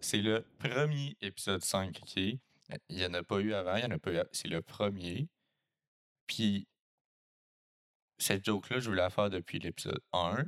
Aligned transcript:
C'est 0.00 0.22
le 0.22 0.46
premier 0.58 1.16
épisode 1.20 1.62
5, 1.62 1.98
OK? 2.02 2.16
Il 2.16 2.40
n'y 2.90 3.04
en 3.04 3.12
a 3.12 3.22
pas 3.22 3.38
eu 3.40 3.52
avant, 3.52 3.76
il 3.76 3.82
y 3.82 3.84
en 3.84 3.90
a 3.90 3.98
pas. 3.98 4.10
C'est 4.32 4.48
le 4.48 4.62
premier. 4.62 5.28
Puis, 6.26 6.66
cette 8.18 8.44
joke-là, 8.44 8.80
je 8.80 8.88
voulais 8.88 9.02
la 9.02 9.10
faire 9.10 9.28
depuis 9.28 9.58
l'épisode 9.58 10.00
1. 10.12 10.44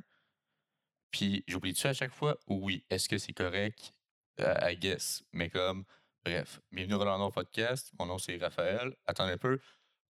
Puis, 1.11 1.45
j'oublie-tu 1.47 1.87
à 1.87 1.93
chaque 1.93 2.13
fois? 2.13 2.39
Oui. 2.47 2.87
Est-ce 2.89 3.09
que 3.09 3.19
c'est 3.19 3.35
correct? 3.35 3.93
Euh, 4.41 4.55
I 4.63 4.77
guess. 4.77 5.23
Mais 5.33 5.51
comme, 5.51 5.85
bref. 6.25 6.61
Bienvenue 6.73 6.95
Roland 6.95 7.19
Noir 7.19 7.33
Podcast. 7.33 7.93
Mon 7.99 8.07
nom, 8.07 8.19
c'est 8.19 8.37
Raphaël. 8.39 8.97
Attendez 9.07 9.33
un 9.33 9.39
peu. 9.39 9.59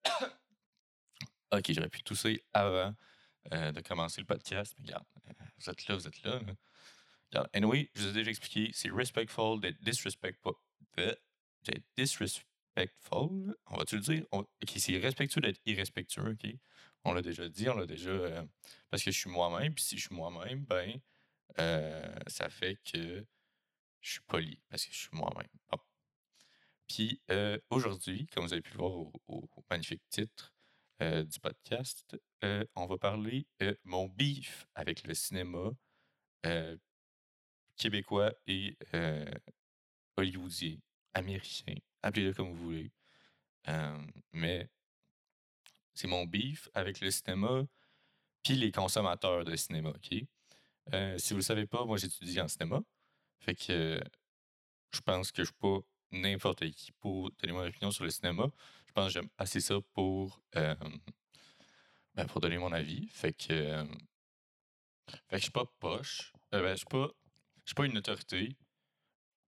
ok, 1.52 1.64
j'aurais 1.72 1.88
pu 1.88 2.02
tousser 2.04 2.44
avant 2.52 2.94
euh, 3.52 3.72
de 3.72 3.80
commencer 3.80 4.20
le 4.20 4.26
podcast. 4.26 4.74
Mais 4.78 4.86
regarde, 4.86 5.06
euh, 5.28 5.44
vous 5.58 5.70
êtes 5.70 5.88
là, 5.88 5.94
vous 5.96 6.06
êtes 6.06 6.22
là. 6.22 6.40
Anyway, 7.52 7.90
je 7.94 8.02
vous 8.02 8.08
ai 8.08 8.12
déjà 8.12 8.30
expliqué, 8.30 8.70
c'est 8.72 8.90
respectful 8.90 9.60
d'être 9.60 9.80
disrespectful. 9.82 10.54
Disrespectful. 11.96 13.56
On 13.66 13.76
va-tu 13.76 13.96
le 13.96 14.02
dire? 14.02 14.26
Ok, 14.32 14.46
c'est 14.76 14.98
respectueux 14.98 15.40
d'être 15.40 15.60
irrespectueux, 15.66 16.30
ok? 16.32 16.50
On 17.04 17.12
l'a 17.12 17.22
déjà 17.22 17.48
dit, 17.48 17.68
on 17.68 17.76
l'a 17.76 17.86
déjà. 17.86 18.10
euh, 18.10 18.44
parce 18.90 19.02
que 19.02 19.10
je 19.10 19.18
suis 19.18 19.30
moi-même, 19.30 19.74
puis 19.74 19.84
si 19.84 19.96
je 19.98 20.06
suis 20.06 20.14
moi-même, 20.14 20.64
ben, 20.64 21.00
euh, 21.58 22.14
ça 22.26 22.48
fait 22.48 22.78
que 22.84 23.24
je 24.00 24.10
suis 24.10 24.20
poli, 24.22 24.60
parce 24.68 24.84
que 24.86 24.92
je 24.92 24.98
suis 24.98 25.10
moi-même. 25.12 25.48
Puis 26.86 27.20
euh, 27.30 27.58
aujourd'hui, 27.70 28.26
comme 28.26 28.44
vous 28.44 28.52
avez 28.52 28.62
pu 28.62 28.72
le 28.72 28.78
voir 28.78 28.92
au, 28.92 29.48
magnifique 29.70 30.02
titre 30.10 30.52
du 31.00 31.40
podcast, 31.40 32.16
on 32.76 32.86
va 32.86 32.96
parler 32.98 33.46
mon 33.82 34.08
beef 34.08 34.66
avec 34.74 35.06
le 35.06 35.14
cinéma 35.14 35.70
québécois 37.76 38.32
et 38.46 38.76
euh, 38.94 39.24
hollywoodien, 40.16 40.76
américain, 41.14 41.74
appelez-le 42.02 42.34
comme 42.34 42.52
vous 42.52 42.64
voulez. 42.64 42.92
Mais 44.32 44.68
c'est 45.94 46.08
mon 46.08 46.26
beef 46.26 46.68
avec 46.74 47.00
le 47.00 47.10
cinéma 47.10 47.64
puis 48.42 48.56
les 48.56 48.70
consommateurs 48.72 49.44
de 49.44 49.56
cinéma, 49.56 49.90
OK? 49.90 50.10
Si 51.18 51.32
vous 51.32 51.38
le 51.38 51.42
savez 51.42 51.66
pas, 51.66 51.84
moi 51.84 51.96
j'étudie 51.96 52.40
en 52.40 52.48
cinéma. 52.48 52.82
Fait 53.40 53.54
que 53.54 54.02
je 54.92 55.00
pense 55.00 55.32
que 55.32 55.42
je 55.42 55.46
suis 55.46 55.58
pas 55.58 55.78
n'importe 56.12 56.68
qui 56.70 56.92
pour 56.92 57.30
donner 57.32 57.52
mon 57.52 57.66
opinion 57.66 57.90
sur 57.90 58.04
le 58.04 58.10
cinéma. 58.10 58.50
Je 58.86 58.92
pense 58.92 59.06
que 59.06 59.12
j'aime 59.12 59.30
assez 59.38 59.60
ça 59.60 59.76
pour, 59.92 60.42
ben, 62.14 62.26
pour 62.28 62.40
donner 62.40 62.58
mon 62.58 62.72
avis. 62.72 63.08
Fait 63.08 63.32
que, 63.32 63.84
fait 65.06 65.16
que 65.30 65.36
je 65.36 65.42
suis 65.42 65.50
pas 65.50 65.64
poche. 65.80 66.32
Euh, 66.54 66.62
ben, 66.62 66.70
je 66.70 66.76
suis 66.76 66.86
pas, 66.86 67.10
je 67.64 67.70
suis 67.70 67.74
pas 67.74 67.86
une 67.86 67.98
autorité. 67.98 68.56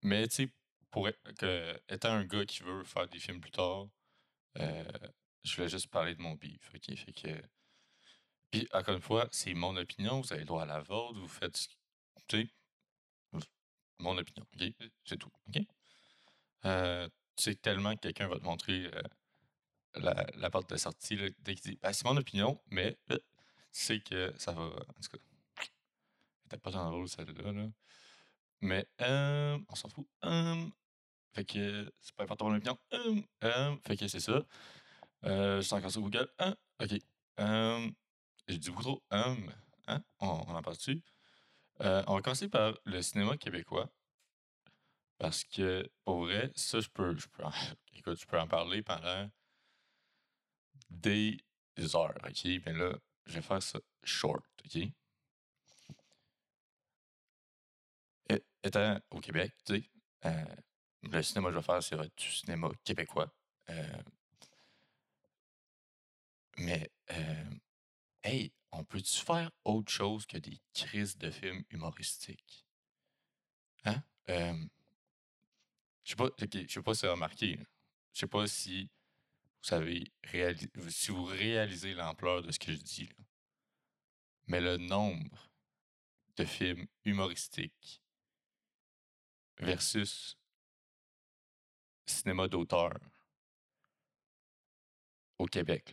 Mais 0.03 0.27
tu 0.29 0.35
sais, 0.37 0.49
pour 0.91 1.09
être, 1.09 1.21
que, 1.35 1.81
étant 1.89 2.13
un 2.13 2.25
gars 2.25 2.47
qui 2.47 2.63
veut 2.63 2.85
faire 2.85 3.09
des 3.09 3.19
films 3.19 3.41
plus 3.41 3.51
tard, 3.51 3.89
euh, 4.59 4.85
je 5.45 5.57
voulais 5.57 5.69
juste 5.69 5.89
parler 5.89 6.15
de 6.15 6.23
mon 6.23 6.37
que. 6.37 7.43
Puis, 8.51 8.69
encore 8.73 8.95
une 8.95 9.03
fois, 9.03 9.29
c'est 9.33 9.55
mon 9.55 9.77
opinion. 9.77 10.21
Vous 10.21 10.33
avez 10.33 10.43
le 10.43 10.47
droit 10.47 10.63
à 10.63 10.67
la 10.67 10.81
vôtre. 10.81 11.19
Vous 11.19 11.29
faites. 11.29 11.57
ce- 11.57 11.69
Tu 12.29 12.43
sais, 12.43 13.41
mon 13.99 14.17
opinion. 14.19 14.47
OK? 14.55 14.73
C'est 15.05 15.19
tout. 15.19 15.31
OK? 15.49 15.63
Euh, 16.65 17.09
tu 17.37 17.45
sais 17.45 17.55
tellement 17.57 17.95
que 17.95 18.01
quelqu'un 18.01 18.29
va 18.29 18.39
te 18.39 18.45
montrer 18.45 18.87
euh, 18.95 19.03
la, 20.37 20.51
porte 20.51 20.71
de 20.71 20.77
sortie 20.77 21.17
dès 21.41 21.55
qu'il 21.55 21.73
dit 21.73 21.79
Ben, 21.83 21.93
c'est 21.93 22.05
mon 22.05 22.17
opinion, 22.17 22.61
mais 22.71 22.99
tu 23.09 23.19
sais 23.73 24.01
que 24.01 24.33
ça 24.39 24.53
va. 24.53 24.63
En 24.65 25.01
tout 25.01 25.11
cas, 25.13 25.19
c'était 26.45 26.59
pas 26.59 26.73
tant 26.73 26.91
drôle 26.91 27.09
celle-là. 27.09 27.53
Là. 27.53 27.69
Mais 28.61 28.87
euh, 29.03 29.59
on 29.69 29.75
s'en 29.75 29.89
fout. 29.89 30.07
Fait 31.35 31.45
que 31.45 31.93
c'est 32.01 32.15
pas 32.15 32.25
important 32.25 32.49
mon 32.49 32.57
opinion. 32.57 32.79
Hum, 32.93 33.23
hum, 33.43 33.81
fait 33.87 33.97
que 33.97 34.09
c'est 34.09 34.21
ça. 34.21 34.43
Euh, 35.25 35.57
je 35.61 35.67
suis 35.67 35.75
encore 35.75 35.91
sur 35.91 36.01
Google. 36.03 36.29
Hum, 36.39 36.55
ok. 36.81 36.99
J'ai 38.49 38.59
dit 38.59 38.71
beaucoup 38.71 38.83
trop. 38.83 39.03
Hein? 39.11 39.37
On, 40.21 40.27
en 40.27 40.63
parle 40.63 40.77
dessus. 40.77 41.03
Euh, 41.81 42.03
on 42.07 42.15
va 42.15 42.23
commencer 42.23 42.49
par 42.49 42.75
le 42.85 43.03
cinéma 43.03 43.37
québécois. 43.37 43.91
Parce 45.19 45.45
que, 45.45 45.89
pour 46.05 46.25
vrai, 46.25 46.53
ça, 46.55 46.81
je 46.81 46.89
peux, 46.89 47.17
je 47.17 47.27
peux, 47.29 47.43
en, 47.45 47.51
écoute, 47.95 48.19
je 48.21 48.27
peux 48.27 48.39
en 48.39 48.47
parler 48.47 48.83
pendant 48.83 49.31
des 50.91 51.39
heures, 51.95 52.15
ok? 52.25 52.45
Mais 52.45 52.73
là, 52.73 52.93
je 53.27 53.35
vais 53.35 53.43
faire 53.43 53.63
ça 53.63 53.81
short, 54.03 54.45
ok? 54.65 54.83
Étant 58.67 59.01
au 59.13 59.21
Québec, 59.21 59.55
tu 59.65 59.75
sais, 59.75 59.91
euh, 60.25 60.45
le 61.03 61.23
cinéma 61.23 61.49
que 61.49 61.55
je 61.55 61.59
vais 61.59 61.65
faire, 61.65 61.81
c'est 61.81 61.97
du 62.17 62.33
cinéma 62.33 62.69
québécois. 62.83 63.33
Euh, 63.71 64.03
mais, 66.59 66.91
euh, 67.13 67.51
hey, 68.25 68.53
on 68.73 68.83
peut-tu 68.83 69.21
faire 69.25 69.53
autre 69.65 69.93
chose 69.93 70.27
que 70.27 70.37
des 70.39 70.61
crises 70.75 71.17
de 71.17 71.31
films 71.31 71.63
humoristiques? 71.71 72.67
Hein? 73.85 74.03
Je 74.27 74.67
sais 76.11 76.17
pas, 76.17 76.29
sais 76.37 76.83
pas 76.83 76.95
si 76.95 77.07
vous 77.07 77.13
remarqué. 77.13 77.55
là. 77.55 77.65
Je 78.15 78.19
sais 78.19 78.27
pas 78.27 78.49
si 78.49 78.91
vous 79.63 79.69
savez 79.69 80.13
si 80.89 81.13
vous 81.13 81.25
réalisez 81.25 81.95
l'ampleur 81.95 82.43
de 82.43 82.51
ce 82.51 82.59
que 82.59 82.73
je 82.73 82.79
dis. 82.79 83.07
là. 83.07 83.25
Mais 84.49 84.61
le 84.61 84.77
nombre 84.77 85.51
de 86.37 86.45
films 86.45 86.89
humoristiques 87.05 88.03
versus 89.59 90.39
cinéma 92.07 92.49
d'auteur 92.49 92.93
au 95.39 95.47
Québec, 95.47 95.93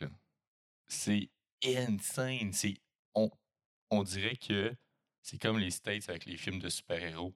c'est 0.88 1.30
insane. 1.64 2.52
On, 3.16 3.30
on 3.90 4.04
dirait 4.04 4.38
que 4.38 4.76
c'est 5.22 5.42
comme 5.42 5.58
les 5.58 5.72
States 5.72 6.10
avec 6.10 6.26
les 6.26 6.38
films 6.38 6.60
de 6.60 6.70
super-héros. 6.70 7.36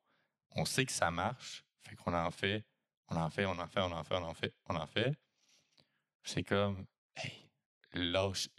On 0.52 0.66
sait 0.66 0.86
que 0.86 0.92
ça 0.92 1.12
marche, 1.12 1.66
fait 1.82 1.96
qu'on 1.96 2.14
en 2.14 2.32
fait, 2.32 2.66
on 3.10 3.16
en 3.16 3.30
fait, 3.30 3.46
on 3.46 3.58
en 3.60 3.68
fait, 3.68 3.82
on 3.82 3.92
en 3.92 4.04
fait, 4.04 4.16
on 4.16 4.24
en 4.24 4.34
fait, 4.34 4.54
on 4.70 4.76
en 4.76 4.88
fait. 4.88 5.16
C'est 6.24 6.44
comme, 6.44 6.86
hey, 7.16 7.50
lâche, 7.94 8.50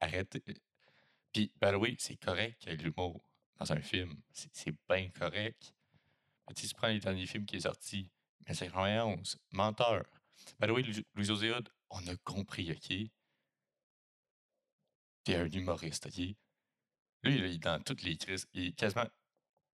arrêtez. 0.00 0.42
Puis, 1.32 1.52
ben 1.60 1.76
oui, 1.76 1.96
c'est 1.98 2.16
correct 2.16 2.58
qu'il 2.58 2.70
y 2.70 2.74
ait 2.74 2.76
de 2.76 2.84
l'humour 2.84 3.22
dans 3.58 3.72
un 3.72 3.80
film. 3.80 4.20
C'est 4.32 4.74
bien 4.88 5.10
correct. 5.10 5.72
Mais 6.50 6.54
tu 6.54 6.66
prends 6.74 6.88
les 6.88 6.98
derniers 6.98 7.26
films 7.28 7.46
qui 7.46 7.56
est 7.56 7.60
sorti, 7.60 8.10
1991, 8.48 9.38
Menteur. 9.52 10.04
Ben 10.58 10.68
oui, 10.72 10.82
Louis- 10.82 11.06
Louis-José 11.14 11.52
on 11.90 12.04
a 12.08 12.16
compris, 12.24 12.72
OK? 12.72 12.92
T'es 15.22 15.36
un 15.36 15.46
humoriste, 15.48 16.06
OK? 16.06 16.16
Lui, 16.16 16.36
il 17.36 17.44
est 17.44 17.58
dans 17.58 17.80
toutes 17.80 18.02
les 18.02 18.16
crises. 18.16 18.48
Il 18.52 18.66
est 18.68 18.72
quasiment 18.72 19.06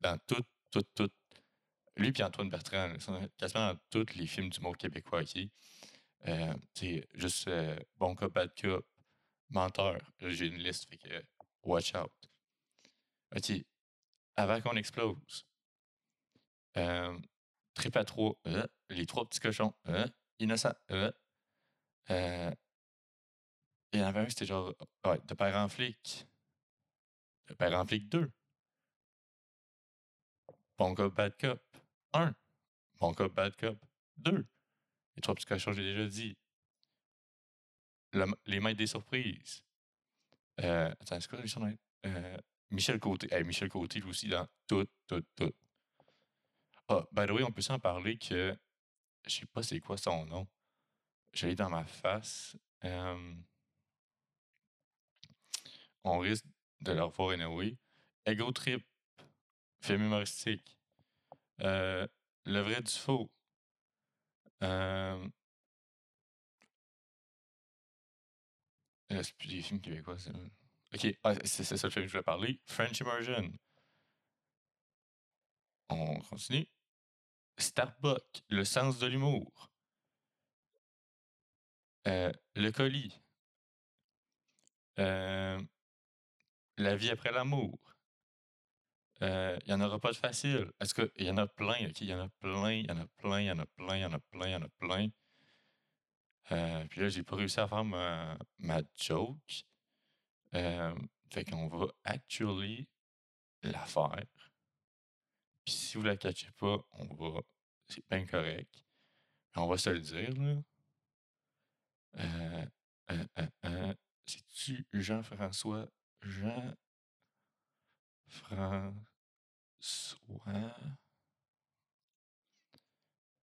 dans 0.00 0.18
toutes, 0.26 0.46
toutes, 0.70 0.92
toutes. 0.94 1.14
Lui 1.96 2.12
et 2.14 2.22
Antoine 2.22 2.50
Bertrand, 2.50 2.92
sont 3.00 3.26
quasiment 3.38 3.72
dans 3.72 3.80
tous 3.88 4.14
les 4.14 4.26
films 4.26 4.50
d'humour 4.50 4.76
québécois, 4.76 5.22
OK? 5.22 5.48
Euh, 6.28 6.54
c'est 6.74 7.08
juste 7.14 7.48
euh, 7.48 7.78
Bon 7.96 8.14
Cop, 8.14 8.34
Bad 8.34 8.52
Cop, 8.60 8.86
Menteur. 9.48 9.98
J'ai 10.18 10.48
une 10.48 10.58
liste, 10.58 10.90
fait 10.90 10.98
que 10.98 11.22
watch 11.62 11.94
out. 11.94 12.12
OK. 13.34 13.64
Avant 14.36 14.60
qu'on 14.60 14.76
explose. 14.76 15.46
Euh, 16.76 17.18
Trip 17.74 17.94
à 17.96 18.04
trois. 18.04 18.34
euh, 18.46 18.66
les 18.88 19.06
trois 19.06 19.26
petits 19.28 19.40
cochons. 19.40 19.74
euh, 19.88 20.06
innocent. 20.38 20.72
euh, 20.90 21.12
euh, 22.10 22.50
il 23.92 24.00
y 24.00 24.02
en 24.02 24.06
avait 24.06 24.20
un, 24.20 24.28
c'était 24.28 24.46
genre. 24.46 24.74
Ouais, 25.04 25.18
de 25.24 25.34
père 25.34 25.56
en 25.56 25.68
flic. 25.68 26.26
De 27.48 27.54
père 27.54 27.78
en 27.78 27.84
flic 27.86 28.08
2. 28.08 28.30
Bon 30.78 30.94
cop, 30.94 31.14
bad 31.14 31.36
cop 31.38 31.62
1. 32.12 32.34
Bon 32.98 33.12
cop, 33.14 33.32
bad 33.32 33.56
cop 33.56 33.78
2. 34.18 34.46
Les 35.16 35.22
trois 35.22 35.34
petits 35.34 35.46
cochons, 35.46 35.72
j'ai 35.72 35.82
déjà 35.82 36.06
dit. 36.06 36.36
Le- 38.12 38.26
les 38.46 38.60
maîtres 38.60 38.78
des 38.78 38.86
surprises. 38.86 39.62
Euh, 40.60 40.90
attends, 41.00 41.20
c'est 41.20 41.28
quoi 41.28 41.46
son 41.46 41.60
nom? 41.60 41.76
Euh, 42.06 42.38
Michel 42.70 42.98
Côté. 43.00 43.32
Hey, 43.32 43.44
Michel 43.44 43.68
Côté, 43.68 44.00
lui 44.00 44.10
aussi, 44.10 44.28
dans 44.28 44.46
tout, 44.66 44.86
tout, 45.06 45.22
tout. 45.34 45.52
Ah, 46.88 47.04
by 47.12 47.26
the 47.26 47.30
way, 47.32 47.42
on 47.42 47.52
peut 47.52 47.62
s'en 47.62 47.78
parler 47.78 48.18
que. 48.18 48.56
Je 49.26 49.34
sais 49.40 49.46
pas 49.46 49.62
c'est 49.62 49.80
quoi 49.80 49.96
son 49.96 50.24
nom. 50.26 50.46
Je 51.32 51.46
l'ai 51.48 51.54
dans 51.56 51.70
ma 51.70 51.84
face. 51.84 52.56
On 56.04 56.18
risque 56.20 56.44
de 56.80 56.92
le 56.92 57.02
revoir 57.02 57.30
anyway. 57.30 57.76
Ego 58.26 58.52
Trip. 58.52 58.86
Film 59.80 60.04
humoristique. 60.04 60.78
Euh, 61.62 62.06
le 62.44 62.60
vrai 62.60 62.80
du 62.82 62.92
faux. 62.92 63.30
Euh, 64.62 65.28
c'est 69.10 69.34
plus 69.36 69.48
des 69.48 69.62
films 69.62 69.80
québécois. 69.80 70.16
Ok, 70.94 71.06
ah, 71.24 71.34
c'est 71.44 71.64
ça 71.64 71.74
le 71.86 71.90
film 71.90 72.04
que 72.04 72.08
je 72.08 72.12
voulais 72.12 72.22
parler. 72.22 72.60
French 72.66 73.00
Immersion. 73.00 73.52
On 75.88 76.20
continue. 76.20 76.68
Starbuck, 77.58 78.42
le 78.48 78.64
sens 78.64 78.98
de 78.98 79.06
l'humour. 79.06 79.70
Euh, 82.06 82.32
le 82.54 82.70
colis. 82.70 83.20
Euh, 84.98 85.60
la 86.78 86.96
vie 86.96 87.10
après 87.10 87.32
l'amour. 87.32 87.78
Euh, 89.22 89.58
il 89.64 89.68
n'y 89.68 89.74
en 89.74 89.84
aura 89.86 89.98
pas 89.98 90.12
de 90.12 90.16
facile. 90.16 90.70
Est-ce 90.80 90.94
qu'il 90.94 91.26
y 91.26 91.30
en 91.30 91.38
a 91.38 91.46
plein, 91.46 91.88
OK? 91.88 92.00
Il 92.00 92.08
y 92.08 92.14
en 92.14 92.20
a 92.20 92.28
plein, 92.28 92.72
il 92.72 92.86
y 92.86 92.92
en 92.92 92.98
a 92.98 93.06
plein, 93.16 93.40
il 93.40 93.46
y 93.46 93.50
en 93.50 93.58
a 93.58 93.66
plein, 93.66 93.96
il 93.96 94.02
y 94.02 94.04
en 94.04 94.12
a 94.12 94.18
plein, 94.18 94.46
il 94.46 94.52
y 94.52 94.56
en 94.56 94.62
a 94.62 94.68
plein. 94.78 95.08
Euh, 96.52 96.84
puis 96.88 97.00
là, 97.00 97.08
j'ai 97.08 97.22
pas 97.22 97.36
réussi 97.36 97.58
à 97.60 97.66
faire 97.66 97.84
ma, 97.84 98.36
ma 98.58 98.82
joke. 98.96 99.64
Euh, 100.54 100.94
fait 101.30 101.44
qu'on 101.44 101.66
va 101.68 101.86
actually 102.04 102.86
la 103.62 103.84
faire. 103.86 104.22
Puis 105.66 105.74
si 105.74 105.96
vous 105.98 106.04
la 106.04 106.16
catchez 106.16 106.50
pas, 106.52 106.78
on 106.92 107.06
va. 107.16 107.42
C'est 107.88 108.08
bien 108.08 108.24
correct. 108.24 108.72
On 109.56 109.66
va 109.66 109.76
se 109.76 109.90
le 109.90 110.00
dire, 110.00 110.32
là. 110.40 110.62
Euh, 112.18 112.66
euh, 113.10 113.24
euh, 113.64 113.94
C'est-tu 114.26 114.86
Jean-François? 114.92 115.88
Jean-François 116.22 116.76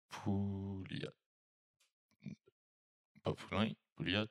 Pouliot? 0.09 1.15
Pas 3.23 3.35
Poulain, 3.35 3.73
Pouliot? 3.95 4.27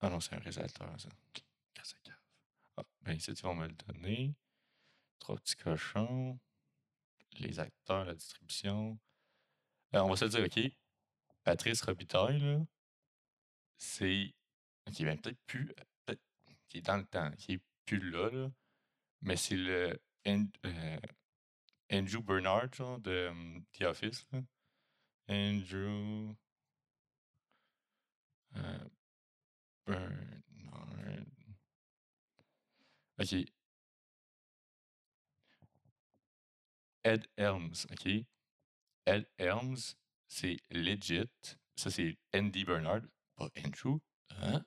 Ah 0.00 0.10
non, 0.10 0.20
c'est 0.20 0.34
un 0.34 0.38
réalisateur, 0.38 1.00
ça. 1.00 1.08
Ah, 2.76 2.82
ben 3.02 3.14
ici, 3.14 3.32
on 3.44 3.54
me 3.54 3.66
le 3.66 3.74
donner? 3.74 4.34
Trois 5.24 5.36
petits. 5.36 5.56
Les 7.40 7.58
acteurs, 7.58 8.04
la 8.04 8.14
distribution. 8.14 8.98
Euh, 9.94 10.00
on 10.00 10.10
va 10.10 10.16
se 10.16 10.26
dire, 10.26 10.44
OK. 10.44 10.60
Patrice 11.42 11.80
Robitaille, 11.80 12.62
c'est. 13.78 14.34
Qui 14.92 15.04
est 15.04 15.16
peut-être 15.16 15.40
plus. 15.46 15.72
Qui 16.68 16.78
est 16.78 16.82
dans 16.82 16.98
le 16.98 17.06
temps, 17.06 17.30
qui 17.38 17.54
est 17.54 17.62
plus 17.86 18.10
là, 18.10 18.28
là. 18.30 18.50
Mais 19.22 19.36
c'est 19.36 19.56
le. 19.56 19.98
Euh, 20.26 20.98
Andrew 21.90 22.22
Bernard, 22.22 23.00
de 23.00 23.28
um, 23.28 23.64
The 23.72 23.82
Office. 23.84 24.26
Andrew. 25.26 26.34
Bernard. 29.86 30.34
OK. 33.18 33.53
Ed 37.04 37.26
Helms, 37.36 37.86
OK? 37.92 38.24
Ed 39.06 39.26
Helms, 39.38 39.94
c'est 40.26 40.56
legit. 40.70 41.28
Ça, 41.76 41.90
c'est 41.90 42.16
Andy 42.34 42.64
Bernard, 42.64 43.02
pas 43.36 43.48
Andrew. 43.64 43.98
Hein? 44.30 44.64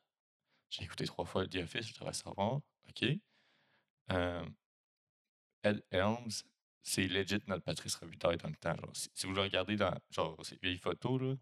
J'ai 0.69 0.83
écouté 0.83 1.05
trois 1.05 1.25
fois 1.25 1.47
The 1.47 1.57
Office, 1.57 1.87
je 1.87 1.93
devrais 1.93 2.13
savoir. 2.13 2.61
OK? 2.89 3.05
Euh, 4.11 4.45
Ed 5.63 5.83
Helms, 5.91 6.43
c'est 6.83 7.07
legit 7.07 7.39
notre 7.47 7.63
Patrice 7.63 7.95
Robitaille 7.95 8.37
dans 8.37 8.49
le 8.49 8.55
temps. 8.55 8.75
Genre, 8.75 8.91
si, 8.93 9.25
vous 9.25 9.33
le 9.33 9.41
regardez 9.41 9.75
dans 9.75 9.97
genre, 10.09 10.37
ces 10.45 10.57
vieilles 10.61 10.77
photos, 10.77 11.21
là, 11.21 11.35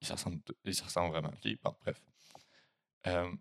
il 0.00 0.06
se 0.06 0.12
ressemble, 0.12 0.40
il 0.64 1.10
vraiment. 1.10 1.28
OK? 1.28 1.58
Bon, 1.62 1.76
bref. 1.80 2.02
Euh, 3.06 3.34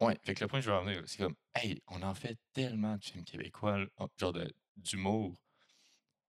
ouais, 0.00 0.18
fait 0.22 0.34
que 0.34 0.44
le 0.44 0.48
point 0.48 0.60
que 0.60 0.66
je 0.66 0.70
veux 0.70 0.76
en 0.76 1.06
c'est 1.06 1.18
comme, 1.18 1.36
hey, 1.54 1.82
on 1.88 2.02
en 2.02 2.14
fait 2.14 2.38
tellement 2.52 2.96
de 2.96 3.04
films 3.04 3.24
québécois, 3.24 3.84
genre 4.16 4.32
d'humour. 4.76 5.36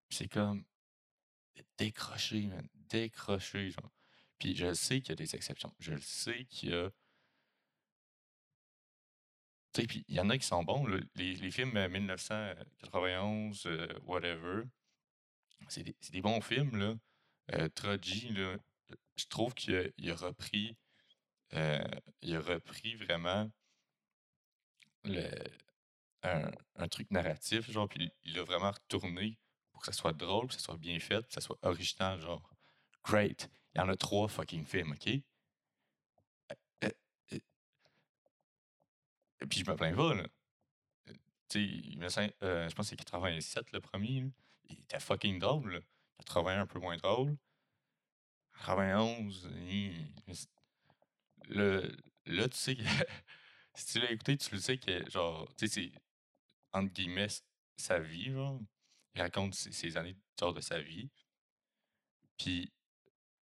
C'est 0.10 0.28
comme 0.28 0.66
décrocher, 1.78 2.48
man, 2.48 2.68
décrocher, 2.90 3.72
genre. 3.72 3.92
Puis 4.40 4.56
je 4.56 4.74
sais 4.74 5.02
qu'il 5.02 5.10
y 5.10 5.14
a 5.14 5.16
des 5.16 5.36
exceptions. 5.36 5.74
Je 5.80 5.94
le 5.94 6.02
sais 6.02 6.46
qu'il 6.46 6.70
y 6.70 6.74
a. 6.74 6.90
Tu 9.74 9.82
sais, 9.82 9.88
puis 9.88 10.06
il 10.08 10.16
y 10.16 10.20
en 10.20 10.30
a 10.30 10.38
qui 10.38 10.46
sont 10.46 10.64
bons. 10.64 10.86
Les, 11.16 11.36
les, 11.36 11.52
films 11.52 11.74
1991, 11.88 13.66
euh, 13.66 13.88
whatever, 14.04 14.64
c'est 15.68 15.84
des, 16.12 16.22
bons 16.22 16.42
films, 16.42 16.78
là. 16.78 16.96
Euh, 17.54 17.70
Troji, 17.70 18.30
là, 18.30 18.58
je 19.18 19.26
trouve 19.26 19.54
qu'il 19.54 19.76
a, 19.76 20.14
a, 20.14 20.16
repris 20.16 20.78
euh, 21.54 21.84
il 22.22 22.36
a 22.36 22.42
repris 22.42 22.96
vraiment 22.96 23.50
le, 25.04 25.30
un, 26.75 26.88
truc 26.88 27.10
narratif, 27.12 27.69
genre, 27.72 27.88
puis 27.88 28.12
il 28.24 28.33
l'a 28.33 28.44
vraiment 28.44 28.72
retourné 28.72 29.38
pour 29.72 29.81
que 29.81 29.88
ça 29.88 29.94
soit 29.94 30.13
drôle, 30.13 30.48
que 30.48 30.54
ça 30.54 30.60
soit 30.60 30.77
bien 30.77 31.00
fait, 31.00 31.25
que 31.27 31.33
ça 31.33 31.42
soit 31.42 31.57
original, 31.62 32.19
genre, 32.19 32.42
great. 33.04 33.50
Il 33.74 33.80
y 33.80 33.81
en 33.81 33.89
a 33.89 33.95
trois 33.95 34.27
fucking 34.27 34.66
films, 34.66 34.92
OK? 34.94 35.07
Et 35.07 35.24
euh, 36.83 36.89
euh, 37.33 37.39
puis 39.50 39.60
je 39.60 39.69
me 39.69 39.75
plains 39.75 39.94
pas, 39.94 40.13
là. 40.13 40.25
Tu 41.50 41.94
sais, 42.00 42.36
je 42.42 42.74
pense 42.74 42.89
que 42.89 42.89
c'est 42.89 42.95
87 42.95 43.72
le 43.72 43.80
premier. 43.80 44.25
Il 44.69 44.80
était 44.80 45.00
fucking 45.00 45.39
drôle. 45.39 45.83
81 46.18 46.62
un 46.62 46.66
peu 46.66 46.80
moins 46.80 46.98
drôle. 46.98 47.38
91, 48.66 49.50
le, 51.50 51.95
là, 52.25 52.50
tu 52.50 52.57
sais 52.57 52.75
que 52.75 52.83
si 53.75 53.86
tu 53.86 54.00
l'as 54.00 54.12
écouté, 54.12 54.38
tu 54.38 54.54
le 54.54 54.62
sais 54.62 54.77
que, 54.77 55.10
genre, 55.10 55.48
tu 55.57 55.68
sais, 55.68 55.92
c'est, 55.92 55.92
entre 56.75 56.94
guillemets, 56.94 57.27
sa 57.77 58.00
vie, 58.00 58.31
genre. 58.31 58.62
Il 59.16 59.22
raconte 59.22 59.56
ses, 59.56 59.98
années 59.98 60.18
genre, 60.39 60.54
de 60.54 60.62
sa 60.62 60.80
vie. 60.81 61.10
Puis, 62.38 62.72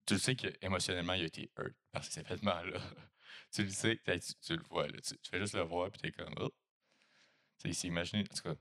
tu 0.07 0.15
le 0.15 0.21
sais 0.21 0.37
qu'émotionnellement, 0.37 1.15
il 1.15 1.23
a 1.23 1.27
été 1.27 1.51
hurt 1.59 1.75
par 1.91 2.05
ces 2.05 2.21
événements-là. 2.21 2.81
tu 3.53 3.65
le 3.65 3.71
sais, 3.71 4.01
tu, 4.41 4.57
le 4.57 4.63
vois. 4.71 4.89
Tu, 4.89 5.17
fais 5.29 5.41
juste 5.41 5.55
le 5.55 5.63
voir, 5.63 5.91
puis 5.91 6.01
t'es 6.01 6.13
comme, 6.13 6.35
oh. 6.39 6.51
Tu 7.59 7.75
sais, 7.75 7.89
imaginer, 7.89 8.23
en 8.23 8.35
tout 8.35 8.43
cas. 8.43 8.55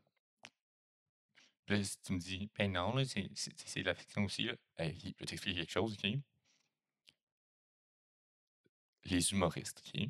Là, 1.68 1.82
tu 2.04 2.14
me 2.14 2.20
dis, 2.20 2.50
ben 2.58 2.72
non, 2.72 2.96
là, 2.96 3.04
c'est, 3.06 3.84
la 3.84 3.94
fiction 3.94 4.24
aussi, 4.24 4.46
là. 4.46 4.56
Hey, 4.78 4.98
je 5.00 5.06
vais 5.20 5.26
t'expliquer 5.26 5.60
quelque 5.60 5.72
chose, 5.72 5.94
OK? 5.94 6.20
les 9.10 9.32
humoristes, 9.32 9.82
OK? 9.86 10.10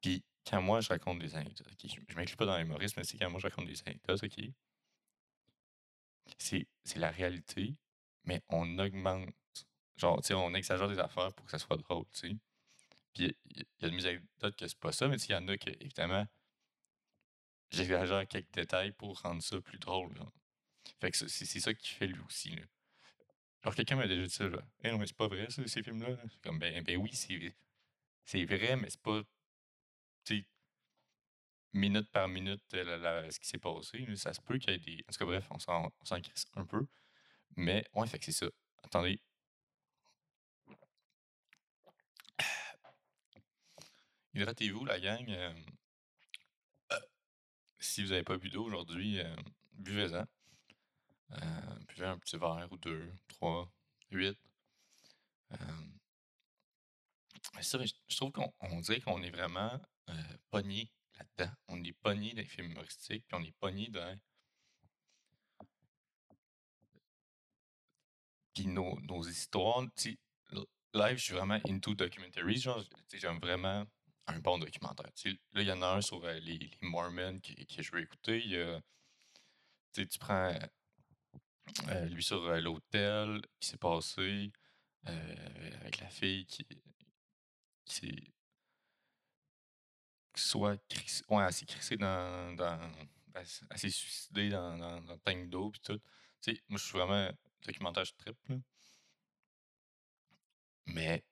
Puis 0.00 0.24
quand 0.46 0.60
moi, 0.60 0.80
je 0.80 0.88
raconte 0.88 1.18
des 1.18 1.34
anecdotes, 1.34 1.66
OK? 1.70 1.90
Je, 1.90 2.00
ne 2.00 2.14
m'inclus 2.14 2.36
pas 2.36 2.46
dans 2.46 2.58
l'humorisme, 2.58 2.94
mais 2.98 3.04
c'est 3.04 3.18
quand 3.18 3.30
moi, 3.30 3.40
je 3.40 3.46
raconte 3.46 3.66
des 3.66 3.80
anecdotes, 3.86 4.22
OK? 4.24 4.44
C'est, 6.38 6.66
la 6.96 7.10
réalité, 7.10 7.74
mais 8.24 8.42
on 8.48 8.78
augmente. 8.78 9.34
Genre, 9.96 10.20
tu 10.20 10.28
sais, 10.28 10.34
on 10.34 10.54
exagère 10.54 10.88
des 10.88 10.98
affaires 10.98 11.32
pour 11.34 11.46
que 11.46 11.52
ça 11.52 11.58
soit 11.58 11.76
drôle, 11.76 12.06
tu 12.12 12.28
sais. 12.28 12.36
Puis 13.12 13.36
il 13.44 13.66
y, 13.80 13.84
a 13.84 13.90
des 13.90 14.06
anecdotes 14.06 14.56
que 14.56 14.66
c'est 14.66 14.78
pas 14.78 14.92
ça, 14.92 15.06
mais 15.08 15.16
il 15.16 15.30
y 15.30 15.34
en 15.34 15.46
a 15.48 15.56
que, 15.56 15.70
évidemment, 15.80 16.26
j'exagère 17.70 18.26
quelques 18.26 18.52
détails 18.52 18.92
pour 18.92 19.20
rendre 19.20 19.42
ça 19.42 19.60
plus 19.60 19.78
drôle. 19.78 20.14
Fait 21.00 21.10
que 21.10 21.16
c'est, 21.16 21.60
ça 21.60 21.74
qui 21.74 21.90
fait 21.90 22.06
lui 22.06 22.20
aussi. 22.26 22.50
Là. 22.50 22.62
Alors, 23.62 23.74
quelqu'un 23.74 23.96
m'a 23.96 24.06
déjà 24.06 24.24
dit 24.24 24.30
ça, 24.30 24.48
là. 24.48 24.62
Eh 24.82 24.90
non, 24.90 24.98
mais 24.98 25.06
c'est 25.06 25.16
pas 25.16 25.28
vrai, 25.28 25.48
ça, 25.50 25.66
ces 25.66 25.82
films-là. 25.82 26.16
Comme, 26.42 26.58
ben, 26.58 26.82
ben 26.82 26.96
oui, 26.96 27.10
c'est, 27.12 28.44
vrai, 28.44 28.76
mais 28.76 28.90
c'est 28.90 29.02
pas, 29.02 29.22
minute 31.72 32.10
par 32.10 32.28
minute, 32.28 32.62
euh, 32.74 33.30
ce 33.30 33.40
qui 33.40 33.48
s'est 33.48 33.58
passé. 33.58 34.04
Ça 34.16 34.32
se 34.32 34.40
peut 34.40 34.58
qu'il 34.58 34.70
y 34.72 34.74
ait 34.74 34.78
des. 34.78 35.04
En 35.08 35.12
tout 35.12 35.18
cas, 35.18 35.24
bref, 35.24 35.46
on 35.50 35.58
s'en, 35.58 35.86
on 35.86 36.16
un 36.56 36.66
peu. 36.66 36.86
Mais, 37.56 37.84
ouais, 37.94 38.06
fait 38.06 38.18
que 38.18 38.24
c'est 38.26 38.32
ça. 38.32 38.46
Attendez. 38.82 39.20
Hydratez-vous, 44.34 44.84
la 44.84 45.00
gang. 45.00 45.28
Euh, 45.30 45.54
euh, 46.92 47.00
si 47.78 48.02
vous 48.02 48.10
n'avez 48.10 48.24
pas 48.24 48.38
bu 48.38 48.50
d'eau 48.50 48.64
aujourd'hui, 48.64 49.20
buvez-en. 49.72 50.26
Puis 51.88 52.02
un 52.04 52.18
petit 52.18 52.36
verre 52.36 52.68
ou 52.70 52.76
deux, 52.78 53.12
trois, 53.28 53.70
huit. 54.10 54.38
Euh, 55.52 55.56
ça, 57.60 57.78
je, 57.84 58.16
trouve 58.16 58.32
qu'on 58.32 58.80
dirait 58.80 59.00
qu'on 59.00 59.22
est 59.22 59.30
vraiment 59.30 59.80
euh, 60.08 60.36
pogné 60.50 60.90
là-dedans. 61.18 61.52
On 61.68 61.82
est 61.84 61.92
pogné 61.92 62.30
dans 62.30 62.42
les 62.42 62.44
films 62.44 62.70
humoristiques, 62.72 63.24
puis 63.26 63.38
on 63.40 63.44
est 63.44 63.56
pogné 63.58 63.88
dans. 63.88 64.18
Puis 68.54 68.66
nos, 68.66 68.98
nos 69.00 69.22
histoires. 69.22 69.86
Live, 70.94 71.16
je 71.16 71.22
suis 71.22 71.34
vraiment 71.34 71.58
into 71.66 71.94
documentaries. 71.94 72.60
Genre, 72.60 72.84
j'aime 73.14 73.38
vraiment 73.38 73.86
un 74.26 74.38
bon 74.40 74.58
documentaire. 74.58 75.10
là, 75.52 75.62
il 75.62 75.66
y 75.66 75.72
en 75.72 75.80
a 75.80 75.86
un 75.86 76.00
sur 76.02 76.20
les, 76.20 76.40
les, 76.40 76.70
Mormons 76.82 77.40
que, 77.40 77.82
je 77.82 77.90
veux 77.92 78.02
écouter. 78.02 78.42
tu 79.94 80.18
prends 80.18 80.52
euh, 81.88 82.06
lui 82.06 82.22
sur 82.22 82.42
euh, 82.44 82.60
l'hôtel 82.60 83.40
qui 83.60 83.68
s'est 83.68 83.78
passé 83.78 84.52
euh, 85.08 85.80
avec 85.80 86.00
la 86.00 86.08
fille 86.08 86.44
qui, 86.46 86.66
qui 87.84 88.32
soit 90.40 90.78
ouais, 91.28 91.42
assez 91.44 91.66
crissé 91.66 91.96
dans, 91.96 92.56
assez 93.70 93.90
suicidé 93.90 94.48
dans, 94.50 94.76
dans, 94.76 95.00
dans 95.02 95.12
le 95.14 95.20
tank 95.20 95.48
d'eau 95.48 95.70
puis 95.70 95.80
tout. 95.80 95.98
Tu 96.40 96.54
sais, 96.54 96.62
moi 96.68 96.78
je 96.78 96.84
suis 96.84 96.98
vraiment 96.98 97.30
documentaire 97.64 98.04
je 98.04 98.12
trip 98.14 98.36
là. 98.48 98.56
Mais 100.86 101.24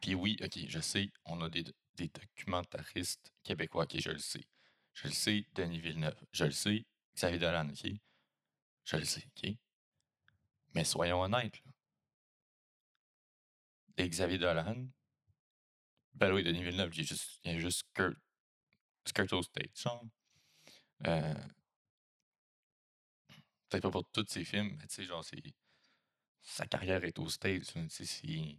puis 0.00 0.14
oui, 0.14 0.36
ok, 0.42 0.58
je 0.68 0.80
sais, 0.80 1.10
on 1.24 1.40
a 1.42 1.48
des, 1.48 1.64
des 1.94 2.08
documentaristes 2.08 3.32
québécois, 3.44 3.84
ok, 3.84 4.00
je 4.00 4.10
le 4.10 4.18
sais. 4.18 4.44
Je 4.94 5.06
le 5.08 5.12
sais, 5.12 5.46
Denis 5.54 5.80
Villeneuve. 5.80 6.20
Je 6.32 6.44
le 6.44 6.50
sais, 6.50 6.84
Xavier 7.14 7.38
Dolan, 7.38 7.68
ok? 7.70 7.90
Je 8.84 8.96
le 8.96 9.04
sais, 9.04 9.24
ok? 9.36 9.50
Mais 10.74 10.84
soyons 10.84 11.22
honnêtes, 11.22 11.62
là. 11.64 11.72
Xavier 14.08 14.38
Dolan, 14.38 14.88
ben 16.14 16.32
oui, 16.32 16.42
Denis 16.44 16.62
Villeneuve, 16.62 16.94
il 16.94 16.98
y 16.98 17.00
a 17.00 17.04
juste, 17.04 17.40
il 17.44 17.52
y 17.52 17.60
juste 17.60 17.84
au 19.32 19.42
State. 19.42 19.84
Euh, 21.06 21.34
Peut-être 23.68 23.82
pas 23.84 23.90
pour 23.90 24.04
tous 24.10 24.26
ses 24.28 24.44
films, 24.44 24.76
mais 24.78 24.86
tu 24.86 24.96
sais, 24.96 25.04
genre. 25.04 25.24
Sa 26.42 26.66
carrière 26.66 27.04
est 27.04 27.18
au 27.18 27.28
sais, 27.88 28.04
c'est. 28.04 28.58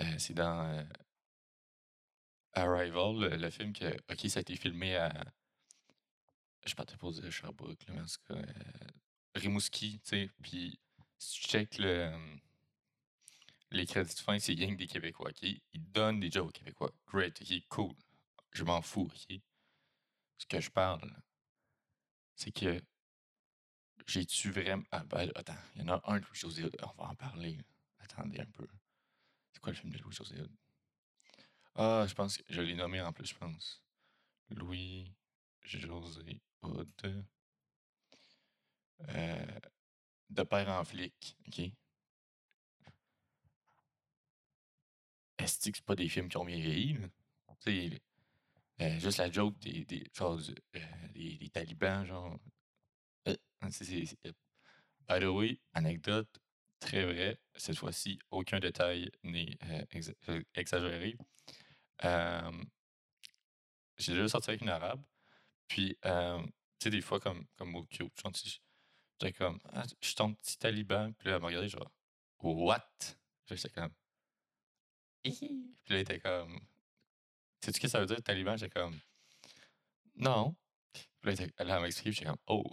Euh, 0.00 0.18
dans 0.34 0.66
euh, 0.72 0.84
Arrival, 2.52 3.40
le, 3.40 3.50
film 3.50 3.72
que. 3.72 3.92
Ok, 4.10 4.30
ça 4.30 4.38
a 4.38 4.42
été 4.42 4.54
filmé 4.54 4.96
à. 4.96 5.12
Je 6.64 6.74
partais 6.74 6.96
pas 6.96 7.10
dire 7.10 7.32
Sherbrooke, 7.32 7.84
là, 7.88 7.94
mais 7.94 8.00
en 8.02 8.04
tout 8.04 8.22
cas. 8.28 8.34
euh, 8.34 8.90
Rimouski, 9.34 10.00
tu 10.00 10.08
sais. 10.10 10.30
Puis, 10.42 10.78
si 11.18 11.40
tu 11.40 11.48
check 11.48 11.78
le, 11.78 12.12
les 13.70 13.86
crédits 13.86 14.14
de 14.14 14.20
fin, 14.20 14.38
c'est 14.38 14.54
gang 14.54 14.76
des 14.76 14.86
Québécois, 14.86 15.30
ok? 15.30 15.42
Ils 15.42 15.92
donnent 15.92 16.20
des 16.20 16.30
jobs 16.30 16.48
aux 16.48 16.50
Québécois. 16.50 16.92
Great, 17.06 17.40
ok, 17.40 17.68
cool. 17.68 17.94
Je 18.52 18.64
m'en 18.64 18.82
fous, 18.82 19.08
ok? 19.12 19.40
Ce 20.38 20.46
que 20.46 20.60
je 20.60 20.70
parle, 20.70 21.12
c'est 22.34 22.52
que 22.52 22.82
j'ai-tu 24.06 24.50
vraiment. 24.50 24.82
Ah, 24.90 25.04
ben, 25.04 25.30
attends, 25.34 25.54
il 25.76 25.82
y 25.82 25.84
en 25.84 25.94
a 25.94 26.02
un 26.12 26.18
de 26.18 26.24
Louis-José. 26.24 26.68
On 26.82 27.02
va 27.02 27.10
en 27.10 27.14
parler. 27.14 27.58
Attendez 27.98 28.40
un 28.40 28.46
peu. 28.46 28.66
C'est 29.52 29.60
quoi 29.60 29.72
le 29.72 29.78
film 29.78 29.92
de 29.92 29.98
Louis-José? 29.98 30.36
Ah, 31.74 32.04
je 32.08 32.14
pense 32.14 32.36
que 32.36 32.42
je 32.48 32.60
l'ai 32.62 32.74
nommé 32.74 33.00
en 33.00 33.12
plus, 33.12 33.26
je 33.26 33.34
pense. 33.34 33.82
Louis-José 34.50 36.40
Hood. 36.62 37.24
Euh, 39.08 39.60
de 40.28 40.42
père 40.42 40.68
en 40.68 40.84
flic, 40.84 41.36
ok? 41.46 41.72
Est-ce 45.40 45.70
que 45.70 45.76
c'est 45.76 45.84
pas 45.84 45.96
des 45.96 46.08
films 46.08 46.28
qui 46.28 46.36
ont 46.36 46.44
bien 46.44 46.58
vieilli? 46.60 46.96
Tu 47.60 47.90
sais, 47.90 48.02
euh, 48.82 48.98
juste 48.98 49.18
la 49.18 49.30
joke 49.30 49.58
des, 49.58 49.84
des, 49.84 50.04
du- 50.38 50.54
euh, 50.76 51.08
des, 51.14 51.50
talibans, 51.50 52.04
genre. 52.06 52.38
Euh, 53.28 53.36
c'est- 53.70 54.16
By 55.08 55.18
the 55.20 55.24
anecdote 55.74 56.28
très 56.78 57.04
vraie. 57.04 57.38
Cette 57.56 57.76
fois-ci, 57.76 58.18
aucun 58.30 58.60
détail 58.60 59.10
n'est 59.24 59.56
exa- 59.92 60.44
exagéré. 60.54 61.16
J'ai 63.98 64.12
déjà 64.14 64.28
sorti 64.28 64.50
avec 64.50 64.62
une 64.62 64.68
arabe. 64.70 65.02
Puis, 65.68 65.96
tu 66.02 66.08
sais, 66.82 66.90
des 66.90 67.00
fois, 67.02 67.20
comme, 67.20 67.46
comme 67.56 67.74
au 67.76 67.84
cute, 67.84 68.12
j'étais 69.18 69.32
comme, 69.32 69.60
ah, 69.72 69.84
je 70.00 70.06
suis 70.08 70.16
ton 70.16 70.34
petit 70.34 70.58
taliban. 70.58 71.12
Puis 71.18 71.28
là, 71.28 71.36
elle 71.36 71.42
m'a 71.42 71.48
regardé, 71.48 71.68
genre, 71.68 71.90
what? 72.42 72.84
J'étais 73.46 73.68
comme, 73.70 73.92
Hihi. 75.24 75.74
Puis 75.84 75.94
là, 75.94 75.96
elle 75.96 76.02
était 76.02 76.20
comme, 76.20 76.58
sais-tu 77.60 77.76
ce 77.76 77.80
que 77.80 77.88
ça 77.88 78.00
veut 78.00 78.06
dire, 78.06 78.22
taliban? 78.22 78.56
J'étais 78.56 78.80
comme, 78.80 78.98
non. 80.16 80.56
Puis 81.20 81.34
là, 81.34 81.46
elle 81.58 81.92
puis 81.92 82.12
j'étais 82.12 82.26
comme, 82.26 82.38
oh, 82.46 82.64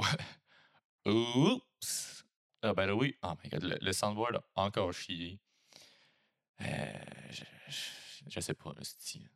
oups. 1.05 2.25
Ah, 2.63 2.73
the 2.73 2.91
way, 2.91 3.15
oh 3.21 3.33
my 3.43 3.49
god, 3.49 3.63
le, 3.63 3.77
le 3.79 3.93
soundboard 3.93 4.37
a 4.55 4.61
encore 4.63 4.91
chié. 4.91 5.39
Euh, 6.61 7.03
je, 7.29 7.43
je, 7.69 8.29
je 8.29 8.39
sais 8.39 8.53
pas, 8.53 8.73
le 8.75 8.83
style. 8.83 9.29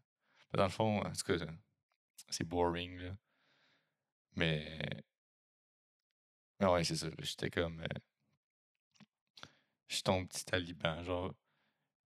Dans 0.53 0.63
le 0.63 0.69
fond, 0.69 1.01
en 1.01 1.11
tout 1.11 1.23
cas, 1.37 1.45
c'est 2.29 2.43
boring, 2.43 2.97
là. 2.97 3.15
Mais. 4.35 4.79
Mais 6.59 6.67
ouais, 6.67 6.83
c'est 6.83 6.95
ça. 6.95 7.07
J'étais 7.19 7.49
comme. 7.49 7.79
euh, 7.81 7.99
je 9.87 9.95
suis 9.95 10.03
ton 10.03 10.25
petit 10.25 10.45
taliban, 10.45 11.03
genre. 11.03 11.33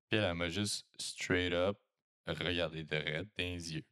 Puis 0.10 0.20
elle, 0.20 0.34
m'a 0.36 0.50
juste 0.50 0.86
straight 1.00 1.54
up 1.54 1.78
regardé 2.28 2.84
direct 2.84 3.30
dans 3.38 3.44
les 3.44 3.74
yeux. 3.76 3.84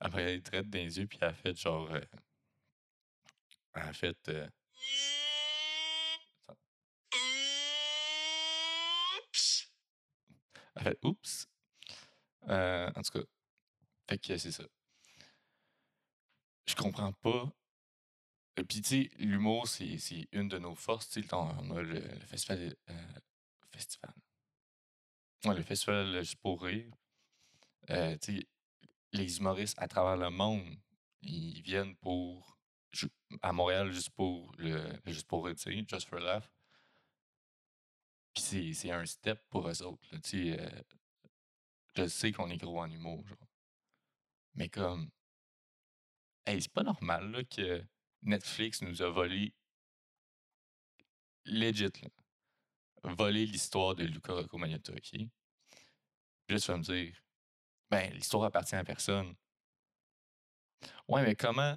Elle 0.00 0.10
m'a 0.10 0.16
regardé 0.18 0.40
direct 0.40 0.70
dans 0.70 0.78
les 0.78 0.98
yeux, 0.98 1.06
puis 1.06 1.18
elle 1.22 1.28
a 1.28 1.34
fait 1.34 1.56
genre. 1.56 1.90
euh, 1.92 2.00
elle 3.74 3.82
a 3.82 3.92
fait. 3.92 4.28
euh, 4.28 4.46
elle 10.74 10.80
a 10.80 10.90
fait 10.90 10.98
oups. 11.04 11.46
Euh, 12.48 12.90
en 12.96 13.02
tout 13.02 13.18
cas, 13.20 13.24
fait 14.08 14.18
que 14.18 14.38
c'est 14.38 14.52
ça. 14.52 14.64
Je 16.66 16.74
comprends 16.76 17.12
pas. 17.14 17.50
Et 18.58 18.64
puis, 18.64 18.82
tu 18.82 19.04
sais, 19.04 19.10
l'humour, 19.18 19.66
c'est 19.68 19.96
une 20.32 20.48
de 20.48 20.58
nos 20.58 20.74
forces. 20.74 21.18
On 21.32 21.36
on 21.38 21.76
a 21.76 21.82
le, 21.82 22.00
le 22.00 22.26
festival. 22.26 22.74
euh, 22.90 22.94
festival. 23.70 24.12
Le 25.44 25.62
festival 25.62 26.12
Juste 26.12 26.36
pour 26.36 26.62
rire. 26.62 26.92
Euh, 27.90 28.16
les 29.12 29.38
humoristes 29.38 29.78
à 29.78 29.88
travers 29.88 30.16
le 30.16 30.30
monde, 30.30 30.76
ils 31.22 31.62
viennent 31.62 31.96
pour. 31.96 32.58
à 33.42 33.52
Montréal 33.52 33.92
juste 33.92 34.10
pour 34.10 34.52
le, 34.58 34.92
Juste 35.06 35.26
pour 35.26 35.46
rire, 35.46 35.54
Just 35.88 36.08
for 36.08 36.18
Laugh. 36.18 36.48
Puis 38.34 38.74
c'est 38.74 38.90
un 38.90 39.06
step 39.06 39.42
pour 39.48 39.68
eux 39.68 39.82
autres. 39.82 40.08
euh, 40.34 40.82
je 41.96 42.06
sais 42.06 42.32
qu'on 42.32 42.50
est 42.50 42.56
gros 42.56 42.80
en 42.80 42.90
humour, 42.90 43.26
genre. 43.26 43.48
Mais 44.54 44.68
comme. 44.68 45.10
Hey, 46.46 46.60
c'est 46.62 46.72
pas 46.72 46.82
normal 46.82 47.30
là, 47.30 47.44
que 47.44 47.84
Netflix 48.22 48.82
nous 48.82 49.02
a 49.02 49.10
volé. 49.10 49.54
Legit, 51.46 51.90
là. 52.02 52.08
Volé 53.04 53.46
l'histoire 53.46 53.94
de 53.94 54.04
Luca 54.04 54.32
Rocco 54.32 54.58
Magnotta, 54.58 54.92
ok? 54.92 55.10
Puis 55.10 55.28
là, 56.48 56.60
tu 56.60 56.70
vas 56.70 56.76
me 56.78 56.82
dire, 56.82 57.14
ben, 57.90 58.12
l'histoire 58.12 58.44
appartient 58.44 58.74
à 58.74 58.84
personne. 58.84 59.34
Ouais, 61.08 61.22
mais 61.22 61.34
comment. 61.34 61.76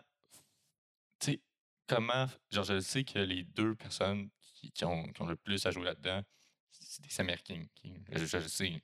Tu 1.20 1.34
sais, 1.34 1.42
comment. 1.88 2.28
Genre, 2.50 2.64
je 2.64 2.80
sais 2.80 3.04
que 3.04 3.20
les 3.20 3.44
deux 3.44 3.76
personnes 3.76 4.30
qui, 4.42 4.72
qui 4.72 4.86
ont, 4.86 5.04
qui 5.12 5.24
le 5.24 5.36
plus 5.36 5.66
à 5.66 5.72
jouer 5.72 5.86
là-dedans, 5.86 6.22
c'est 6.70 7.04
des 7.04 7.20
Américains. 7.20 7.64
ok? 7.64 7.92
Je, 8.12 8.26
je 8.26 8.48
sais. 8.48 8.84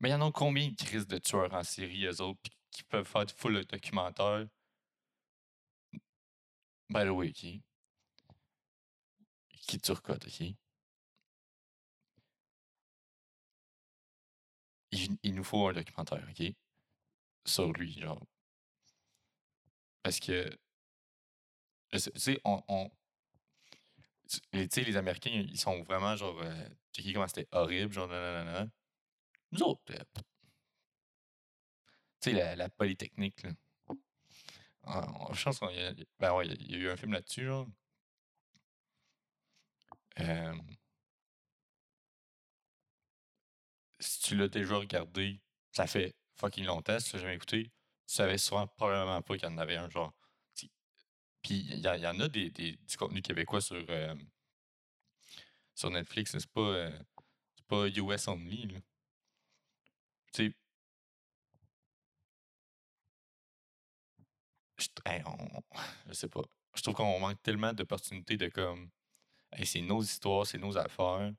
Mais 0.00 0.10
il 0.10 0.12
y 0.12 0.14
en 0.14 0.26
a 0.26 0.32
combien 0.32 0.68
de 0.68 0.76
crises 0.76 1.06
de 1.06 1.18
tueurs 1.18 1.52
en 1.54 1.62
série, 1.62 2.04
eux 2.06 2.20
autres, 2.20 2.40
qui 2.70 2.82
peuvent 2.84 3.06
faire 3.06 3.26
du 3.26 3.34
full 3.34 3.64
documentaire? 3.64 4.46
By 6.88 7.04
the 7.04 7.10
way? 7.10 7.32
Qui 9.66 9.78
turcote, 9.78 10.26
ok? 10.26 10.54
Il, 15.22 15.34
nous 15.34 15.44
faut 15.44 15.66
un 15.68 15.72
documentaire, 15.72 16.26
ok? 16.30 16.54
Sur 17.44 17.72
lui, 17.72 17.92
genre. 18.00 18.24
Parce 20.02 20.20
que. 20.20 20.56
Tu 21.92 21.98
sais, 22.14 22.40
on. 22.44 22.90
tu 24.28 24.68
sais, 24.70 24.84
les 24.84 24.96
Américains, 24.96 25.30
ils 25.30 25.58
sont 25.58 25.82
vraiment 25.82 26.16
genre. 26.16 26.40
Euh, 26.42 26.68
checker 26.92 27.12
comment 27.12 27.28
c'était 27.28 27.48
horrible, 27.52 27.92
genre, 27.92 28.08
nanana. 28.08 28.68
Nous 29.52 29.62
autres, 29.62 29.82
euh, 29.90 30.04
tu 32.20 32.30
sais, 32.32 32.56
la, 32.56 32.68
Polytechnique, 32.68 33.42
là. 33.42 33.50
Ah, 34.84 35.28
Je 35.32 35.44
pense 35.44 35.58
qu'il 35.58 35.70
y 35.70 36.06
ben 36.20 36.34
ouais, 36.34 36.46
y 36.46 36.74
a 36.74 36.78
eu 36.78 36.90
un 36.90 36.96
film 36.96 37.12
là-dessus, 37.12 37.44
genre. 37.46 37.66
Euh, 40.20 40.52
si 44.00 44.20
tu 44.20 44.36
l'as 44.36 44.48
déjà 44.48 44.76
regardé, 44.76 45.40
ça 45.72 45.86
fait 45.86 46.14
fucking 46.36 46.64
longtemps, 46.64 46.98
si 46.98 47.10
tu 47.10 47.16
l'as 47.16 47.22
jamais 47.22 47.34
écouté, 47.36 47.64
tu 48.06 48.14
savais 48.14 48.38
sûrement 48.38 48.66
probablement 48.66 49.22
pas 49.22 49.36
qu'il 49.36 49.48
y 49.48 49.52
en 49.52 49.58
avait 49.58 49.76
un, 49.76 49.88
genre. 49.90 50.12
Puis 51.42 51.64
il 51.70 51.78
y, 51.80 51.88
en- 51.88 52.20
a 52.20 52.28
des, 52.28 52.50
du 52.50 52.96
contenu 52.98 53.22
québécois 53.22 53.60
sur, 53.62 53.82
euh, 53.88 54.14
sur 55.74 55.90
Netflix, 55.90 56.32
c'est 56.32 56.46
pas, 56.50 56.60
euh, 56.60 56.90
pas 57.68 57.88
US 57.88 58.28
only, 58.28 58.66
là. 58.68 58.78
Tu 60.32 60.44
sais, 60.44 60.54
je, 64.78 64.86
je 66.08 66.12
sais 66.14 66.28
pas. 66.28 66.42
Je 66.74 66.82
trouve 66.82 66.94
qu'on 66.94 67.18
manque 67.20 67.42
tellement 67.42 67.72
d'opportunités 67.72 68.36
de 68.36 68.48
comme, 68.48 68.90
c'est 69.64 69.80
nos 69.80 70.02
histoires, 70.02 70.46
c'est 70.46 70.58
nos 70.58 70.76
affaires. 70.76 71.32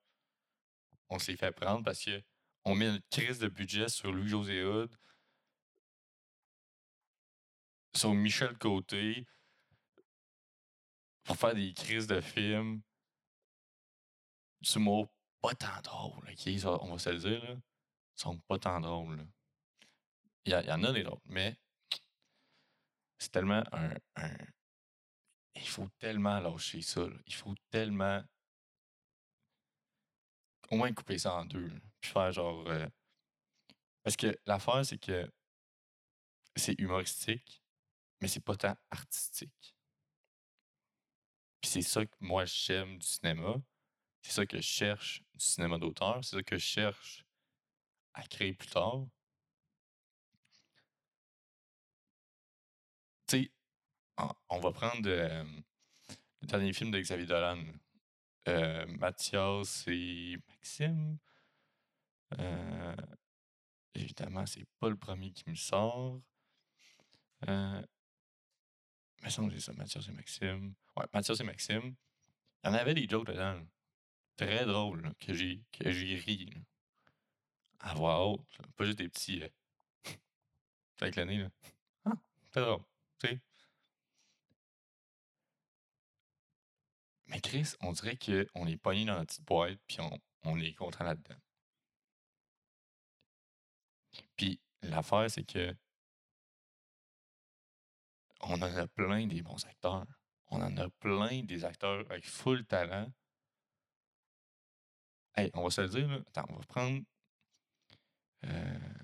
On 1.10 1.20
se 1.20 1.32
les 1.32 1.38
fait 1.38 1.52
prendre 1.52 1.84
parce 1.84 2.04
que 2.04 2.22
on 2.66 2.76
met 2.76 2.90
une 2.90 3.02
crise 3.10 3.40
de 3.40 3.48
budget 3.48 3.88
sur 3.88 4.12
Louis-José 4.12 4.64
Hood, 4.64 4.94
sur 7.96 8.14
Michel 8.14 8.58
Côté, 8.58 9.26
pour 11.24 11.38
faire 11.38 11.56
des 11.56 11.74
crises 11.74 12.08
de 12.08 12.20
films. 12.20 12.82
Ce 14.62 14.80
mot 14.80 15.08
pas 15.42 15.54
tant 15.54 15.82
drôle, 15.82 16.34
on 16.82 16.92
va 16.92 17.00
se 17.00 17.10
le 17.10 17.20
dire, 17.20 17.44
là. 17.44 17.56
Ils 18.18 18.22
sont 18.22 18.40
pas 18.40 18.58
tant 18.58 18.80
drôles. 18.80 19.26
Il 20.46 20.52
y, 20.52 20.72
en 20.72 20.84
a 20.84 20.92
des 20.92 21.04
drôles, 21.04 21.20
mais 21.26 21.56
c'est 23.20 23.32
tellement 23.32 23.64
un, 23.72 23.94
Il 25.62 25.68
faut 25.68 25.88
tellement 26.00 26.40
lâcher 26.40 26.82
ça. 26.82 27.02
Il 27.26 27.34
faut 27.34 27.56
tellement. 27.70 28.24
Au 30.70 30.78
moins 30.78 30.94
couper 30.94 31.18
ça 31.18 31.34
en 31.36 31.46
deux. 31.46 31.72
Puis 32.02 32.12
faire 32.12 32.32
genre. 32.32 32.68
Euh, 32.68 32.88
parce 34.04 34.16
que 34.16 34.38
l'affaire, 34.46 34.86
c'est 34.86 34.98
que 34.98 35.30
c'est 36.56 36.80
humoristique, 36.80 37.62
mais 38.22 38.28
c'est 38.28 38.44
pas 38.44 38.56
tant 38.56 38.76
artistique. 38.92 39.76
Puis 41.62 41.72
c'est 41.72 41.82
ça 41.82 42.06
que 42.06 42.16
moi 42.20 42.46
j'aime 42.46 42.98
du 42.98 43.08
cinéma. 43.08 43.56
C'est 44.22 44.34
ça 44.34 44.46
que 44.46 44.58
je 44.58 44.62
cherche 44.62 45.24
du 45.34 45.46
cinéma 45.46 45.78
d'auteur. 45.78 46.24
C'est 46.24 46.38
ça 46.38 46.44
que 46.44 46.58
je 46.58 46.66
cherche 46.66 47.26
à 48.14 48.24
créer 48.24 48.54
plus 48.54 48.70
tard. 48.70 49.06
Tu 53.28 53.44
sais, 53.44 53.52
on 54.50 54.60
va 54.60 54.72
prendre 54.72 55.08
euh, 55.08 55.44
le 56.42 56.48
dernier 56.48 56.74
film 56.74 56.92
de 56.92 57.00
Xavier 57.00 57.26
Dolan. 57.26 57.64
Euh, 58.48 58.86
Mathias 58.88 59.84
et 59.88 60.38
Maxime. 60.48 61.18
Euh, 62.40 62.96
évidemment, 63.94 64.46
c'est 64.46 64.66
pas 64.80 64.90
le 64.90 64.96
premier 64.96 65.32
qui 65.32 65.50
me 65.50 65.56
sort. 65.56 66.22
Mais 69.24 69.30
ça, 69.30 69.42
c'est 69.52 69.60
ça, 69.60 69.74
Mathias 69.74 70.08
et 70.08 70.12
Maxime. 70.12 70.74
Ouais, 70.96 71.06
Mathias 71.14 71.40
et 71.40 71.44
Maxime. 71.44 71.96
Il 72.64 72.68
y 72.68 72.70
en 72.70 72.74
avait 72.74 72.94
des 72.94 73.08
jokes 73.08 73.28
dedans. 73.28 73.62
Très 74.38 74.66
drôles, 74.66 75.14
que 75.20 75.34
j'ai 75.34 75.64
que 75.72 75.92
j'ai 75.92 76.16
ri. 76.16 76.54
À 77.80 77.94
voix 77.96 78.26
haute. 78.26 78.58
Pas 78.76 78.86
juste 78.86 79.00
des 79.00 79.10
petits. 79.10 79.44
Euh, 79.44 79.50
avec 81.02 81.16
l'année, 81.16 81.40
là. 81.40 81.50
Ah, 82.06 82.14
très 82.52 82.62
drôle. 82.62 82.84
Tu 83.20 83.28
sais. 83.28 83.42
Mais 87.28 87.42
Chris, 87.42 87.74
on 87.82 87.92
dirait 87.92 88.18
qu'on 88.18 88.68
est 88.68 88.78
pogné 88.78 89.06
dans 89.06 89.18
la 89.18 89.26
petite 89.26 89.46
boîte, 89.46 89.80
puis 89.88 90.00
on, 90.02 90.18
on 90.44 90.60
est 90.60 90.74
content 90.74 91.04
là-dedans. 91.04 91.36
Puis 94.36 94.60
l'affaire, 94.82 95.30
c'est 95.30 95.44
que 95.44 95.76
on 98.42 98.62
en 98.62 98.62
a 98.78 98.88
plein 98.88 99.28
des 99.28 99.42
bons 99.42 99.66
acteurs. 99.66 100.06
On 100.50 100.62
en 100.62 100.78
a 100.78 100.90
plein 100.90 101.44
des 101.44 101.66
acteurs 101.66 102.06
avec 102.10 102.26
full 102.26 102.66
talent. 102.66 103.12
Hey, 105.36 105.52
on 105.54 105.64
va 105.64 105.70
se 105.70 105.82
le 105.82 105.90
dire, 105.90 106.08
là. 106.08 106.20
Attends, 106.28 106.46
on 106.50 106.56
va 106.56 106.66
prendre. 106.66 107.02
Euh, 108.46 108.98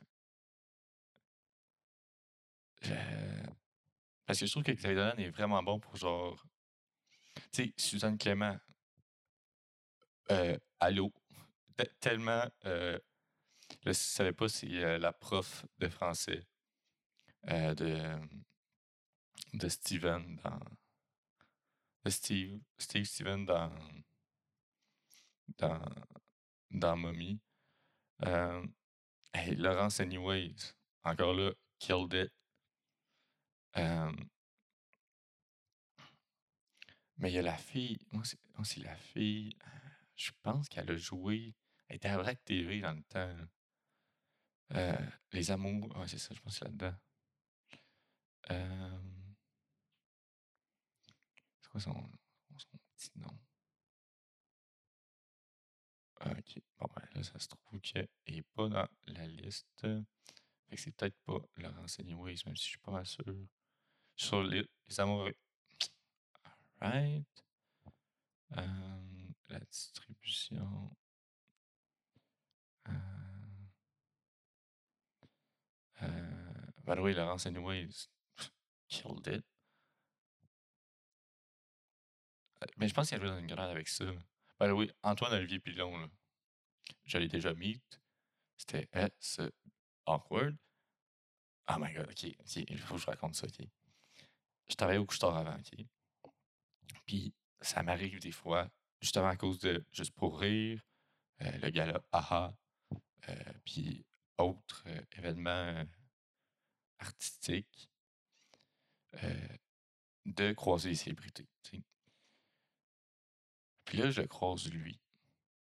parce 4.25 4.39
que 4.39 4.45
je 4.45 4.51
trouve 4.51 4.63
que 4.63 4.71
Xavier 4.71 5.11
est 5.17 5.29
vraiment 5.29 5.61
bon 5.63 5.79
pour 5.79 5.95
genre. 5.95 6.43
Tu 7.51 7.65
sais, 7.65 7.73
Suzanne 7.77 8.17
Clément. 8.17 8.57
Euh, 10.31 10.57
allô? 10.79 11.11
tellement. 11.99 12.45
Euh, 12.65 12.99
je 13.83 13.89
ne 13.89 13.93
savais 13.93 14.33
pas 14.33 14.47
si 14.47 14.77
euh, 14.83 14.97
la 14.97 15.11
prof 15.11 15.65
de 15.79 15.87
français 15.89 16.45
euh, 17.49 17.73
de 17.75 18.19
de 19.53 19.69
Steven 19.69 20.39
dans. 20.43 20.59
Steve, 22.09 22.59
Steve 22.77 23.05
Steven 23.05 23.45
dans. 23.45 23.71
Dans. 25.57 25.81
Dans 26.71 26.97
Mommy. 26.97 27.39
Euh, 28.25 28.65
hey, 29.33 29.55
Laurence 29.55 29.99
Anyways, 29.99 30.73
encore 31.03 31.33
là, 31.33 31.51
killed 31.79 32.13
it. 32.13 32.31
Euh, 33.77 34.11
mais 37.17 37.31
il 37.31 37.35
y 37.35 37.39
a 37.39 37.41
la 37.41 37.57
fille. 37.57 37.99
Moi, 38.11 38.23
c'est 38.63 38.83
la 38.83 38.95
fille. 38.95 39.55
Je 40.15 40.31
pense 40.41 40.69
qu'elle 40.69 40.89
a 40.91 40.95
joué. 40.95 41.55
Elle 41.87 41.97
était 41.97 42.09
à 42.09 42.17
Vrac 42.17 42.43
TV 42.43 42.81
dans 42.81 42.93
le 42.93 43.03
temps. 43.03 43.35
Euh, 44.73 45.09
les 45.31 45.51
amours. 45.51 45.95
Ouais, 45.97 46.07
c'est 46.07 46.17
ça, 46.17 46.33
je 46.33 46.41
pense 46.41 46.53
que 46.53 46.59
c'est 46.59 46.65
là-dedans. 46.65 46.95
Euh, 48.51 48.99
son, 51.79 51.93
petit 52.97 53.11
nom? 53.15 53.37
Ok. 56.25 56.61
Bon, 56.79 56.87
ben 56.95 57.07
là, 57.15 57.23
ça 57.23 57.39
se 57.39 57.47
trouve 57.47 57.79
qu'elle 57.81 58.07
n'est 58.27 58.43
pas 58.43 58.69
dans 58.69 58.87
la 59.07 59.27
liste. 59.27 59.67
Fait 59.81 60.75
que 60.75 60.81
c'est 60.81 60.91
peut-être 60.91 61.17
pas 61.25 61.39
Laurence 61.57 61.99
Anyways, 61.99 62.37
même 62.45 62.55
si 62.55 62.65
je 62.65 62.69
suis 62.69 62.77
pas 62.79 62.91
mal 62.91 63.05
sûr. 63.05 63.23
Sur 64.15 64.43
les, 64.43 64.65
les 64.87 64.99
amoureux. 64.99 65.35
Alright. 66.83 67.25
Euh, 68.57 68.61
la 69.47 69.59
distribution. 69.61 70.97
Euh, 72.89 72.91
euh, 76.01 76.07
by 76.85 76.95
the 76.95 76.99
way, 76.99 77.13
Laurence 77.13 77.45
Anyways 77.45 78.09
killed 78.89 79.27
it. 79.27 79.45
Mais 82.77 82.89
je 82.89 82.93
pense 82.93 83.09
qu'il 83.09 83.17
y 83.17 83.21
a 83.21 83.25
dans 83.25 83.39
une 83.39 83.47
grande 83.47 83.69
avec 83.69 83.87
ça. 83.87 84.05
Ben 84.59 84.71
oui, 84.73 84.91
Antoine 85.03 85.33
Olivier 85.33 85.59
Pilon, 85.59 85.97
là. 85.97 86.07
Je 87.05 87.17
l'ai 87.17 87.29
déjà 87.29 87.53
meet. 87.53 88.01
C'était 88.57 88.89
S 88.91 89.39
awkward. 90.05 90.57
Oh 91.69 91.75
my 91.79 91.93
god, 91.93 92.09
ok, 92.09 92.23
il 92.23 92.79
faut 92.79 92.95
que 92.95 93.01
je 93.01 93.05
raconte 93.05 93.35
ça, 93.35 93.47
ok. 93.47 93.65
Je 94.69 94.75
travaillais 94.75 94.99
au 94.99 95.05
couche 95.05 95.23
avant, 95.23 95.55
ok. 95.55 95.85
Puis 97.05 97.33
ça 97.61 97.83
m'arrive 97.83 98.19
des 98.19 98.31
fois, 98.31 98.69
justement 99.01 99.27
à 99.27 99.35
cause 99.35 99.59
de 99.59 99.85
Juste 99.91 100.13
pour 100.15 100.39
rire, 100.39 100.81
euh, 101.41 101.51
le 101.57 101.69
gala 101.69 102.01
AHA, 102.11 102.55
euh, 103.29 103.53
puis 103.65 104.05
autres 104.37 104.83
euh, 104.87 105.01
événements 105.17 105.85
artistiques, 106.99 107.89
de 110.25 110.53
croiser 110.53 110.89
les 110.89 110.95
célébrités. 110.95 111.47
Puis 113.85 113.97
là, 113.97 114.09
je 114.09 114.23
croise 114.23 114.71
lui 114.71 114.99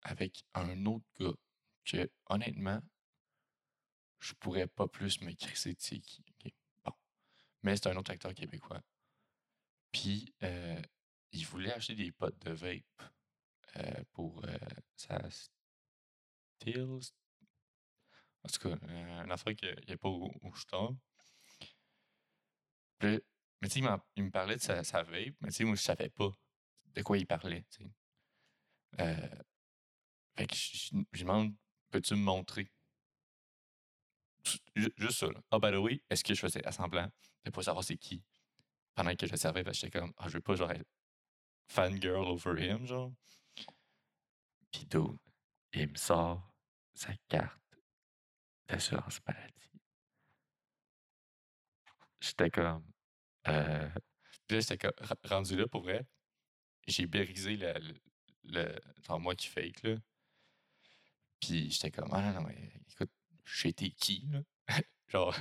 avec 0.01 0.45
un 0.53 0.85
autre 0.85 1.05
gars 1.19 1.35
que, 1.83 2.09
honnêtement, 2.27 2.81
je 4.19 4.33
pourrais 4.33 4.67
pas 4.67 4.87
plus 4.87 5.21
me 5.21 5.33
crisser 5.33 5.73
de 5.73 5.79
qui. 5.79 6.23
Bon. 6.83 6.93
Mais 7.61 7.75
c'est 7.75 7.87
un 7.87 7.97
autre 7.97 8.11
acteur 8.11 8.33
québécois. 8.33 8.81
Puis, 9.91 10.33
euh, 10.43 10.81
il 11.35 11.45
voulait 11.45 11.73
acheter 11.73 11.95
des 11.95 12.11
potes 12.11 12.39
de 12.45 12.51
vape 12.51 13.11
euh, 13.77 14.03
pour 14.13 14.43
euh, 14.45 14.57
sa 14.95 15.19
Stills. 15.29 17.11
En 18.43 18.47
tout 18.47 18.69
cas, 18.69 18.77
une 18.87 19.31
affaire 19.31 19.55
qu'il 19.55 19.75
n'y 19.87 19.93
a 19.93 19.97
pas 19.97 20.09
au, 20.09 20.31
au 20.41 20.53
mais 23.01 23.69
tu 23.69 23.81
sais, 23.81 23.89
il, 24.15 24.23
me 24.23 24.31
parlait 24.31 24.55
de 24.55 24.61
sa, 24.61 24.81
vape, 24.81 25.35
mais 25.41 25.49
tu 25.49 25.51
sais, 25.51 25.63
moi, 25.63 25.75
je 25.75 25.81
savais 25.81 26.09
pas 26.09 26.31
de 26.93 27.01
quoi 27.01 27.17
il 27.17 27.25
parlait. 27.27 27.65
Euh, 28.99 29.43
fait 30.37 30.47
que 30.47 30.55
je, 30.55 30.95
je 31.11 31.21
demande, 31.21 31.55
peux-tu 31.89 32.13
me 32.15 32.19
montrer? 32.19 32.71
Juste 34.75 35.19
ça. 35.19 35.27
Ah, 35.51 35.59
by 35.59 35.71
the 35.71 35.77
way, 35.77 36.01
est-ce 36.09 36.23
que 36.23 36.33
je 36.33 36.39
faisais 36.39 36.65
assemblant 36.65 37.09
de 37.43 37.49
pas 37.49 37.63
savoir 37.63 37.83
c'est 37.83 37.97
qui? 37.97 38.23
Pendant 38.93 39.15
que 39.15 39.25
je 39.25 39.31
le 39.31 39.37
servais 39.37 39.63
parce 39.63 39.77
que 39.79 39.87
j'étais 39.87 39.99
comme, 39.99 40.13
ah, 40.17 40.27
je 40.27 40.33
veux 40.33 40.41
pas 40.41 40.55
genre 40.55 40.71
fangirl 41.67 42.25
over 42.27 42.57
him, 42.57 42.85
genre. 42.85 43.13
Pis 44.71 44.85
d'où 44.85 45.17
il 45.73 45.89
me 45.89 45.95
sort 45.97 46.41
sa 46.93 47.13
carte 47.27 47.59
d'assurance 48.67 49.19
maladie. 49.27 49.69
J'étais 52.19 52.49
comme, 52.49 52.83
euh, 53.47 53.89
là, 54.49 54.59
j'étais 54.59 54.89
rendu 55.25 55.57
là 55.57 55.67
pour 55.67 55.81
vrai, 55.83 56.05
j'ai 56.87 57.07
brisé 57.07 57.57
le, 57.57 57.73
le, 58.45 59.19
moi 59.19 59.35
qui 59.35 59.47
fake, 59.47 59.83
là. 59.83 59.95
Puis 61.39 61.71
j'étais 61.71 61.91
comme, 61.91 62.09
ah 62.11 62.33
non, 62.33 62.41
mais 62.41 62.71
écoute, 62.91 63.11
j'étais 63.45 63.89
qui, 63.91 64.27
là? 64.31 64.41
genre, 65.07 65.35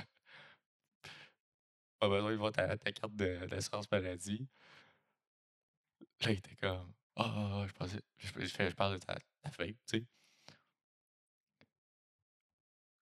pas 1.99 2.09
besoin 2.09 2.31
de 2.31 2.37
voir 2.37 2.51
ta, 2.51 2.77
ta 2.77 2.91
carte 2.91 3.15
d'assurance 3.15 3.89
maladie. 3.91 4.47
Là, 6.21 6.31
il 6.31 6.37
était 6.37 6.55
comme, 6.55 6.93
oh, 7.17 7.65
je 7.67 7.73
pensais, 7.73 8.01
je, 8.17 8.27
je, 8.39 8.45
je, 8.45 8.75
parle 8.75 8.93
de 8.93 8.99
ta, 8.99 9.15
ta 9.41 9.49
tu 9.51 9.75
sais. 9.85 10.05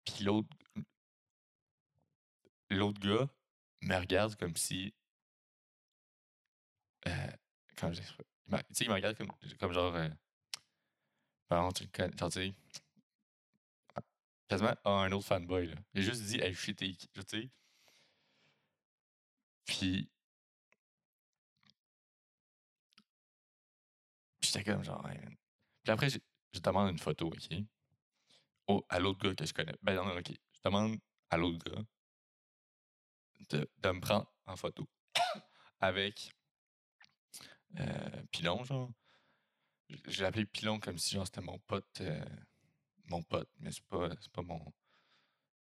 Puis 0.05 0.23
l'autre. 0.23 0.49
L'autre 2.69 2.99
gars 2.99 3.29
me 3.81 3.95
regarde 3.97 4.35
comme 4.35 4.55
si. 4.55 4.93
Euh, 7.07 7.27
comment 7.77 7.93
je 7.93 8.01
dis 8.01 8.07
ça? 8.07 8.13
Il 8.47 8.53
me- 8.55 8.57
Tu 8.59 8.65
sais, 8.73 8.85
il 8.85 8.89
me 8.89 8.93
regarde 8.95 9.17
comme, 9.17 9.31
comme 9.59 9.73
genre. 9.73 9.95
Euh, 9.95 10.09
pardon, 11.47 11.71
tu 11.71 11.87
connais, 11.89 12.15
genre, 12.17 12.31
tu 12.31 12.39
sais. 12.49 12.53
Quasiment 14.47 14.75
ah, 14.83 14.89
un 14.89 15.11
autre 15.11 15.25
fanboy, 15.27 15.67
là. 15.67 15.75
A 15.95 16.01
juste 16.01 16.23
dit, 16.23 16.39
hey, 16.39 16.55
t'es 16.55 16.93
qui? 16.93 17.07
Tu 17.09 17.21
sais. 17.27 17.49
Puis. 19.65 20.09
Comme 24.61 24.83
genre. 24.83 25.03
Puis 25.83 25.91
après, 25.91 26.09
j'ai- 26.09 26.21
je 26.53 26.59
demande 26.59 26.91
une 26.91 26.99
photo, 26.99 27.27
OK? 27.27 27.57
Au- 28.67 28.85
à 28.89 28.99
l'autre 28.99 29.19
gars 29.19 29.35
que 29.35 29.45
je 29.45 29.53
connais. 29.53 29.75
Ben 29.81 29.95
non, 29.95 30.17
OK. 30.17 30.29
Je 30.29 30.59
demande 30.65 30.97
à 31.29 31.37
l'autre 31.37 31.59
gars 31.69 31.81
de, 33.49 33.69
de 33.77 33.89
me 33.91 33.99
prendre 34.01 34.31
en 34.45 34.55
photo 34.55 34.87
avec 35.79 36.31
euh, 37.79 38.23
Pilon, 38.31 38.63
genre. 38.63 38.91
L'ai 40.05 40.23
appelé 40.23 40.45
Pilon 40.45 40.79
comme 40.79 40.97
si 40.97 41.13
genre 41.15 41.25
c'était 41.25 41.41
mon 41.41 41.59
pote. 41.59 42.01
euh, 42.01 42.25
mon 43.05 43.21
pote, 43.23 43.49
mais 43.59 43.71
c'est 43.71 43.85
pas, 43.85 44.09
c'est 44.21 44.31
pas 44.31 44.41
mon, 44.41 44.73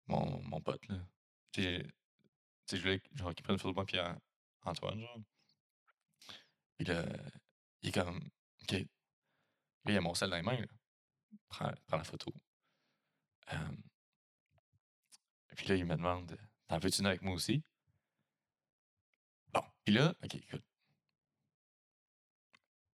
mon, 0.08 0.42
mon 0.44 0.62
pote, 0.62 0.86
là. 0.90 0.98
Tu 1.52 1.64
sais, 1.64 1.84
tu 1.84 1.90
sais, 2.68 2.78
je 2.78 2.82
voulais 2.82 3.02
genre 3.16 3.34
qu'il 3.36 3.44
prenne 3.44 3.56
une 3.56 3.60
photo 3.60 3.72
de 3.72 3.76
moi 3.76 3.86
puis 3.86 4.00
euh, 4.00 4.14
Antoine, 4.64 5.00
genre. 5.00 5.20
Puis 6.78 6.86
là, 6.86 7.06
il 7.82 7.90
est 7.90 7.92
comme, 7.92 8.20
OK. 8.64 8.72
Là, 8.74 9.92
il 9.94 9.98
a 9.98 10.02
mon 10.02 10.14
sel 10.14 10.30
dans 10.30 10.36
les 10.36 10.42
mains, 10.44 10.60
là. 10.60 10.68
Prends, 11.50 11.72
la 11.92 12.04
photo. 12.04 12.34
Euh, 13.54 13.58
puis 15.56 15.68
là, 15.68 15.76
il 15.76 15.86
me 15.86 15.96
demande, 15.96 16.38
t'en 16.68 16.80
veux-tu 16.80 17.00
une 17.02 17.08
avec 17.08 17.22
moi 17.22 17.34
aussi? 17.34 17.64
Bon, 19.54 19.62
puis 19.84 19.94
là, 19.94 20.14
OK, 20.24 20.36
écoute. 20.36 20.64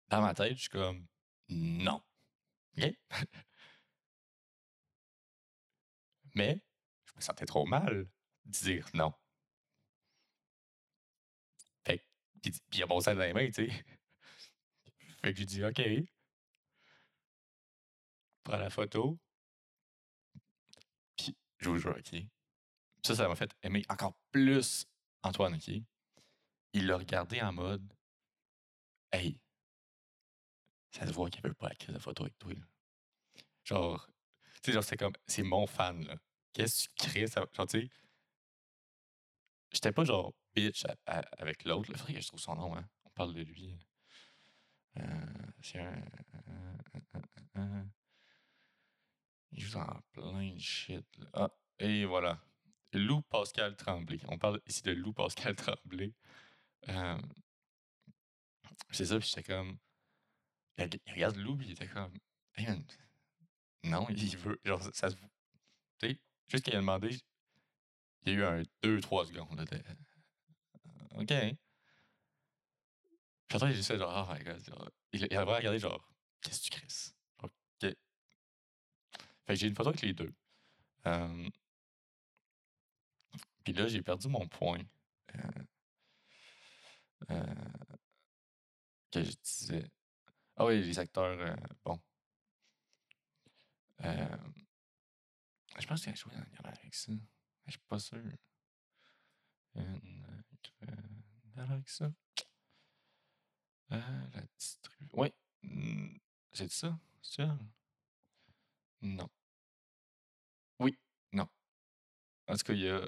Dans 0.08 0.22
ma 0.22 0.34
tête, 0.34 0.56
je 0.56 0.62
suis 0.62 0.68
comme, 0.70 1.06
non. 1.48 2.02
OK? 2.76 2.84
Mais, 6.34 6.60
je 7.06 7.12
me 7.16 7.20
sentais 7.20 7.46
trop 7.46 7.66
mal 7.66 8.08
de 8.44 8.50
dire 8.50 8.88
non. 8.94 9.12
Fait 11.84 12.04
puis 12.42 12.52
il 12.72 12.82
a 12.82 12.86
mon 12.86 13.00
sel 13.00 13.16
dans 13.16 13.24
les 13.24 13.32
mains, 13.32 13.50
tu 13.50 13.68
sais. 13.68 13.84
Fait 15.22 15.32
que 15.32 15.38
j'ai 15.38 15.44
dit, 15.46 15.64
OK. 15.64 15.80
Prends 18.44 18.56
la 18.56 18.70
photo. 18.70 19.18
Puis, 21.16 21.36
je 21.58 21.68
vous 21.68 21.78
jure, 21.78 21.96
OK. 21.96 22.20
Ça, 23.04 23.14
ça 23.14 23.28
m'a 23.28 23.36
fait 23.36 23.50
aimer 23.62 23.84
encore 23.88 24.14
plus 24.30 24.86
Antoine, 25.22 25.54
OK? 25.54 25.70
Il 26.72 26.86
l'a 26.86 26.96
regardé 26.96 27.40
en 27.40 27.52
mode, 27.52 27.92
hey, 29.12 29.40
ça 30.90 31.06
se 31.06 31.12
voit 31.12 31.30
qu'il 31.30 31.42
veut 31.42 31.54
pas 31.54 31.68
la 31.68 31.92
de 31.92 31.98
photo 31.98 32.24
avec 32.24 32.38
toi, 32.38 32.52
là. 32.52 32.60
Genre, 33.64 34.06
tu 34.54 34.60
sais, 34.64 34.72
genre, 34.72 34.84
c'était 34.84 34.96
comme, 34.96 35.14
c'est 35.26 35.42
mon 35.42 35.66
fan, 35.66 36.04
là. 36.04 36.16
Qu'est-ce 36.52 36.88
que 36.88 36.94
tu 37.02 37.08
crées, 37.10 37.26
ça? 37.26 37.44
Genre, 37.52 37.66
tu 37.66 37.82
sais, 37.82 37.90
j'étais 39.72 39.92
pas 39.92 40.04
genre 40.04 40.32
bitch 40.54 40.84
avec 41.04 41.64
l'autre. 41.64 41.92
Faudrait 41.96 42.14
que 42.14 42.20
je 42.20 42.26
trouve 42.28 42.40
son 42.40 42.54
nom, 42.54 42.76
hein. 42.76 42.88
On 43.04 43.10
parle 43.10 43.34
de 43.34 43.42
lui. 43.42 43.74
Euh, 43.74 43.78
c'est 43.78 43.78
un, 43.78 43.78
un- 43.78 43.78
un- 43.78 43.78
un- 43.78 44.87
un- 44.87 44.87
Il 49.52 49.60
joue 49.60 49.78
dans 49.78 50.00
plein 50.12 50.54
de 50.54 50.58
shit. 50.58 51.04
là. 51.18 51.26
Ah, 51.32 51.50
et 51.78 52.04
voilà. 52.04 52.40
Lou 52.92 53.22
Pascal 53.22 53.76
Tremblay. 53.76 54.18
On 54.28 54.38
parle 54.38 54.60
ici 54.66 54.82
de 54.82 54.92
Lou 54.92 55.12
Pascal 55.12 55.54
Tremblay. 55.56 56.12
Euh, 56.88 57.18
c'est 58.90 59.06
ça, 59.06 59.18
puis 59.18 59.28
j'étais 59.28 59.42
comme. 59.42 59.78
Il 60.78 60.84
reg- 60.84 61.00
il 61.06 61.12
regarde 61.12 61.36
Lou, 61.36 61.56
puis 61.56 61.66
il 61.66 61.72
était 61.72 61.88
comme. 61.88 62.16
Non, 63.84 64.06
il 64.10 64.36
veut. 64.36 64.60
Genre, 64.64 64.82
ça. 64.94 65.10
Tu 65.10 65.18
sais, 66.00 66.20
juste 66.48 66.64
qu'il 66.64 66.74
a 66.74 66.78
demandé, 66.78 67.10
il 68.24 68.32
y 68.32 68.36
a 68.36 68.38
eu 68.38 68.44
un 68.44 68.62
2-3 68.82 69.26
secondes. 69.26 69.58
Là, 69.58 69.64
euh, 69.72 71.20
OK. 71.22 71.32
Puis 73.48 73.56
après, 73.56 73.72
j'ai 73.72 73.82
fait 73.82 73.98
genre, 73.98 74.28
oh 74.28 74.32
my 74.34 74.44
god. 74.44 74.62
il, 75.12 75.24
a 75.24 75.44
vraiment 75.44 75.56
regardé 75.56 75.78
genre, 75.78 76.06
qu'est-ce 76.42 76.60
que 76.60 76.64
tu 76.64 76.70
crisses? 76.70 77.14
Que- 77.80 77.96
Fait 79.46 79.54
que 79.54 79.54
j'ai 79.54 79.68
une 79.68 79.74
photo 79.74 79.88
avec 79.90 80.02
les 80.02 80.12
deux. 80.12 80.32
Puis 83.64 83.72
là, 83.72 83.86
j'ai 83.86 84.02
perdu 84.02 84.28
mon 84.28 84.46
point. 84.48 84.82
Euh, 85.34 85.40
euh, 87.30 87.44
que 89.10 89.22
je 89.22 89.32
disais. 89.42 89.90
Ah 90.56 90.66
oui, 90.66 90.82
les 90.82 90.98
acteurs, 90.98 91.38
euh, 91.38 91.56
bon. 91.84 92.00
Je 95.78 95.86
pense 95.86 96.02
qu'il 96.02 96.12
a 96.12 96.14
joué 96.14 96.32
dans 96.34 96.44
il 96.50 96.54
y 96.56 96.58
en 96.60 96.64
a 96.64 96.72
avec 96.72 96.94
ça. 96.94 97.12
Mais 97.12 97.18
je 97.66 97.72
suis 97.72 97.80
pas 97.88 97.98
sûr. 97.98 98.18
Une, 99.74 100.34
avec 101.56 101.88
ça. 101.88 102.10
Euh, 103.92 104.00
la 104.34 104.42
distribu... 104.58 105.08
Oui. 105.12 105.32
hmm, 105.62 106.16
C'est 106.52 106.70
ça? 106.70 106.98
C'est? 107.22 107.46
Non. 109.02 109.28
Oui. 110.80 110.96
Non. 111.32 111.48
En 112.48 112.56
tout 112.56 112.64
cas, 112.64 112.72
il 112.74 112.80
y 112.80 112.88
a 112.88 113.02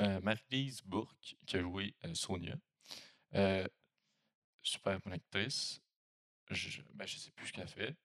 euh, 0.00 0.20
Marie-Lise 0.20 0.82
Bourque 0.82 1.36
qui 1.46 1.56
a 1.56 1.60
joué 1.60 1.94
euh, 2.04 2.14
Sonia. 2.14 2.56
Euh, 3.34 3.66
super 4.62 5.00
bonne 5.00 5.14
actrice. 5.14 5.80
Je, 6.50 6.70
je- 6.70 6.82
ben, 6.94 7.06
sais 7.06 7.30
plus 7.32 7.48
ce 7.48 7.52
qu'elle 7.54 7.68
fait. 7.68 7.96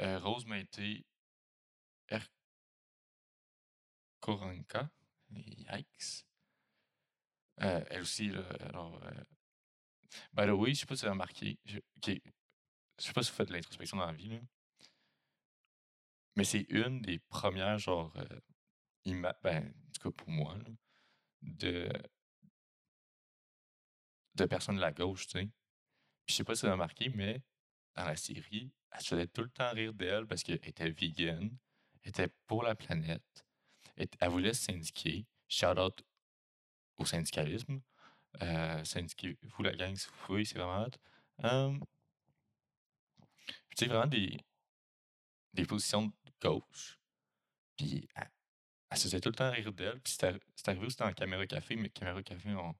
Euh, 0.00 0.18
Rose 0.20 0.46
Maïté 0.46 1.04
Erkoranka. 4.20 4.88
Yikes. 5.30 6.24
Euh, 7.62 7.84
elle 7.90 8.02
aussi, 8.02 8.30
alors. 8.60 8.98
By 10.32 10.46
the 10.46 10.50
way, 10.50 10.74
je 10.74 10.80
sais 10.80 10.86
pas 10.86 10.94
si 10.96 11.02
vous 11.02 11.06
avez 11.06 11.12
remarqué. 11.12 11.58
Je, 11.64 11.78
ok, 11.78 12.20
je 12.98 13.04
sais 13.04 13.12
pas 13.12 13.22
si 13.22 13.30
vous 13.30 13.36
faites 13.36 13.48
de 13.48 13.54
l'introspection 13.54 13.96
dans 13.96 14.06
la 14.06 14.12
vie, 14.12 14.28
là. 14.30 14.40
Mais 16.36 16.44
c'est 16.44 16.66
une 16.70 17.00
des 17.02 17.18
premières, 17.18 17.78
genre. 17.78 18.12
euh, 18.16 18.40
ima- 19.06 19.36
ben, 19.42 19.68
en 19.88 19.90
tout 19.92 20.10
cas 20.10 20.16
pour 20.16 20.28
moi, 20.30 20.56
là, 20.58 20.70
de. 21.42 21.88
de 24.34 24.44
personnes 24.46 24.76
de 24.76 24.80
la 24.80 24.92
gauche, 24.92 25.26
tu 25.26 25.38
sais. 25.38 25.44
Puis 25.46 26.32
je 26.32 26.34
sais 26.36 26.44
pas 26.44 26.54
si 26.54 26.62
vous 26.62 26.66
avez 26.66 26.72
remarqué, 26.74 27.10
mais 27.10 27.42
dans 27.96 28.04
la 28.04 28.16
série, 28.16 28.72
elle 28.90 29.00
se 29.00 29.08
faisait 29.08 29.26
tout 29.26 29.42
le 29.42 29.50
temps 29.50 29.70
rire 29.72 29.92
d'elle 29.94 30.26
parce 30.26 30.42
qu'elle 30.42 30.60
était 30.66 30.90
vegan, 30.90 31.50
elle 32.02 32.08
était 32.08 32.28
pour 32.46 32.62
la 32.62 32.74
planète, 32.74 33.44
elle, 33.96 34.08
elle 34.20 34.30
voulait 34.30 34.54
se 34.54 34.64
syndiquer. 34.64 35.26
Shout 35.48 35.78
out 35.78 36.02
au 36.96 37.04
syndicalisme. 37.04 37.80
Euh, 38.40 38.82
la 39.62 39.74
gang 39.76 39.94
si 39.96 40.06
vous 40.08 40.26
pouvez, 40.26 40.44
c'est 40.44 40.58
vraiment 40.58 40.82
hot. 40.86 40.90
Puis 43.68 43.76
tu 43.76 43.84
sais, 43.84 43.86
vraiment 43.90 44.06
des, 44.06 44.38
des 45.54 45.64
positions 45.66 46.06
de 46.06 46.12
gauche. 46.40 46.98
Puis 47.76 48.08
elle, 48.14 48.30
se 48.98 49.04
faisait 49.04 49.20
tout 49.20 49.28
le 49.30 49.34
temps 49.34 49.50
rire 49.50 49.72
d'elle. 49.72 50.00
Puis 50.00 50.14
c'est 50.14 50.24
arri- 50.30 50.42
c'est 50.54 50.68
arrivé 50.68 50.86
aussi 50.86 50.96
dans 50.96 51.06
la 51.06 51.14
Caméra 51.14 51.46
Café, 51.46 51.76
mais 51.76 51.88
Caméra 51.90 52.22
Café, 52.22 52.54
on 52.54 52.74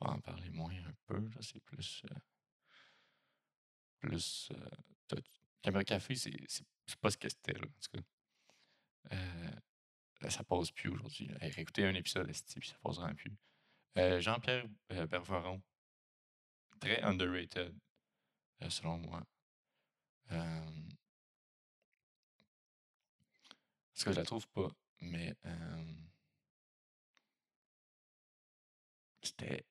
va 0.00 0.10
en 0.12 0.20
parler 0.20 0.50
moins 0.50 0.72
un 0.74 0.94
peu. 1.06 1.28
C'est 1.40 1.60
plus. 1.60 2.02
euh, 2.10 2.14
plus. 4.00 4.50
euh. 4.52 5.20
Caméra 5.62 5.84
Café, 5.84 6.14
c'est 6.14 6.32
c'est- 6.48 6.64
c'est 6.86 6.98
pas 7.00 7.10
ce 7.10 7.16
que 7.16 7.28
c'était, 7.28 7.52
là, 7.54 7.64
en 7.66 7.80
tout 7.80 7.90
cas. 8.00 8.04
Euh, 9.12 9.50
là, 10.20 10.30
ça 10.30 10.44
passe 10.44 10.70
plus 10.70 10.90
aujourd'hui. 10.90 11.28
réécoutez 11.40 11.84
un 11.86 11.94
épisode, 11.94 12.30
puis 12.30 12.68
ça 12.68 12.76
passera 12.82 13.12
plus. 13.14 13.32
Euh, 13.96 14.20
Jean-Pierre 14.20 14.66
euh, 14.92 15.06
très 16.80 17.02
underrated, 17.02 17.74
euh, 18.62 18.70
selon 18.70 18.98
moi. 18.98 19.22
Parce 20.28 20.64
que 24.04 24.12
je 24.12 24.18
la 24.18 24.24
trouve 24.24 24.46
pas, 24.48 24.68
mais 25.00 25.34
c'était. 29.22 29.64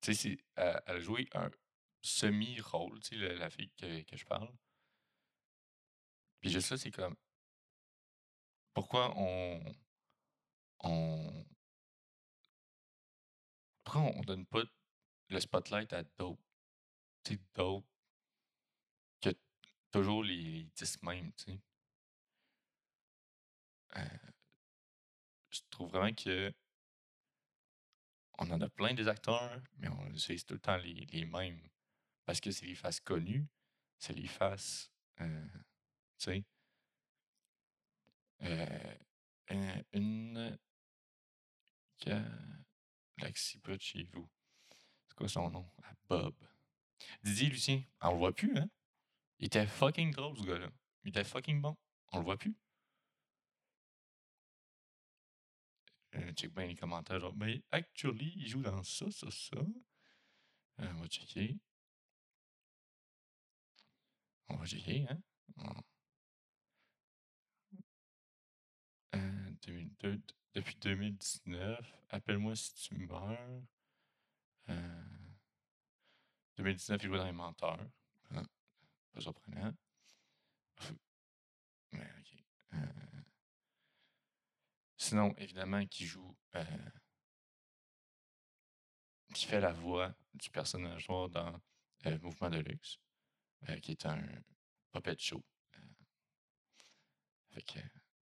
Tu 0.00 0.14
sais, 0.14 0.38
elle, 0.56 0.80
elle 0.86 0.96
a 0.96 1.00
joué 1.00 1.28
un 1.34 1.50
semi-rôle, 2.00 3.00
tu 3.00 3.18
sais, 3.18 3.26
la, 3.28 3.34
la 3.34 3.50
fille 3.50 3.70
que, 3.76 4.02
que 4.02 4.16
je 4.16 4.24
parle. 4.24 4.50
Puis 6.40 6.50
juste 6.50 6.70
là, 6.70 6.78
c'est 6.78 6.90
comme. 6.90 7.16
Pourquoi 8.72 9.12
on. 9.16 9.60
on 10.80 11.44
pourquoi 13.88 14.12
on 14.14 14.20
donne 14.20 14.44
pas 14.44 14.62
le 15.30 15.40
spotlight 15.40 15.94
à? 15.94 16.04
Tu 16.04 16.12
sais, 17.26 17.38
d'autres 17.54 17.86
que 19.22 19.30
toujours 19.90 20.22
les, 20.22 20.36
les 20.36 20.64
10 20.76 21.02
mêmes, 21.02 21.32
tu 21.32 21.52
sais. 21.52 21.60
euh, 23.96 24.02
je 25.50 25.60
trouve 25.70 25.90
vraiment 25.90 26.14
que 26.14 26.52
on 28.38 28.50
en 28.50 28.60
a 28.60 28.68
plein 28.68 28.92
des 28.92 29.08
acteurs, 29.08 29.58
mais 29.78 29.88
on 29.88 30.10
utilise 30.10 30.44
tout 30.44 30.54
le 30.54 30.60
temps 30.60 30.76
les, 30.76 31.06
les 31.10 31.24
mêmes. 31.24 31.60
Parce 32.26 32.40
que 32.40 32.50
c'est 32.50 32.66
les 32.66 32.74
faces 32.74 33.00
connues, 33.00 33.46
c'est 33.98 34.12
les 34.12 34.28
faces, 34.28 34.90
euh, 35.22 35.46
tu 36.18 36.24
sais, 36.24 36.44
euh, 38.42 39.82
une 39.92 40.58
près 43.18 43.76
de 43.76 43.82
chez 43.82 44.04
vous. 44.04 44.28
C'est 45.08 45.16
quoi 45.16 45.28
son 45.28 45.50
nom? 45.50 45.70
Ah, 45.82 45.92
Bob. 46.08 46.34
Didier 47.22 47.48
Lucien, 47.50 47.82
on 48.00 48.12
le 48.12 48.18
voit 48.18 48.32
plus, 48.34 48.56
hein? 48.56 48.68
Il 49.38 49.46
était 49.46 49.66
fucking 49.66 50.12
drôle, 50.12 50.36
ce 50.38 50.44
gars-là. 50.44 50.70
Il 51.04 51.10
était 51.10 51.24
fucking 51.24 51.60
bon. 51.60 51.76
On 52.12 52.18
le 52.18 52.24
voit 52.24 52.36
plus. 52.36 52.56
Euh, 56.14 56.32
check 56.32 56.52
bien 56.54 56.66
les 56.66 56.74
commentaires. 56.74 57.20
genre, 57.20 57.34
Mais 57.36 57.62
actually, 57.70 58.32
il 58.36 58.48
joue 58.48 58.62
dans 58.62 58.82
ça, 58.82 59.10
ça, 59.10 59.30
ça. 59.30 59.56
Euh, 60.80 60.92
on 60.94 61.00
va 61.00 61.06
checker. 61.08 61.58
On 64.48 64.56
va 64.56 64.66
checker, 64.66 65.06
hein? 65.08 65.20
Euh, 69.14 69.50
2002 69.62 70.22
depuis 70.58 70.76
2019. 70.76 71.94
Appelle-moi 72.10 72.56
si 72.56 72.74
tu 72.74 73.06
meurs. 73.06 73.62
Euh, 74.68 75.04
2019, 76.56 77.02
il 77.02 77.06
jouait 77.06 77.18
dans 77.18 77.26
les 77.26 77.32
menteurs. 77.32 77.78
Ah, 78.34 78.42
pas 79.12 79.20
surprenant. 79.20 79.72
Mais. 81.92 82.10
Euh, 82.74 83.22
sinon, 84.96 85.32
évidemment, 85.38 85.86
qui 85.86 86.06
joue. 86.06 86.36
euh, 86.56 86.64
qui 89.34 89.46
fait 89.46 89.60
la 89.60 89.72
voix 89.72 90.12
du 90.34 90.50
personnage 90.50 91.08
noir 91.08 91.28
dans 91.28 91.60
euh, 92.06 92.18
Mouvement 92.20 92.50
de 92.50 92.58
luxe, 92.58 92.98
euh, 93.68 93.78
qui 93.78 93.92
est 93.92 94.06
un 94.06 94.20
puppet 94.90 95.16
show. 95.18 95.44
Euh. 95.76 95.80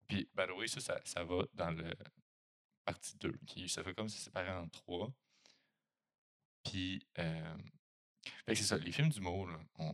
Puis, 0.08 0.28
by 0.34 0.46
the 0.46 0.80
ça, 0.80 1.00
ça 1.04 1.24
va 1.24 1.44
dans 1.52 1.70
le 1.70 1.94
partie 2.84 3.16
2. 3.18 3.32
Qui, 3.46 3.68
ça 3.68 3.82
fait 3.82 3.94
comme 3.94 4.08
si 4.08 4.18
séparé 4.18 4.50
en 4.50 4.68
trois. 4.68 5.12
Puis, 6.64 7.06
euh, 7.18 7.58
c'est 8.48 8.56
ça. 8.56 8.78
Les 8.78 8.92
films 8.92 9.10
d'humour, 9.10 9.48
on, 9.78 9.88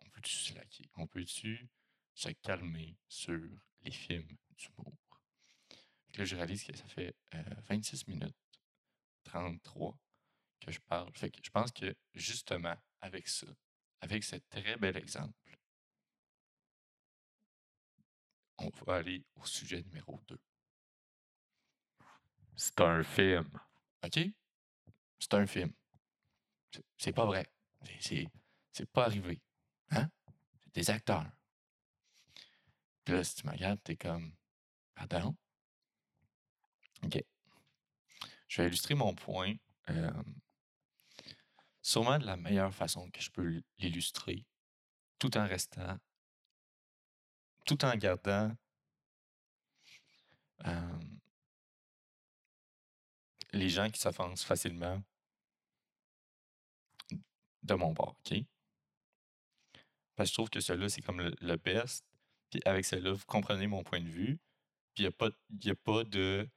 on 0.00 0.08
peut-tu 0.10 0.34
se 0.34 0.54
laquer? 0.54 0.88
On 0.96 1.06
peut-tu 1.06 1.68
se 2.14 2.28
calmer 2.42 2.96
sur 3.08 3.40
les 3.82 3.90
films 3.90 4.36
d'humour? 4.56 4.96
Là, 6.16 6.24
je 6.24 6.34
réalise 6.34 6.64
que 6.64 6.74
ça 6.74 6.86
fait 6.88 7.14
euh, 7.34 7.42
26 7.68 8.08
minutes 8.08 8.34
33 9.24 9.98
que 10.60 10.72
je 10.72 10.80
parle. 10.80 11.12
Fait 11.14 11.30
que 11.30 11.40
je 11.44 11.50
pense 11.50 11.70
que 11.72 11.94
justement, 12.14 12.76
avec 13.00 13.28
ça, 13.28 13.46
avec 14.00 14.24
ce 14.24 14.36
très 14.36 14.76
bel 14.76 14.96
exemple, 14.96 15.34
on 18.58 18.70
va 18.86 18.96
aller 18.96 19.24
au 19.34 19.44
sujet 19.44 19.82
numéro 19.82 20.18
2. 20.28 20.38
C'est 22.56 22.80
un 22.80 23.02
film. 23.04 23.48
OK? 24.04 24.18
C'est 25.20 25.34
un 25.34 25.46
film. 25.46 25.72
C'est- 26.98 27.12
pas 27.12 27.24
vrai. 27.26 27.46
C'est 28.00 28.90
pas 28.92 29.04
arrivé. 29.06 29.40
Hein? 29.90 30.08
C'est 30.64 30.74
des 30.74 30.90
acteurs. 30.90 31.26
Puis 33.04 33.14
là, 33.14 33.24
si 33.24 33.36
tu 33.36 33.46
me 33.46 33.52
regardes, 33.52 33.82
t'es 33.82 33.96
comme. 33.96 34.32
Pardon? 34.94 35.36
OK. 37.04 37.22
Je 38.48 38.62
vais 38.62 38.68
illustrer 38.68 38.94
mon 38.94 39.14
point. 39.14 39.54
euh, 39.90 40.10
sûrement 41.80 42.18
de 42.18 42.26
la 42.26 42.36
meilleure 42.36 42.74
façon 42.74 43.10
que 43.10 43.20
je 43.22 43.30
peux 43.30 43.62
l'illustrer, 43.78 44.44
tout 45.18 45.36
en 45.38 45.46
restant. 45.46 45.98
Tout 47.66 47.84
en 47.84 47.94
gardant. 47.98 48.56
euh, 50.66 51.15
les 53.52 53.68
gens 53.68 53.90
qui 53.90 54.00
s'offensent 54.00 54.44
facilement? 54.44 55.02
De 57.62 57.74
mon 57.74 57.92
bord, 57.92 58.16
OK? 58.24 58.38
Je 60.18 60.32
trouve 60.32 60.48
que 60.50 60.60
celui-là, 60.60 60.88
c'est 60.88 61.02
comme 61.02 61.20
le, 61.20 61.34
le 61.40 61.56
best. 61.56 62.04
Puis 62.50 62.60
avec 62.64 62.84
celui-là, 62.84 63.12
vous 63.12 63.24
comprenez 63.26 63.66
mon 63.66 63.82
point 63.82 64.00
de 64.00 64.08
vue. 64.08 64.38
Puis 64.94 65.04
il 65.04 65.06
n'y 65.06 65.08
a, 65.08 65.12
pas- 65.12 65.28
a 65.28 65.74
pas 65.74 66.04
de 66.04 66.48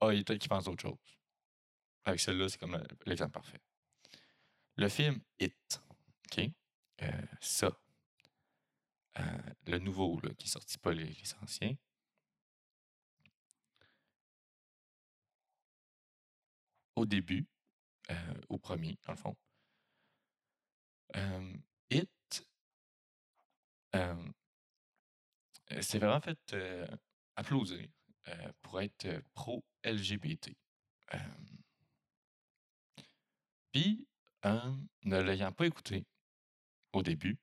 Ah, 0.00 0.12
il 0.12 0.18
y 0.28 0.32
a 0.32 0.38
qui 0.38 0.48
pense 0.48 0.64
d'autre 0.64 0.82
chose. 0.82 0.98
Avec 2.04 2.20
celui-là, 2.20 2.48
c'est 2.48 2.58
comme 2.58 2.72
le- 2.76 2.86
l'exemple 3.06 3.32
parfait. 3.32 3.60
Le 4.76 4.88
film 4.88 5.20
It, 5.40 5.82
OK? 6.26 6.50
Euh, 7.02 7.22
ça. 7.40 7.78
Euh, 9.18 9.22
le 9.66 9.78
nouveau, 9.78 10.18
qui 10.38 10.46
est 10.46 10.50
sorti, 10.50 10.78
pas 10.78 10.92
les, 10.92 11.04
les 11.04 11.34
anciens. 11.42 11.74
Au 16.98 17.06
début, 17.06 17.46
euh, 18.10 18.34
au 18.48 18.58
premier, 18.58 18.98
dans 19.04 19.12
le 19.12 19.18
fond. 19.18 19.36
Euh, 21.14 21.56
It, 21.90 22.10
euh, 23.94 24.16
euh, 25.70 25.80
c'est 25.80 26.00
vraiment 26.00 26.20
fait 26.20 26.56
applaudir 27.36 27.88
pour 28.62 28.80
être 28.80 29.22
pro-LGBT. 29.32 30.56
Puis, 33.70 34.04
ne 34.42 35.18
l'ayant 35.20 35.52
pas 35.52 35.66
écouté 35.66 36.04
au 36.92 37.04
début, 37.04 37.38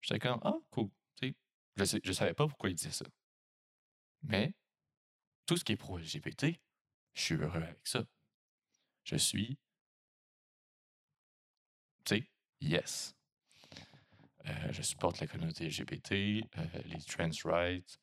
j'étais 0.00 0.18
comme 0.18 0.40
Ah, 0.42 0.58
cool. 0.70 0.90
Je, 1.76 1.98
je 2.02 2.12
savais 2.12 2.34
pas 2.34 2.48
pourquoi 2.48 2.70
il 2.70 2.74
disait 2.74 2.90
ça. 2.90 3.06
Mais 4.22 4.52
tout 5.46 5.56
ce 5.56 5.62
qui 5.62 5.72
est 5.72 5.76
pro-LGBT, 5.76 6.58
je 7.14 7.22
suis 7.22 7.34
heureux 7.36 7.62
avec 7.62 7.86
ça. 7.86 8.04
Je 9.04 9.16
suis, 9.16 9.58
tu 12.04 12.16
sais, 12.16 12.30
yes. 12.60 13.14
Euh, 14.46 14.72
je 14.72 14.82
supporte 14.82 15.20
la 15.20 15.26
communauté 15.26 15.68
LGBT, 15.68 16.12
euh, 16.12 16.64
les 16.84 17.00
trans 17.00 17.30
rights. 17.44 17.98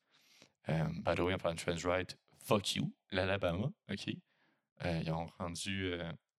Euh, 0.68 0.88
by 1.04 1.14
the 1.14 1.20
way, 1.20 1.34
en 1.34 1.54
de 1.54 1.58
trans 1.58 1.88
rights, 1.88 2.16
fuck 2.38 2.74
you, 2.74 2.92
l'Alabama, 3.10 3.70
OK? 3.90 4.08
Euh, 4.84 5.00
ils 5.04 5.10
ont 5.12 5.26
rendu 5.38 5.94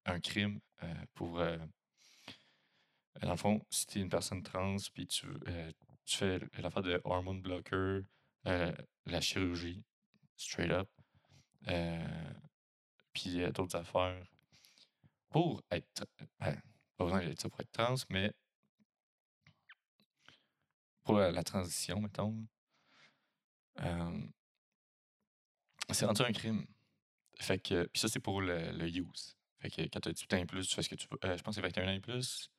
un 0.06 0.20
crime 0.20 0.60
pour. 1.14 1.38
dans 3.22 3.32
le 3.32 3.38
fond, 3.38 3.66
si 3.70 3.86
tu 3.86 4.00
es 4.00 4.02
une 4.02 4.10
personne 4.10 4.44
trans, 4.44 4.76
puis 4.94 5.08
tu, 5.08 5.28
tu 6.06 6.18
fais 6.18 6.40
l'affaire 6.58 6.84
de 6.84 7.00
hormone 7.06 7.42
blocker, 7.42 8.02
la 8.44 9.22
chirurgie, 9.22 9.86
straight 10.36 10.72
up, 10.72 10.90
puis 13.14 13.42
euh, 13.42 13.52
d'autres 13.52 13.78
affaires, 13.78 14.22
pour 15.30 15.64
être. 15.72 16.06
ben, 16.40 16.62
pas 16.98 17.06
besoin 17.06 17.26
d'être 17.26 17.42
ça 17.42 17.50
pour 17.50 17.60
être 17.62 17.72
trans, 17.72 17.96
mais 18.10 18.34
pour 21.04 21.18
la, 21.18 21.44
transition, 21.44 22.00
mettons, 22.00 22.48
euh, 23.82 24.28
c'est 25.92 26.06
rendu 26.06 26.22
un 26.22 26.32
crime. 26.32 26.66
Fait 27.40 27.60
que, 27.60 27.86
puis 27.88 28.00
ça, 28.00 28.08
c'est 28.08 28.20
pour 28.20 28.42
le, 28.42 28.88
use. 28.88 29.36
Fait 29.60 29.70
que 29.70 29.82
quand 29.82 30.00
tu 30.00 30.10
as 30.10 30.14
18 30.14 30.34
ans 30.34 30.38
et 30.38 30.46
plus, 30.46 30.68
tu 30.68 30.76
fais 30.76 30.84
ce 30.84 30.90
que 30.90 30.96
tu 30.96 31.08
veux. 31.12 31.18
Euh, 31.26 31.38
je 31.38 31.44
pense 31.44 31.56
que 31.56 31.62
c'est 31.62 31.68
21 31.68 31.88
ans 31.90 31.96
et 31.96 32.00
plus. 32.00 32.50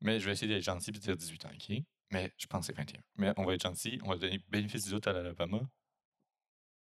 Mais 0.00 0.18
je 0.18 0.26
vais 0.26 0.32
essayer 0.32 0.52
d'être 0.52 0.64
gentil 0.64 0.90
et 0.90 0.92
dire 0.94 1.16
18 1.16 1.44
ans, 1.46 1.50
OK? 1.52 1.76
Mais 2.10 2.32
je 2.38 2.46
pense 2.46 2.66
que 2.66 2.72
c'est 2.72 2.76
21. 2.76 3.00
Mais 3.16 3.32
on 3.36 3.44
va 3.44 3.54
être 3.54 3.62
gentil, 3.62 4.00
on 4.02 4.08
va 4.08 4.16
donner 4.16 4.38
bénéfice 4.48 4.84
du 4.84 4.90
doute 4.90 5.06
à 5.06 5.12
l'Alabama. 5.12 5.60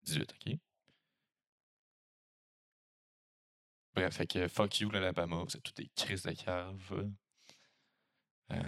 18, 0.03 0.35
OK? 0.35 0.59
Bref, 3.95 4.17
fait 4.17 4.27
que 4.27 4.49
fuck 4.49 4.81
you 4.81 4.91
l'Alabama, 4.91 5.43
êtes 5.43 5.63
tous 5.63 5.75
des 5.75 5.89
crises 5.95 6.23
de 6.23 6.33
cave. 6.33 7.13
Euh, 8.51 8.63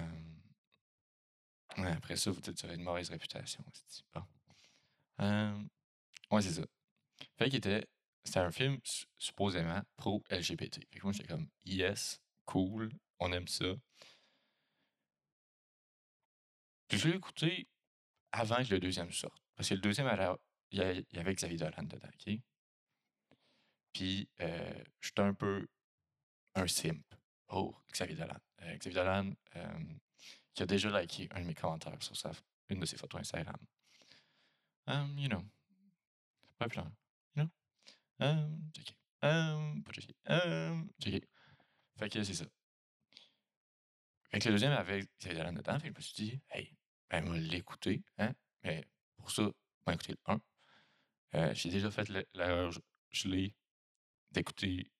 après 1.76 2.16
ça, 2.16 2.30
vous 2.30 2.40
dites 2.40 2.60
que 2.60 2.66
une 2.72 2.82
mauvaise 2.82 3.10
réputation. 3.10 3.64
Bon. 4.14 4.22
Euh, 5.20 5.62
ouais, 6.30 6.42
c'est 6.42 6.52
ça. 6.52 6.62
Fait 7.38 7.46
qu'il 7.48 7.56
était. 7.58 7.86
C'était 8.24 8.40
un 8.40 8.50
film 8.50 8.78
su- 8.82 9.06
supposément 9.18 9.80
pro-LGBT. 9.96 10.80
Fait 10.90 10.98
que 10.98 11.02
moi, 11.04 11.12
j'étais 11.12 11.28
comme, 11.28 11.48
yes, 11.64 12.20
cool, 12.44 12.90
on 13.20 13.32
aime 13.32 13.46
ça. 13.46 13.66
Puis 16.88 16.98
je 16.98 17.08
l'ai 17.08 17.16
écouté 17.16 17.68
avant 18.32 18.62
que 18.64 18.70
le 18.70 18.80
deuxième 18.80 19.12
sorte. 19.12 19.38
Parce 19.54 19.68
que 19.68 19.74
le 19.74 19.80
deuxième, 19.80 20.08
il 20.70 21.04
y 21.12 21.18
avait 21.18 21.34
Xavier 21.34 21.58
Dolan 21.58 21.84
dedans, 21.84 22.08
OK? 22.08 22.40
Puis, 23.96 24.28
euh, 24.42 24.84
j'étais 25.00 25.22
un 25.22 25.32
peu 25.32 25.66
un 26.54 26.66
simp 26.66 27.02
pour 27.46 27.82
Xavier 27.90 28.14
Dolan. 28.14 28.36
Euh, 28.60 28.76
Xavier 28.76 29.00
Dolan, 29.00 29.32
euh, 29.56 29.78
qui 30.52 30.62
a 30.62 30.66
déjà 30.66 31.00
liké 31.00 31.30
un 31.30 31.40
de 31.40 31.46
mes 31.46 31.54
commentaires 31.54 32.02
sur 32.02 32.14
sa, 32.14 32.30
une 32.68 32.78
de 32.78 32.84
ses 32.84 32.98
photos 32.98 33.22
Instagram. 33.22 33.56
Um, 34.86 35.16
you 35.18 35.30
know. 35.30 35.42
Populaire. 36.58 36.92
You 37.36 37.44
know? 37.44 37.50
Um, 38.20 38.70
checké. 38.74 38.94
Um, 39.22 39.82
pas 39.82 39.92
checké. 39.92 40.14
Um, 40.26 40.90
checké. 41.02 41.26
Fait 41.96 42.10
que 42.10 42.22
c'est 42.22 42.34
ça. 42.34 42.44
Fait 44.30 44.40
que 44.40 44.48
le 44.48 44.56
deuxième 44.56 44.72
avait 44.72 45.08
Xavier 45.22 45.52
dedans, 45.52 45.78
fait 45.78 45.88
que 45.88 45.94
je 45.94 45.98
me 45.98 46.02
suis 46.02 46.22
dit, 46.22 46.40
hey, 46.50 46.76
ben, 47.08 47.26
on 47.26 47.30
va 47.30 47.38
l'écouter, 47.38 48.04
hein, 48.18 48.34
mais 48.62 48.86
pour 49.16 49.30
ça, 49.30 49.44
on 49.44 49.54
va 49.86 49.94
écouter 49.94 50.12
le 50.12 50.34
1. 50.34 50.40
Euh, 51.36 51.54
J'ai 51.54 51.70
déjà 51.70 51.90
fait 51.90 52.10
l'erreur 52.34 52.72
l'ai 53.24 53.54
d'écouter 54.36 54.90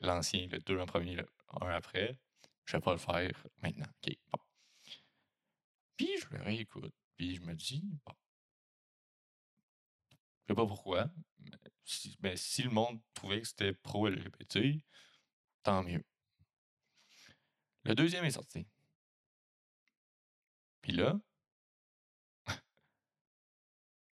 l'ancien, 0.00 0.46
le 0.48 0.58
2 0.58 0.78
en 0.80 0.86
premier, 0.86 1.14
le 1.14 1.26
1 1.60 1.68
après. 1.68 2.18
Je 2.64 2.76
vais 2.76 2.80
pas 2.80 2.92
le 2.92 2.98
faire 2.98 3.46
maintenant. 3.62 3.86
OK, 3.86 4.16
bon. 4.32 4.38
Puis 5.96 6.10
je 6.18 6.36
le 6.36 6.42
réécoute, 6.42 6.94
puis 7.16 7.36
je 7.36 7.42
me 7.42 7.54
dis, 7.54 7.82
bon. 8.04 8.14
Je 10.42 10.52
sais 10.52 10.54
pas 10.54 10.66
pourquoi, 10.66 11.10
mais 11.38 11.56
si, 11.84 12.16
ben, 12.20 12.36
le 12.64 12.70
monde 12.70 13.00
trouvait 13.14 13.40
que 13.40 13.46
c'était 13.46 13.72
pro-LGBT, 13.72 14.82
tant 15.62 15.82
mieux. 15.82 16.04
Le 17.84 17.94
deuxième 17.94 18.24
est 18.24 18.30
sorti. 18.30 18.66
Puis 20.82 20.92
là, 20.92 21.18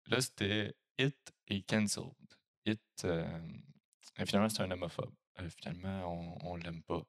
là, 0.07 0.21
c'était 0.21 0.75
It 0.99 1.35
et 1.49 1.63
Cancelled. 1.63 2.15
It, 2.65 2.81
euh, 3.05 3.41
finalement, 4.27 4.49
c'est 4.49 4.63
un 4.63 4.71
homophobe. 4.71 5.13
Euh, 5.41 5.49
finalement, 5.51 6.07
on, 6.13 6.53
on 6.53 6.57
l'aime 6.57 6.83
pas. 6.83 7.03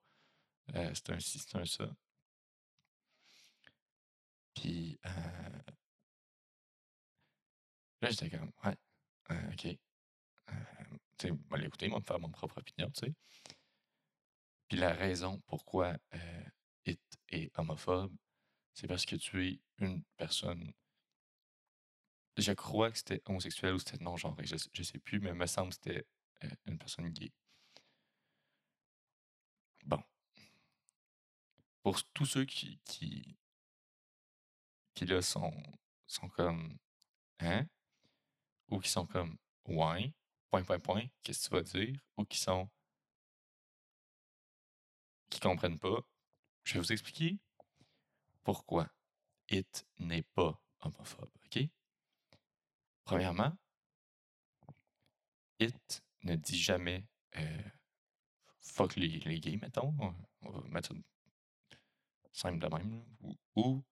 Euh, 0.75 0.91
c'est 0.93 1.09
un 1.11 1.19
ci, 1.19 1.39
c'est 1.39 1.57
un 1.57 1.65
ça. 1.65 1.89
Puis 4.55 4.99
là, 8.01 8.09
j'étais 8.09 8.29
comme, 8.29 8.51
ouais, 8.65 8.77
ok. 9.53 9.77
tu 11.17 11.27
sais, 11.27 11.31
moi 11.49 11.57
l'écouter, 11.57 11.87
moi 11.89 11.99
me 11.99 12.05
faire 12.05 12.19
mon 12.19 12.29
propre 12.29 12.59
opinion, 12.59 12.89
tu 12.91 13.07
sais. 13.07 13.13
Puis 14.67 14.77
la 14.77 14.93
raison 14.93 15.39
pourquoi 15.47 15.97
It 16.85 16.99
est 17.29 17.51
homophobe, 17.57 18.13
c'est 18.73 18.87
parce 18.87 19.05
que 19.05 19.15
tu 19.15 19.47
es 19.47 19.59
une 19.79 20.03
personne. 20.17 20.73
Je 22.37 22.51
crois 22.51 22.91
que 22.91 22.97
c'était 22.97 23.21
homosexuel 23.25 23.73
ou 23.75 23.79
c'était 23.79 24.03
non-genré, 24.03 24.45
je, 24.45 24.55
je 24.73 24.83
sais 24.83 24.99
plus, 24.99 25.19
mais 25.19 25.29
il 25.29 25.35
me 25.35 25.45
semble 25.45 25.69
que 25.69 25.75
c'était 25.75 26.05
une 26.65 26.77
personne 26.77 27.09
gay. 27.09 27.31
Bon. 29.85 30.03
Pour 31.81 32.03
tous 32.13 32.25
ceux 32.25 32.45
qui, 32.45 32.79
qui, 32.85 33.37
qui 34.93 35.05
là 35.05 35.21
sont, 35.21 35.53
sont 36.07 36.29
comme 36.29 36.77
Hein? 37.39 37.67
Ou 38.69 38.79
qui 38.79 38.89
sont 38.89 39.05
comme 39.05 39.37
Ouais, 39.67 40.13
point, 40.49 40.63
point, 40.63 40.79
point, 40.79 41.07
qu'est-ce 41.23 41.49
que 41.49 41.49
tu 41.49 41.55
vas 41.55 41.61
dire? 41.79 41.99
Ou 42.17 42.25
qui 42.25 42.37
sont 42.37 42.69
qui 45.29 45.39
comprennent 45.39 45.79
pas? 45.79 45.99
Je 46.63 46.75
vais 46.75 46.79
vous 46.79 46.91
expliquer 46.91 47.39
pourquoi 48.43 48.89
It 49.49 49.85
n'est 49.99 50.23
pas 50.23 50.61
homophobe, 50.81 51.31
OK? 51.45 51.67
Premièrement, 53.03 53.57
It 55.59 56.03
ne 56.23 56.35
dit 56.35 56.57
jamais 56.57 57.05
euh, 57.37 57.63
fuck 58.61 58.95
les, 58.95 59.19
gays, 59.39 59.57
mettons. 59.57 59.93
On 60.41 60.49
va 60.49 60.67
mettre 60.69 60.89
ça 60.89 60.95
simple 62.31 62.59
de 62.59 62.67
même. 62.67 63.05
Ou, 63.21 63.37
ou, 63.55 63.83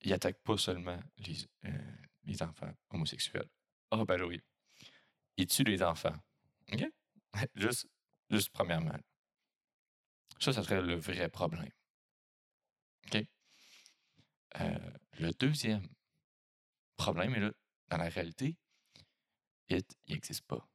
il 0.00 0.12
attaque 0.12 0.42
pas 0.42 0.58
seulement 0.58 1.00
les, 1.18 1.36
euh, 1.64 1.96
les 2.24 2.42
enfants 2.42 2.72
homosexuels. 2.90 3.48
Ah, 3.90 3.98
oh, 3.98 4.04
ben 4.04 4.20
oui. 4.22 4.40
Il 5.36 5.46
tue 5.46 5.64
les 5.64 5.82
enfants. 5.82 6.16
OK? 6.72 6.84
juste, 7.54 7.88
juste 8.30 8.50
premièrement. 8.50 8.98
Ça, 10.40 10.52
ça 10.52 10.62
serait 10.62 10.82
le 10.82 10.96
vrai 10.96 11.28
problème. 11.28 11.70
OK? 13.06 13.24
Euh, 14.60 14.90
le 15.18 15.32
deuxième 15.32 15.86
problème 16.96 17.34
est 17.34 17.40
là, 17.40 17.52
dans 17.88 17.96
la 17.96 18.08
réalité, 18.08 18.56
It, 19.68 19.98
il 20.06 20.14
n'existe 20.14 20.46
pas. 20.46 20.68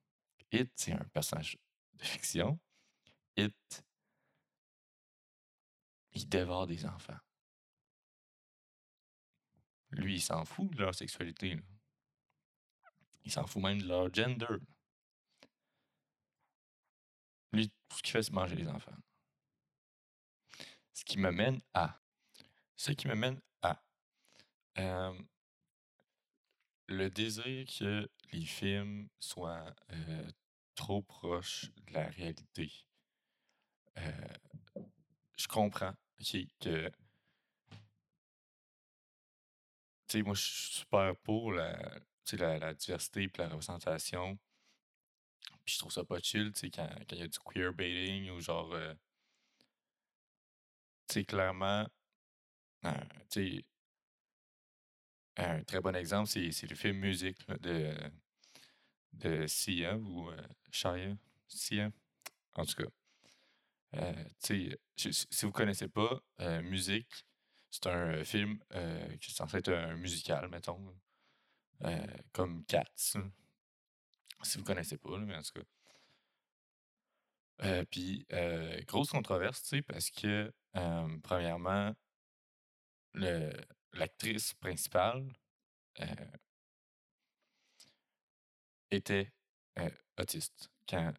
It, 0.52 0.72
c'est 0.76 0.94
un 0.94 1.04
personnage 1.14 1.58
de 1.94 2.04
fiction. 2.04 2.60
It, 3.38 3.84
il 6.14 6.28
dévore 6.28 6.68
des 6.68 6.86
enfants. 6.86 7.20
Lui, 9.92 10.16
il 10.16 10.22
s'en 10.22 10.46
fout 10.46 10.70
de 10.72 10.82
leur 10.84 10.94
sexualité. 10.94 11.60
Il 13.26 13.32
s'en 13.32 13.46
fout 13.46 13.62
même 13.62 13.82
de 13.82 13.88
leur 13.88 14.14
gender. 14.14 14.58
Lui, 17.52 17.70
tout 17.88 17.98
ce 17.98 18.02
qu'il 18.04 18.12
fait, 18.12 18.24
c'est 18.24 18.34
manger 18.34 18.56
les 18.56 18.68
enfants. 18.68 18.96
Ce 20.94 21.04
qui 21.04 21.18
me 21.18 21.32
mène 21.32 21.62
à. 21.74 22.00
Ce 22.76 22.92
qui 22.92 23.08
me 23.08 23.16
mène 23.16 23.42
à. 23.62 23.82
Euh, 24.78 25.20
le 26.90 27.10
désir 27.10 27.66
que 27.68 28.10
les 28.32 28.46
films 28.46 29.08
soient 29.20 29.76
euh, 29.92 30.32
trop 30.76 31.02
proches 31.02 31.72
de 31.88 31.94
la 31.94 32.08
réalité. 32.08 32.72
Euh, 33.98 34.82
je 35.38 35.48
comprends 35.48 35.94
que. 36.18 36.92
Tu 40.08 40.18
sais, 40.18 40.24
moi, 40.24 40.34
je 40.34 40.42
suis 40.42 40.74
super 40.80 41.16
pour 41.18 41.52
la, 41.52 41.78
la, 42.34 42.58
la 42.58 42.74
diversité 42.74 43.24
et 43.24 43.32
la 43.38 43.50
représentation. 43.50 44.40
Puis 45.66 45.76
je 45.76 45.80
trouve 45.80 45.92
ça 45.92 46.04
pas 46.04 46.20
chill, 46.20 46.52
tu 46.54 46.62
sais, 46.62 46.72
quand 46.72 46.90
il 47.12 47.20
y 47.20 47.22
a 47.22 47.28
du 47.28 47.40
queerbaiting 47.40 48.32
ou 48.32 48.40
genre. 48.42 48.74
Euh, 48.74 48.94
tu 51.08 51.14
sais, 51.14 51.26
clairement. 51.26 51.86
tu 52.84 52.90
sais, 53.30 53.66
un 55.40 55.64
très 55.64 55.80
bon 55.82 55.96
exemple, 55.96 56.28
c'est 56.28 56.70
le 56.70 56.76
film 56.76 56.98
Musique 56.98 57.48
de, 57.62 57.94
de 59.14 59.48
Sia 59.48 59.98
ou 59.98 60.30
euh. 60.30 61.16
Sia? 61.48 61.92
En 62.56 62.66
tout 62.66 62.76
cas. 62.76 62.90
Euh, 63.96 64.24
si 64.38 64.76
vous 65.42 65.48
ne 65.48 65.52
connaissez 65.52 65.88
pas, 65.88 66.22
euh, 66.42 66.62
Musique, 66.62 67.26
c'est 67.72 67.88
un 67.88 68.24
film 68.24 68.60
qui 69.20 69.32
est 69.32 69.36
censé 69.36 69.58
être 69.58 69.72
un 69.74 69.96
musical, 69.96 70.50
mettons. 70.50 70.96
comme 72.32 72.66
Cats. 72.66 72.84
Si 72.98 73.18
vous 74.56 74.62
ne 74.62 74.66
connaissez 74.66 74.98
pas, 74.98 75.18
mais 75.20 75.36
en 75.36 75.42
tout 75.42 75.64
cas. 77.60 77.86
Puis, 77.86 78.26
grosse 78.88 79.12
controverse, 79.12 79.74
parce 79.88 80.10
que, 80.12 80.52
premièrement, 81.24 81.94
l'actrice 83.94 84.54
principale 84.54 85.32
était 88.92 89.32
autiste. 90.18 90.70
Quand 90.88 91.14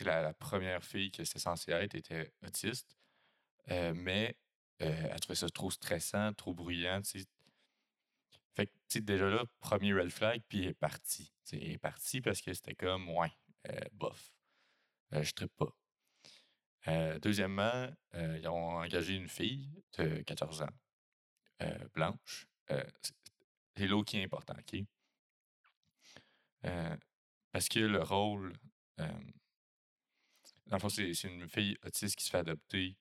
la, 0.00 0.32
première 0.34 0.82
fille 0.84 1.10
que 1.10 1.24
c'était 1.24 1.38
censé 1.38 1.72
être 1.72 1.94
était 1.94 2.32
autiste, 2.46 2.96
mais 3.68 4.36
elle 4.78 5.20
trouvait 5.20 5.34
ça 5.36 5.48
trop 5.50 5.70
stressant, 5.70 6.32
trop 6.34 6.54
bruyant. 6.54 7.02
Fait 8.54 8.66
que, 8.66 8.98
déjà 8.98 9.28
là, 9.28 9.44
premier 9.60 9.92
red 9.92 10.10
flag, 10.10 10.42
puis 10.48 10.62
elle 10.62 10.70
est 10.70 10.74
partie. 10.74 11.32
Elle 11.52 11.72
est 11.72 11.78
partie 11.78 12.20
parce 12.20 12.40
que 12.40 12.52
c'était 12.52 12.74
comme, 12.74 13.08
ouais, 13.10 13.32
bof, 13.92 14.32
je 15.12 15.32
ne 15.40 15.46
pas. 15.46 15.74
Euh, 16.88 17.18
deuxièmement, 17.18 17.88
euh, 18.14 18.38
ils 18.40 18.48
ont 18.48 18.78
engagé 18.78 19.14
une 19.14 19.28
fille 19.28 19.70
de 19.98 20.22
14 20.22 20.62
ans, 20.62 20.70
euh, 21.62 21.88
blanche. 21.94 22.46
c'est 22.68 23.86
l'eau 23.86 24.02
qui 24.04 24.18
est 24.18 24.24
important, 24.24 24.54
OK? 24.58 24.84
parce 27.52 27.68
que 27.68 27.80
le 27.80 28.02
rôle. 28.02 28.52
dans 28.98 30.76
le 30.76 30.78
fond, 30.78 30.88
c'est, 30.88 31.12
une 31.24 31.48
fille 31.48 31.76
autiste 31.84 32.16
qui 32.16 32.24
se 32.24 32.30
fait 32.30 32.38
adopter. 32.38 32.96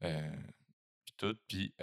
puis 0.00 1.14
tout. 1.16 1.38
Puis. 1.48 1.74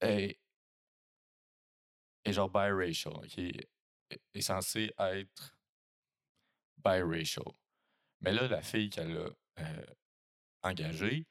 est, 0.00 0.38
est 2.24 2.32
genre 2.32 2.50
biracial, 2.50 3.14
OK? 3.14 3.38
Est 3.38 4.40
censé 4.40 4.92
être 4.98 5.56
biracial. 6.78 7.52
Mais 8.20 8.32
là, 8.32 8.48
la 8.48 8.62
fille 8.62 8.90
qu'elle 8.90 9.16
a 9.16 9.30
euh, 9.60 9.86
engagée 10.62 11.26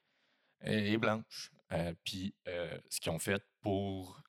est 0.65 0.97
blanche. 0.97 1.51
Euh, 1.71 1.93
puis 2.03 2.35
euh, 2.47 2.79
ce 2.89 2.99
qu'ils 2.99 3.11
ont 3.11 3.19
fait 3.19 3.43
pour 3.61 4.21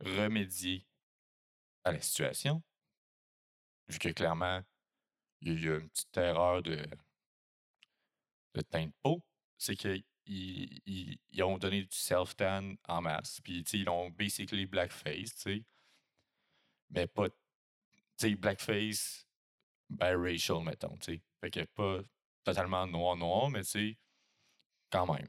remédier 0.00 0.86
à 1.84 1.92
la 1.92 2.00
situation, 2.00 2.62
vu 3.88 3.98
que 3.98 4.08
clairement, 4.08 4.62
il 5.40 5.48
y 5.48 5.68
a 5.68 5.74
eu 5.74 5.80
une 5.80 5.88
petite 5.88 6.16
erreur 6.16 6.62
de, 6.62 6.86
de 8.54 8.60
teint 8.62 8.86
de 8.86 8.92
peau, 9.02 9.22
c'est 9.58 9.76
qu'ils 9.76 10.04
ils, 10.26 11.42
ont 11.42 11.58
donné 11.58 11.82
du 11.82 11.96
self-tan 11.96 12.74
en 12.88 13.02
masse. 13.02 13.40
Puis, 13.42 13.60
ils 13.60 13.88
ont 13.88 14.10
basically 14.10 14.66
blackface, 14.66 15.34
tu 15.36 15.40
sais. 15.40 15.64
Mais 16.90 17.06
pas, 17.06 17.28
blackface 18.38 19.26
biracial, 19.90 20.62
mettons, 20.62 20.96
tu 20.98 21.14
sais. 21.14 21.22
Fait 21.40 21.50
que 21.50 21.64
pas 21.64 22.00
totalement 22.44 22.86
noir-noir, 22.86 23.50
mais 23.50 23.62
tu 23.62 23.70
sais, 23.70 23.98
quand 24.92 25.12
même. 25.12 25.26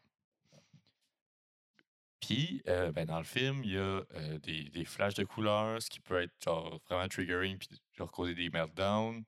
Puis, 2.20 2.62
euh, 2.68 2.92
ben, 2.92 3.06
dans 3.06 3.18
le 3.18 3.26
film, 3.26 3.64
il 3.64 3.72
y 3.72 3.78
a 3.78 3.82
euh, 3.82 4.40
des, 4.40 4.70
des 4.70 4.86
flashs 4.86 5.16
de 5.16 5.24
couleurs, 5.24 5.82
ce 5.82 5.90
qui 5.90 6.00
peut 6.00 6.22
être 6.22 6.34
genre 6.44 6.80
vraiment 6.88 7.08
triggering, 7.08 7.58
puis 7.58 7.68
genre 7.98 8.12
causer 8.12 8.36
des 8.36 8.50
meltdowns. 8.50 9.24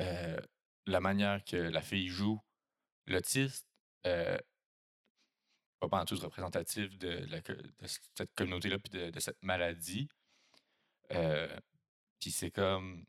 Euh, 0.00 0.40
la 0.86 1.00
manière 1.00 1.44
que 1.44 1.56
la 1.56 1.82
fille 1.82 2.08
joue 2.08 2.40
l'autiste, 3.06 3.66
pas 4.02 4.40
en 5.92 6.04
tout 6.04 6.16
représentatif 6.16 6.98
de, 6.98 7.24
cette 7.84 8.34
communauté-là, 8.34 8.78
puis 8.78 8.90
de, 8.90 9.10
de, 9.10 9.20
cette 9.20 9.42
maladie. 9.42 10.08
Puis 12.20 12.30
c'est 12.32 12.50
comme. 12.50 13.04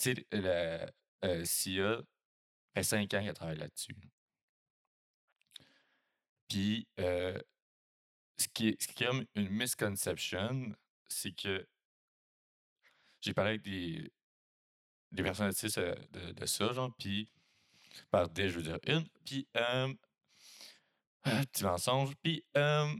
Tu 0.00 0.14
sais, 0.32 1.44
SIA 1.44 2.00
fait 2.74 2.82
cinq 2.82 3.14
ans 3.14 3.22
qu'elle 3.22 3.34
travaille 3.34 3.58
là-dessus. 3.58 3.96
Puis, 6.48 6.86
euh, 7.00 7.38
ce, 8.38 8.48
qui 8.48 8.68
est, 8.68 8.94
comme 8.98 9.24
une 9.34 9.48
misconception, 9.48 10.74
c'est 11.08 11.32
que 11.32 11.66
j'ai 13.20 13.32
parlé 13.32 13.50
avec 13.50 13.62
des, 13.62 14.12
des 15.12 15.22
personnes 15.22 15.48
autistes 15.48 15.78
de, 15.78 16.32
de 16.32 16.46
ça, 16.46 16.72
genre, 16.72 16.94
puis 16.98 17.30
par 18.10 18.28
des, 18.28 18.48
je 18.48 18.56
veux 18.56 18.62
dire 18.62 18.78
une, 18.86 19.08
puis 19.24 19.46
euh, 19.56 19.92
petit 21.24 21.64
mensonge, 21.64 22.14
puis 22.22 22.44
euh, 22.56 22.94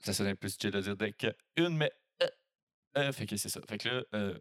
ça 0.00 0.12
serait 0.12 0.34
plus 0.34 0.56
chill 0.60 0.70
de 0.70 0.80
dire 0.80 0.96
dès 0.96 1.12
que 1.12 1.28
une, 1.56 1.76
mais 1.76 1.92
euh, 2.22 2.28
euh, 2.98 3.12
fait 3.12 3.26
que 3.26 3.36
c'est 3.36 3.48
ça. 3.48 3.60
Fait 3.68 3.78
que 3.78 3.88
là, 3.88 4.04
euh, 4.14 4.38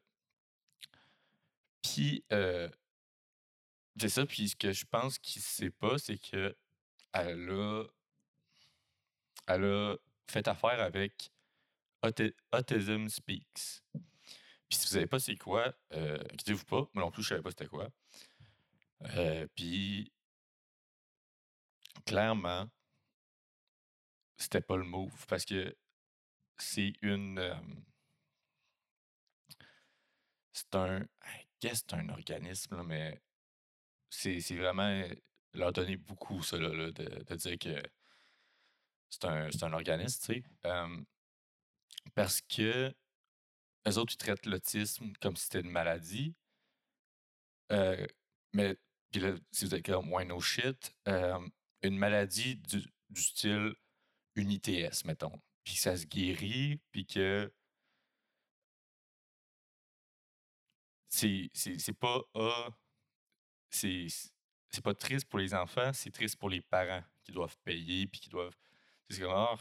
puis 1.81 2.23
euh, 2.31 2.69
c'est 4.00 4.10
ça, 4.10 4.26
puis 4.26 4.50
ce 4.50 4.56
que 4.56 4.72
je 4.72 4.86
pense 4.86 5.18
qu'il 5.20 5.41
sait 5.41 5.72
pas, 5.72 5.98
c'est 5.98 6.18
que 6.18 6.56
elle 7.14 7.50
a, 7.50 7.84
elle 9.48 9.66
a 9.66 9.96
fait 10.30 10.48
affaire 10.48 10.82
avec 10.82 11.32
Autism 12.04 13.08
Speaks. 13.10 13.82
Puis 14.68 14.78
si 14.80 14.88
vous 14.88 14.93
savez 14.93 15.08
pas 15.08 15.20
c'est 15.20 15.38
quoi, 15.38 15.74
euh, 15.93 16.18
inquiétez-vous 16.34 16.66
pas, 16.66 16.89
moi 16.93 17.04
non 17.04 17.12
plus 17.12 17.24
je 17.24 17.30
savais 17.30 17.41
pas 17.41 17.52
c'était 17.52 17.68
quoi. 17.68 17.89
Euh, 19.16 19.48
puis 19.56 20.12
clairement, 22.06 22.70
c'était 24.38 24.62
pas 24.62 24.78
le 24.78 24.84
move 24.84 25.26
parce 25.28 25.46
que 25.46 25.76
c'est 26.58 26.93
une. 27.02 27.39
C'est 30.54 30.76
un. 30.76 31.06
Qu'est-ce 31.60 31.84
que 31.84 31.89
c'est 31.91 31.96
un 31.96 32.10
organisme, 32.10 32.76
là, 32.76 32.84
mais 32.84 33.22
c'est 34.16 34.55
vraiment 34.55 35.03
leur 35.53 35.72
donner 35.74 35.97
beaucoup, 35.97 36.41
ça, 36.43 36.57
là, 36.57 36.70
de, 36.91 37.36
dire 37.36 37.57
que 37.59 37.82
c'est 39.09 39.26
un, 39.26 39.49
un 39.61 39.74
organisme. 39.74 40.41
Euh, 40.66 41.01
parce 42.13 42.41
que 42.41 42.93
eux 43.88 43.97
autres, 43.97 44.13
ils 44.13 44.18
traitent 44.18 44.45
l'autisme 44.45 45.13
comme 45.22 45.36
si 45.36 45.43
c'était 45.43 45.61
une 45.61 45.72
maladie. 45.72 46.36
Euh, 47.72 48.05
mais, 48.53 48.78
puis 49.11 49.22
là, 49.22 49.36
si 49.51 49.66
vous 49.66 49.76
êtes 49.76 49.86
comme, 49.86 50.11
ouais, 50.13 50.26
no 50.26 50.39
shit, 50.39 50.93
euh, 51.07 51.39
une 51.84 51.97
maladie 51.97 52.57
du, 52.57 52.84
du 53.09 53.22
style 53.22 53.76
une 54.36 54.51
ITS, 54.51 55.05
mettons. 55.05 55.41
Puis 55.63 55.76
ça 55.76 55.97
se 55.97 56.05
guérit, 56.05 56.80
puis 56.91 57.05
que 57.05 57.51
c'est 61.09 61.97
pas 61.99 62.22
c'est 63.76 64.07
c'est 64.69 64.84
pas 64.84 64.93
triste 64.93 65.28
pour 65.30 65.39
les 65.39 65.53
enfants, 65.53 65.91
c'est 65.93 66.11
triste 66.11 66.38
pour 66.38 66.49
les 66.49 66.61
parents 66.61 67.03
qui 67.23 67.32
doivent 67.32 67.57
payer 67.63 68.07
puis 68.07 68.19
qui 68.21 68.30
doivent 68.30 68.57
c'est 69.09 69.21
comme 69.21 69.32
ah 69.32 69.55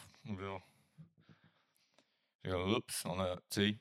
oups, 2.44 3.04
on 3.06 3.20
a 3.20 3.36
tu 3.50 3.72
sais 3.72 3.78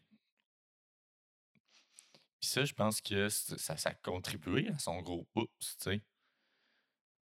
puis 2.40 2.50
ça 2.50 2.66
je 2.66 2.74
pense 2.74 3.02
que 3.02 3.30
ça 3.30 3.78
ça 3.78 3.90
a 3.90 3.94
contribué 3.96 4.68
à 4.70 4.78
son 4.80 5.02
gros 5.02 5.28
oups, 5.36 5.78
tu 5.78 5.84
sais. 5.84 6.02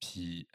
Puis 0.01 0.46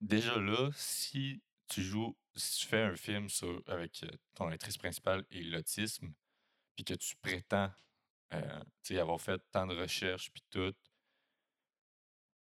déjà 0.00 0.36
là, 0.38 0.70
si 0.74 1.42
tu 1.68 1.82
joues 1.82 2.16
si 2.34 2.60
tu 2.60 2.66
fais 2.68 2.82
un 2.82 2.96
film 2.96 3.28
sur 3.28 3.62
avec 3.66 4.02
euh, 4.04 4.08
ton 4.34 4.48
actrice 4.48 4.78
principale 4.78 5.24
et 5.30 5.42
l'autisme, 5.42 6.12
puis 6.78 6.84
que 6.84 6.94
tu 6.94 7.16
prétends 7.16 7.72
euh, 8.34 8.60
avoir 9.00 9.20
fait 9.20 9.42
tant 9.50 9.66
de 9.66 9.74
recherches 9.74 10.30
puis 10.30 10.44
tout, 10.48 10.72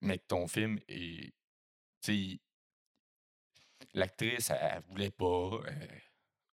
mais 0.01 0.17
que 0.19 0.25
ton 0.27 0.45
film 0.47 0.77
est. 0.89 1.33
L'actrice, 3.93 4.49
elle, 4.49 4.81
voulait 4.89 5.09
pas. 5.11 5.25
euh, 5.25 5.87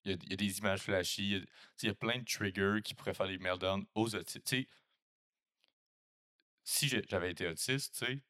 Il 0.04 0.12
y, 0.30 0.32
a, 0.32 0.36
des 0.36 0.58
images 0.58 0.80
flashy. 0.80 1.44
Il 1.82 1.86
y 1.86 1.90
a, 1.90 1.94
plein 1.94 2.18
de 2.18 2.24
triggers 2.24 2.80
qui 2.82 2.94
pourraient 2.94 3.12
faire 3.14 3.28
des 3.28 3.38
meltdowns 3.38 3.84
aux 3.94 4.14
autistes. 4.14 4.54
Si 6.64 6.88
j'ai- 6.88 7.04
j'avais 7.08 7.30
été 7.32 7.46
autiste, 7.46 7.94
tu 7.94 8.06
sais, 8.06 8.22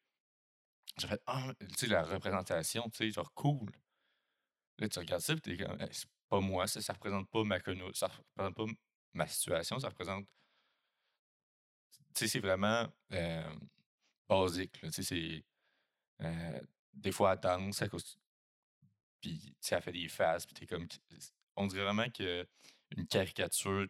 j'aurais 0.97 1.15
fait, 1.15 1.23
ah, 1.27 1.53
la 1.87 2.03
représentation, 2.03 2.89
tu 2.89 2.97
sais, 2.97 3.11
genre 3.11 3.33
cool. 3.33 3.71
Là, 4.79 4.89
tu 4.89 4.99
regardes 4.99 5.21
ça, 5.21 5.33
puis 5.35 5.41
t'es 5.41 5.65
comme, 5.65 5.77
c'est 5.91 6.07
pas 6.29 6.39
moi, 6.41 6.67
ça, 6.67 6.81
ça 6.81 6.93
représente 6.93 7.29
pas 7.29 7.43
ma 7.43 7.59
ça 7.93 8.07
représente 8.07 8.55
pas 8.55 8.65
ma 9.17 9.27
situation, 9.27 9.79
ça 9.79 9.89
représente. 9.89 10.27
Tu 12.13 12.25
sais, 12.25 12.27
c'est 12.27 12.39
vraiment 12.39 12.87
euh, 13.13 13.55
basique, 14.27 14.79
tu 14.79 14.91
sais, 14.91 15.03
c'est. 15.03 15.45
euh, 16.21 16.61
des 16.93 17.11
fois, 17.11 17.35
danse 17.37 17.81
à 17.81 17.89
cause. 17.89 18.17
Puis, 19.21 19.39
tu 19.39 19.55
sais, 19.61 19.81
fait 19.81 19.91
des 19.91 20.07
faces, 20.07 20.45
puis 20.45 20.55
t'es 20.55 20.67
comme. 20.67 20.87
On 21.55 21.67
dirait 21.67 21.83
vraiment 21.83 22.09
que 22.09 22.47
une 22.91 23.07
caricature 23.07 23.87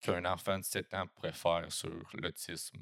qu'un 0.00 0.24
enfant 0.24 0.58
de 0.58 0.64
7 0.64 0.94
ans 0.94 1.06
pourrait 1.08 1.32
faire 1.32 1.70
sur 1.72 1.90
l'autisme. 2.14 2.78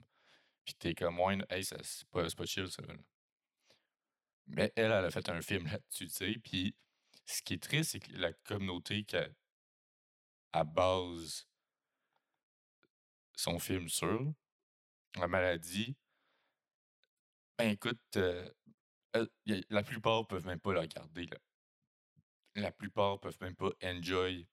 Puis 0.64 0.74
t'es 0.74 0.94
comme, 0.94 1.18
ouais, 1.20 1.38
hey, 1.50 1.64
ça, 1.64 1.76
c'est 1.82 2.08
pas, 2.08 2.26
pas 2.36 2.46
chill, 2.46 2.70
ça. 2.70 2.82
Mais 4.46 4.72
elle, 4.76 4.92
elle 4.92 5.04
a 5.04 5.10
fait 5.10 5.28
un 5.28 5.40
film 5.42 5.66
là-dessus, 5.66 6.06
tu 6.08 6.14
sais. 6.14 6.34
Puis 6.42 6.74
ce 7.24 7.42
qui 7.42 7.54
est 7.54 7.62
triste, 7.62 7.92
c'est 7.92 8.00
que 8.00 8.12
la 8.12 8.32
communauté 8.32 9.04
qui 9.04 9.16
à 10.52 10.64
base 10.64 11.46
son 13.36 13.58
film 13.60 13.88
sur 13.88 14.32
la 15.18 15.28
maladie, 15.28 15.96
ben 17.58 17.70
écoute, 17.70 17.98
euh, 18.16 18.48
la 19.70 19.82
plupart 19.82 20.26
peuvent 20.26 20.46
même 20.46 20.60
pas 20.60 20.72
le 20.72 20.80
regarder. 20.80 21.28
La 22.56 22.72
plupart 22.72 23.20
peuvent 23.20 23.38
même 23.40 23.54
pas 23.54 23.70
enjoy 23.84 24.48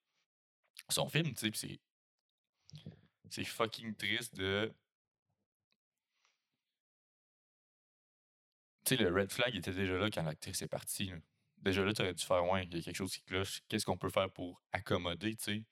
son 0.89 1.09
film, 1.09 1.34
tu 1.36 1.51
sais. 1.51 1.51
c'est 1.53 1.81
c'est 3.29 3.43
fucking 3.43 3.95
triste 3.95 4.36
de. 4.36 4.73
Tu 8.86 8.95
sais, 8.95 9.03
le 9.03 9.13
red 9.13 9.29
flag 9.31 9.55
était 9.57 9.73
déjà 9.73 9.97
là 9.97 10.09
quand 10.09 10.23
l'actrice 10.23 10.61
est 10.61 10.67
partie. 10.69 11.11
Déjà 11.57 11.84
là, 11.84 11.93
tu 11.93 12.01
aurais 12.01 12.13
dû 12.13 12.23
faire, 12.25 12.43
ouais, 12.45 12.63
il 12.65 12.75
y 12.75 12.79
a 12.79 12.81
quelque 12.81 12.95
chose 12.95 13.13
qui 13.13 13.21
cloche. 13.23 13.61
Qu'est-ce 13.67 13.86
qu'on 13.86 13.97
peut 13.97 14.09
faire 14.09 14.29
pour 14.31 14.61
accommoder, 14.73 15.36
tu 15.36 15.43
sais? 15.43 15.63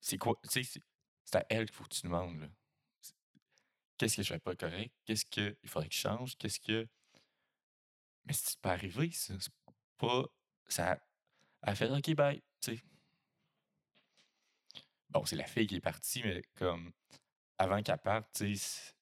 C'est 0.00 0.18
quoi? 0.18 0.38
Tu 0.50 0.62
sais, 0.64 0.80
c'est 1.30 1.38
à 1.38 1.46
elle 1.48 1.66
qu'il 1.66 1.74
faut 1.74 1.84
que 1.84 1.94
tu 1.94 2.02
demandes, 2.02 2.50
Qu'est-ce 3.96 4.16
que 4.16 4.22
je 4.22 4.28
fais 4.32 4.38
pas 4.38 4.56
correct? 4.56 4.94
Qu'est-ce 5.04 5.26
qu'il 5.26 5.56
faudrait 5.66 5.88
que 5.88 5.94
je 5.94 6.00
change? 6.00 6.36
Qu'est-ce 6.38 6.58
que. 6.58 6.88
Mais 8.24 8.32
c'est 8.32 8.58
pas 8.58 8.72
arrivé, 8.72 9.10
ça? 9.12 9.34
C'est 9.38 9.52
pas. 9.98 10.24
Ça. 10.68 10.98
Elle 11.62 11.76
fait, 11.76 11.90
OK, 11.90 12.14
bye, 12.14 12.42
tu 12.62 12.76
sais. 12.76 12.82
Bon, 15.10 15.26
c'est 15.26 15.36
la 15.36 15.44
fille 15.46 15.66
qui 15.66 15.76
est 15.76 15.80
partie, 15.80 16.22
mais 16.24 16.42
comme. 16.54 16.92
Avant 17.58 17.82
qu'elle 17.82 17.98
parte, 17.98 18.32
tu 18.32 18.56
sais. 18.56 18.94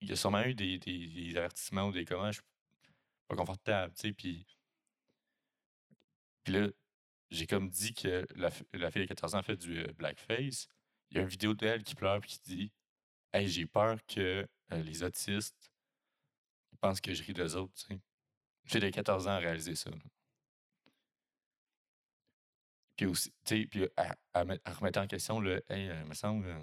Il 0.00 0.08
y 0.08 0.12
a 0.12 0.16
sûrement 0.16 0.42
eu 0.42 0.54
des, 0.54 0.78
des, 0.78 1.36
avertissements 1.36 1.86
ou 1.86 1.92
des 1.92 2.04
comment, 2.04 2.32
je 2.32 2.40
suis 2.40 2.48
pas 3.28 3.36
confortable, 3.36 3.94
tu 3.94 4.08
sais. 4.08 4.12
Puis, 4.12 4.44
puis 6.42 6.54
là, 6.54 6.68
j'ai 7.30 7.46
comme 7.46 7.70
dit 7.70 7.94
que 7.94 8.26
la, 8.34 8.50
la 8.72 8.90
fille 8.90 9.02
de 9.02 9.06
14 9.06 9.36
ans 9.36 9.42
fait 9.42 9.56
du 9.56 9.78
euh, 9.84 9.92
blackface. 9.92 10.68
Il 11.12 11.16
y 11.16 11.18
a 11.18 11.22
une 11.24 11.28
vidéo 11.28 11.52
d'elle 11.52 11.82
qui 11.84 11.94
pleure 11.94 12.20
puis 12.20 12.30
qui 12.30 12.40
dit 12.56 12.72
Hey, 13.34 13.46
j'ai 13.46 13.66
peur 13.66 13.98
que 14.06 14.48
euh, 14.72 14.82
les 14.82 15.02
autistes 15.02 15.70
pensent 16.80 17.00
que 17.02 17.12
je 17.12 17.22
ris 17.22 17.34
d'eux 17.34 17.54
autres, 17.54 17.74
tu 17.74 17.86
sais. 17.94 18.00
Fille 18.64 18.80
de 18.80 18.88
14 18.90 19.28
ans 19.28 19.32
a 19.32 19.38
réalisé 19.38 19.74
ça. 19.74 19.90
Puis 22.96 23.06
aussi, 23.06 23.30
tu 23.44 23.62
sais, 23.62 23.66
puis 23.66 23.86
à, 23.96 24.16
à, 24.32 24.44
met- 24.46 24.60
à 24.64 24.72
remettre 24.72 25.00
en 25.00 25.06
question 25.06 25.38
le 25.38 25.62
Hey, 25.68 25.90
euh, 25.90 26.04
me 26.06 26.14
semble. 26.14 26.46
euh, 26.46 26.62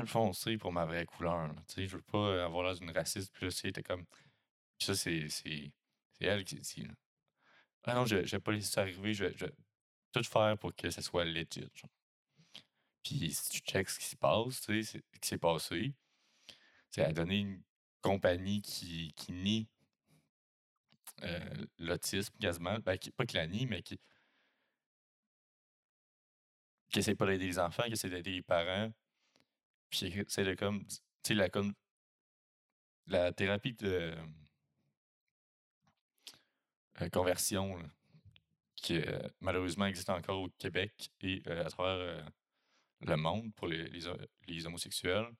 le 0.00 0.06
foncé 0.06 0.56
pour 0.56 0.72
ma 0.72 0.84
vraie 0.86 1.06
couleur. 1.06 1.50
Tu 1.68 1.74
sais, 1.74 1.86
je 1.88 1.96
veux 1.96 2.02
pas 2.02 2.44
avoir 2.44 2.64
l'air 2.64 2.74
d'une 2.76 2.90
raciste. 2.90 3.32
Puis 3.34 3.46
là, 3.46 3.82
comme. 3.82 4.04
Puis 4.78 4.86
ça, 4.86 4.94
c'est, 4.94 5.28
c'est, 5.28 5.72
c'est 6.12 6.24
elle 6.24 6.44
qui 6.44 6.56
dit. 6.56 6.86
Ah 7.84 7.94
non, 7.94 8.06
je, 8.06 8.24
je 8.24 8.36
vais 8.36 8.40
pas 8.40 8.52
laisser 8.52 8.70
ça 8.70 8.82
arriver. 8.82 9.12
Je 9.12 9.24
vais, 9.24 9.52
tout 10.12 10.22
faire 10.24 10.56
pour 10.58 10.74
que 10.74 10.90
ça 10.90 11.02
soit 11.02 11.24
legit. 11.24 11.68
Puis 13.04 13.32
si 13.34 13.50
tu 13.50 13.58
checks 13.60 13.90
ce 13.90 13.98
qui 13.98 14.06
se 14.06 14.16
passe, 14.16 14.62
tu 14.62 14.82
sais, 14.82 15.00
ce 15.14 15.18
qui 15.20 15.28
s'est 15.28 15.38
passé, 15.38 15.94
c'est 16.90 17.04
à 17.04 17.12
donner 17.12 17.40
une 17.40 17.62
compagnie 18.00 18.62
qui, 18.62 19.12
qui 19.14 19.32
nie 19.32 19.68
euh, 21.22 21.66
l'autisme 21.78 22.34
quasiment. 22.40 22.78
Ben, 22.80 22.96
qui, 22.98 23.10
pas 23.10 23.26
que 23.26 23.36
la 23.36 23.46
nie, 23.46 23.66
mais 23.66 23.82
qui, 23.82 24.00
qui 26.90 26.98
essaie 27.00 27.14
pas 27.14 27.26
d'aider 27.26 27.46
les 27.46 27.58
enfants, 27.58 27.84
qui 27.84 27.92
essaie 27.92 28.10
d'aider 28.10 28.32
les 28.32 28.42
parents, 28.42 28.92
puis 29.90 30.10
qui 30.10 30.20
essaie 30.20 30.44
de 30.44 30.54
comme, 30.54 30.86
tu 30.86 30.98
sais, 31.24 31.34
la, 31.34 31.48
la 33.06 33.32
thérapie 33.32 33.74
de 33.74 34.14
euh, 37.02 37.08
conversion 37.10 37.78
qui 38.76 38.98
euh, 38.98 39.28
malheureusement 39.40 39.86
existe 39.86 40.10
encore 40.10 40.42
au 40.42 40.48
Québec 40.58 41.10
et 41.20 41.42
à 41.46 41.64
travers 41.64 42.30
le 43.00 43.16
monde 43.16 43.54
pour 43.54 43.68
les, 43.68 43.88
les, 44.46 44.66
homosexuels, 44.66 45.30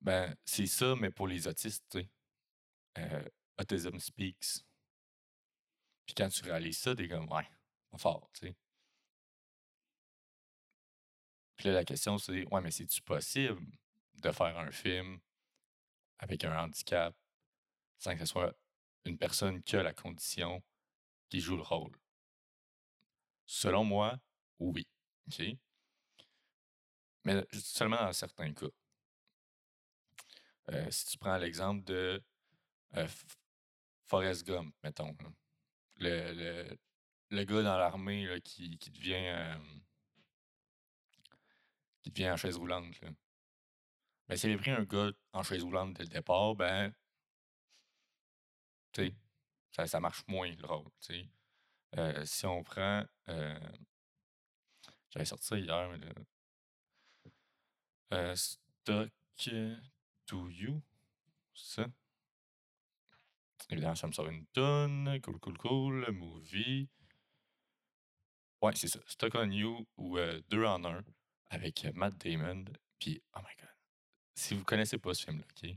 ben, 0.00 0.34
c'est 0.44 0.66
ça, 0.66 0.94
mais 0.96 1.10
pour 1.10 1.26
les 1.26 1.46
autistes. 1.46 1.98
Euh, 2.98 3.28
Autism 3.58 3.98
Speaks. 3.98 4.64
Puis 6.06 6.14
quand 6.14 6.28
tu 6.28 6.42
réalises 6.44 6.78
ça, 6.78 6.94
t'es 6.94 7.08
comme, 7.08 7.30
ouais, 7.30 7.46
pas 7.90 7.98
fort, 7.98 8.30
tu 8.32 8.46
sais. 8.46 8.56
Puis 11.56 11.66
là, 11.66 11.74
la 11.74 11.84
question, 11.84 12.18
c'est, 12.18 12.46
ouais, 12.46 12.60
mais 12.60 12.70
c'est-tu 12.70 13.02
possible 13.02 13.60
de 14.14 14.30
faire 14.30 14.56
un 14.58 14.70
film 14.70 15.20
avec 16.18 16.44
un 16.44 16.56
handicap 16.56 17.14
sans 17.98 18.12
que 18.14 18.20
ce 18.20 18.26
soit 18.26 18.56
une 19.04 19.18
personne 19.18 19.60
qui 19.62 19.76
a 19.76 19.82
la 19.82 19.92
condition 19.92 20.62
qui 21.28 21.40
joue 21.40 21.56
le 21.56 21.62
rôle? 21.62 21.98
Selon 23.46 23.82
moi, 23.82 24.18
oui. 24.60 24.86
OK? 25.26 25.42
Mais 27.28 27.46
seulement 27.52 27.96
dans 27.96 28.12
certains 28.12 28.52
cas. 28.54 28.66
Euh, 30.70 30.90
si 30.90 31.06
tu 31.06 31.18
prends 31.18 31.36
l'exemple 31.36 31.84
de 31.84 32.22
euh, 32.96 33.08
Forrest 34.06 34.46
Gump, 34.46 34.74
mettons, 34.82 35.16
le, 35.96 36.76
le, 37.30 37.44
gars 37.44 37.62
dans 37.62 37.76
l'armée 37.78 38.40
qui, 38.44 38.78
qui, 38.78 38.90
devient 38.90 39.26
euh, 39.26 39.58
qui 42.02 42.10
devient 42.10 42.30
en 42.30 42.36
chaise 42.36 42.56
roulante. 42.56 43.00
Là. 43.00 43.10
Ben, 44.28 44.36
s'il 44.36 44.50
avait 44.50 44.60
pris 44.60 44.70
un 44.70 44.84
gars 44.84 45.10
en 45.32 45.42
chaise 45.42 45.62
roulante 45.62 45.94
dès 45.94 46.04
le 46.04 46.10
départ, 46.10 46.54
ben, 46.54 46.92
tu 48.92 49.06
sais, 49.06 49.14
ça, 49.70 49.86
ça, 49.86 50.00
marche 50.00 50.22
moins 50.28 50.50
le 50.50 50.66
rôle. 50.66 50.90
Si 51.00 52.46
on 52.46 52.62
prend, 52.62 53.04
j'avais 53.26 55.24
sorti 55.24 55.46
ça 55.46 55.58
hier, 55.58 55.90
mais 55.90 55.98
euh, 58.12 58.34
stock 58.34 59.10
to 60.26 60.48
you. 60.48 60.82
Ça. 61.54 61.86
Évidemment, 63.70 63.94
ça 63.94 64.06
me 64.06 64.12
sort 64.12 64.28
une 64.28 64.46
tonne. 64.46 65.20
Cool, 65.22 65.38
cool, 65.40 65.58
cool. 65.58 66.10
Movie. 66.12 66.88
Ouais, 68.62 68.74
c'est 68.74 68.88
ça. 68.88 69.00
Stock 69.06 69.34
on 69.34 69.50
You 69.50 69.86
ou 69.96 70.18
euh, 70.18 70.40
deux 70.48 70.64
en 70.64 70.84
un 70.84 71.04
avec 71.50 71.86
Matt 71.94 72.16
Damon. 72.18 72.64
Puis, 72.98 73.22
oh 73.36 73.40
my 73.40 73.54
god. 73.58 73.74
Si 74.34 74.54
vous 74.54 74.64
connaissez 74.64 74.98
pas 74.98 75.14
ce 75.14 75.24
film-là, 75.24 75.44
ok? 75.50 75.70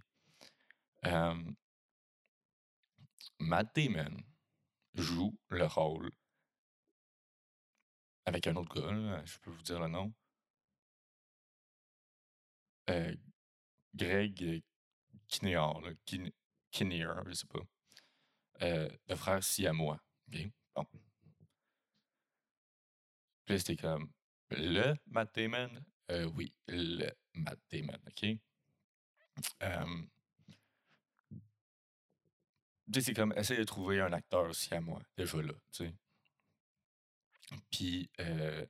Euh, 1.06 1.52
Matt 3.40 3.76
Damon 3.76 4.18
joue 4.94 5.38
le 5.50 5.66
rôle 5.66 6.12
avec 8.26 8.48
un 8.48 8.56
autre 8.56 8.74
gars, 8.76 9.26
je 9.26 9.38
peux 9.40 9.52
vous 9.52 9.64
dire 9.64 9.80
le 9.80 9.88
nom. 9.88 10.14
Euh, 12.90 13.16
Greg 13.96 14.64
Kinnear, 15.28 15.82
Kinnear, 16.72 17.24
je 17.28 17.34
sais 17.34 17.48
pas. 17.48 17.60
Euh, 18.62 18.90
le 19.08 19.16
frère 19.16 19.44
siamois. 19.44 20.00
OK? 20.28 20.40
Bon. 20.76 20.86
Puis 23.46 23.60
c'était 23.60 23.76
comme 23.76 24.12
le 24.50 24.94
Matt 25.08 25.34
Damon. 25.36 25.70
Euh, 26.12 26.26
oui, 26.36 26.54
le 26.68 27.10
Matt 27.34 27.60
Damon, 27.72 27.98
OK? 28.08 28.38
Euh, 29.64 30.04
c'est 33.00 33.14
comme 33.14 33.34
essayer 33.38 33.60
de 33.60 33.66
trouver 33.66 34.02
un 34.02 34.12
acteur 34.12 34.54
siamois, 34.54 35.02
déjà 35.18 35.42
là, 35.42 35.54
tu 35.72 35.86
sais. 35.86 35.96
Puis, 37.70 38.10
euh, 38.20 38.66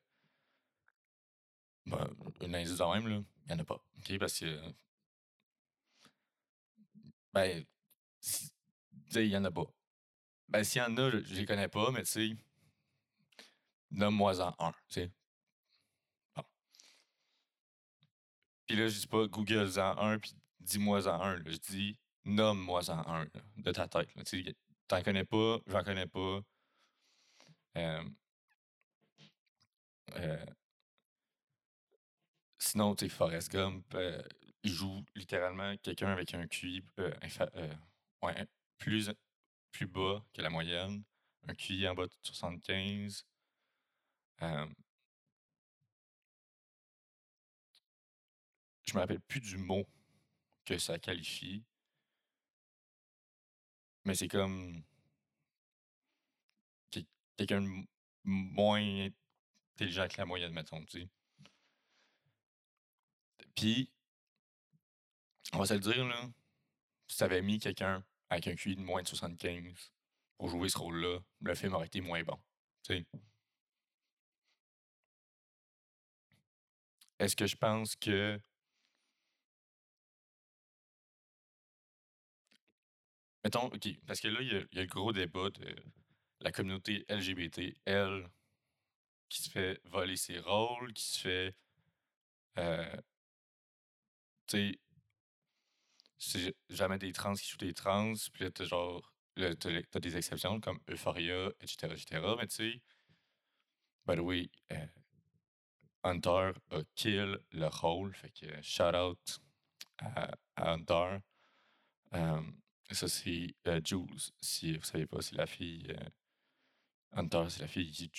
ben, 1.86 2.07
un 2.41 2.53
indice 2.53 2.80
même, 2.80 3.07
là, 3.07 3.24
il 3.51 3.55
n'y 3.55 3.61
en 3.61 3.63
a 3.63 3.65
pas. 3.65 3.83
Parce 4.19 4.39
que. 4.39 4.73
Ben. 7.33 7.65
il 9.15 9.29
n'y 9.29 9.37
en 9.37 9.45
a 9.45 9.51
pas. 9.51 9.65
Ben, 10.49 10.63
s'il 10.63 10.81
y 10.81 10.85
en 10.85 10.97
a, 10.97 11.09
je 11.09 11.33
les 11.33 11.45
connais 11.45 11.67
pas, 11.67 11.91
mais 11.91 12.03
tu 12.03 12.11
sais. 12.11 12.35
Nomme-moi-en 13.91 14.55
un, 14.59 14.71
tu 14.71 15.01
sais. 15.01 15.11
Puis 18.65 18.77
là, 18.77 18.87
je 18.87 18.99
dis 18.99 19.07
pas 19.07 19.27
Google-en 19.27 19.97
un, 19.97 20.17
puis 20.17 20.33
dis-moi-en 20.61 21.21
un. 21.21 21.43
Je 21.45 21.57
dis 21.57 21.99
nomme-moi-en 22.23 22.99
un 23.05 23.27
de 23.57 23.71
ta 23.71 23.87
tête. 23.87 24.09
Tu 24.25 24.55
t'en 24.87 25.03
connais 25.03 25.25
pas, 25.25 25.59
j'en 25.67 25.83
connais 25.83 26.07
pas. 26.07 26.39
Euh, 27.77 28.03
euh, 30.15 30.45
Sinon, 32.62 32.95
tu 32.95 33.09
Forrest 33.09 33.51
Gump, 33.51 33.84
euh, 33.95 34.22
il 34.64 34.72
joue 34.72 35.03
littéralement 35.16 35.76
quelqu'un 35.78 36.09
avec 36.09 36.34
un 36.36 36.45
QI 36.47 36.84
euh, 36.99 37.12
euh, 37.55 38.45
plus, 38.78 39.09
plus 39.72 39.88
bas 39.88 40.24
que 40.32 40.43
la 40.43 40.51
moyenne, 40.51 41.03
un 41.47 41.55
QI 41.55 41.88
en 41.88 41.95
bas 41.95 42.05
de 42.05 42.14
75. 42.22 43.26
je 44.39 44.45
me 48.93 48.99
rappelle 48.99 49.22
plus 49.22 49.39
du 49.39 49.57
mot 49.57 49.88
que 50.66 50.78
ça 50.78 50.99
qualifie. 50.99 51.64
Mais 54.05 54.14
c'est 54.16 54.28
comme 54.28 54.84
quelqu'un 57.38 57.62
de 57.62 57.86
moins 58.24 59.07
intelligent 59.76 60.07
que 60.07 60.18
la 60.18 60.26
moyenne, 60.26 60.53
mettons, 60.53 60.84
tu 60.86 61.01
sais. 61.01 61.09
Puis, 63.55 63.91
on 65.53 65.59
va 65.59 65.65
se 65.65 65.73
le 65.73 65.79
dire, 65.79 66.05
là, 66.05 66.29
si 67.07 67.17
t'avais 67.17 67.41
mis 67.41 67.59
quelqu'un 67.59 68.03
avec 68.29 68.47
un 68.47 68.55
QI 68.55 68.75
de 68.75 68.81
moins 68.81 69.01
de 69.01 69.07
75 69.07 69.91
pour 70.37 70.49
jouer 70.49 70.69
ce 70.69 70.77
rôle-là, 70.77 71.19
le 71.41 71.55
film 71.55 71.73
aurait 71.73 71.87
été 71.87 72.01
moins 72.01 72.23
bon. 72.23 72.39
Est-ce 77.19 77.35
que 77.35 77.45
je 77.45 77.55
pense 77.55 77.95
que. 77.95 78.39
Mettons, 83.43 83.65
OK, 83.65 83.87
parce 84.05 84.19
que 84.19 84.27
là, 84.27 84.41
il 84.41 84.53
y, 84.53 84.55
a, 84.55 84.63
le 84.81 84.85
gros 84.85 85.11
débat 85.11 85.49
de 85.49 85.75
la 86.41 86.51
communauté 86.51 87.05
LGBT, 87.09 87.75
elle, 87.85 88.29
qui 89.29 89.43
se 89.43 89.49
fait 89.49 89.81
voler 89.85 90.15
ses 90.15 90.39
rôles, 90.39 90.93
qui 90.93 91.03
se 91.03 91.19
fait 91.19 91.55
euh, 92.57 93.01
tu 94.51 94.79
c'est 96.21 96.55
jamais 96.69 96.99
des 96.99 97.11
trans 97.13 97.33
qui 97.33 97.49
jouent 97.49 97.57
des 97.57 97.73
trans, 97.73 98.13
puis 98.31 98.43
là, 98.43 98.51
t'as 98.51 98.65
genre, 98.65 99.11
t'as, 99.35 99.99
des 99.99 100.17
exceptions 100.17 100.61
comme 100.61 100.79
Euphoria, 100.87 101.51
etc., 101.61 101.87
etc., 101.93 102.21
mais 102.37 102.47
tu 102.47 102.55
sais, 102.55 102.81
by 104.05 104.15
the 104.15 104.19
way, 104.19 104.51
euh, 104.71 104.85
Hunter 106.03 106.51
a 106.69 106.83
kill 106.95 107.39
le 107.51 107.67
rôle, 107.67 108.13
fait 108.13 108.29
que 108.31 108.61
shout 108.61 108.95
out 108.95 109.41
à, 109.97 110.31
Hunter. 110.57 111.17
Euh, 112.13 112.41
ça, 112.91 113.07
c'est 113.07 113.55
euh, 113.67 113.81
Jules, 113.83 114.31
si 114.41 114.77
vous 114.77 114.83
savez 114.83 115.07
pas, 115.07 115.21
c'est 115.21 115.35
la 115.35 115.47
fille. 115.47 115.95
Hunter, 117.13 117.45
c'est 117.49 117.61
la 117.61 117.67
fille 117.67 117.91
qui, 117.91 118.11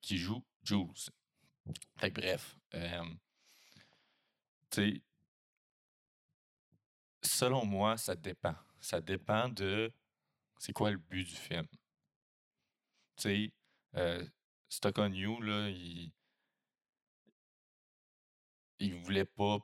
qui 0.00 0.18
joue 0.18 0.44
Jules. 0.62 1.10
Fait 1.96 2.12
que 2.12 2.20
bref, 2.20 2.56
tu 2.70 2.80
sais, 4.70 5.02
selon 7.26 7.64
moi, 7.64 7.96
ça 7.96 8.14
dépend. 8.14 8.54
Ça 8.80 9.00
dépend 9.00 9.48
de 9.48 9.92
c'est 10.58 10.72
quoi 10.72 10.90
le 10.90 10.98
but 10.98 11.24
du 11.24 11.34
film. 11.34 11.66
Tu 13.16 13.22
sais, 13.22 13.52
euh, 13.96 14.24
Stock 14.68 14.98
on 14.98 15.12
You, 15.12 15.38
il, 15.42 16.12
il 18.78 18.94
voulait 18.94 19.24
pas 19.24 19.58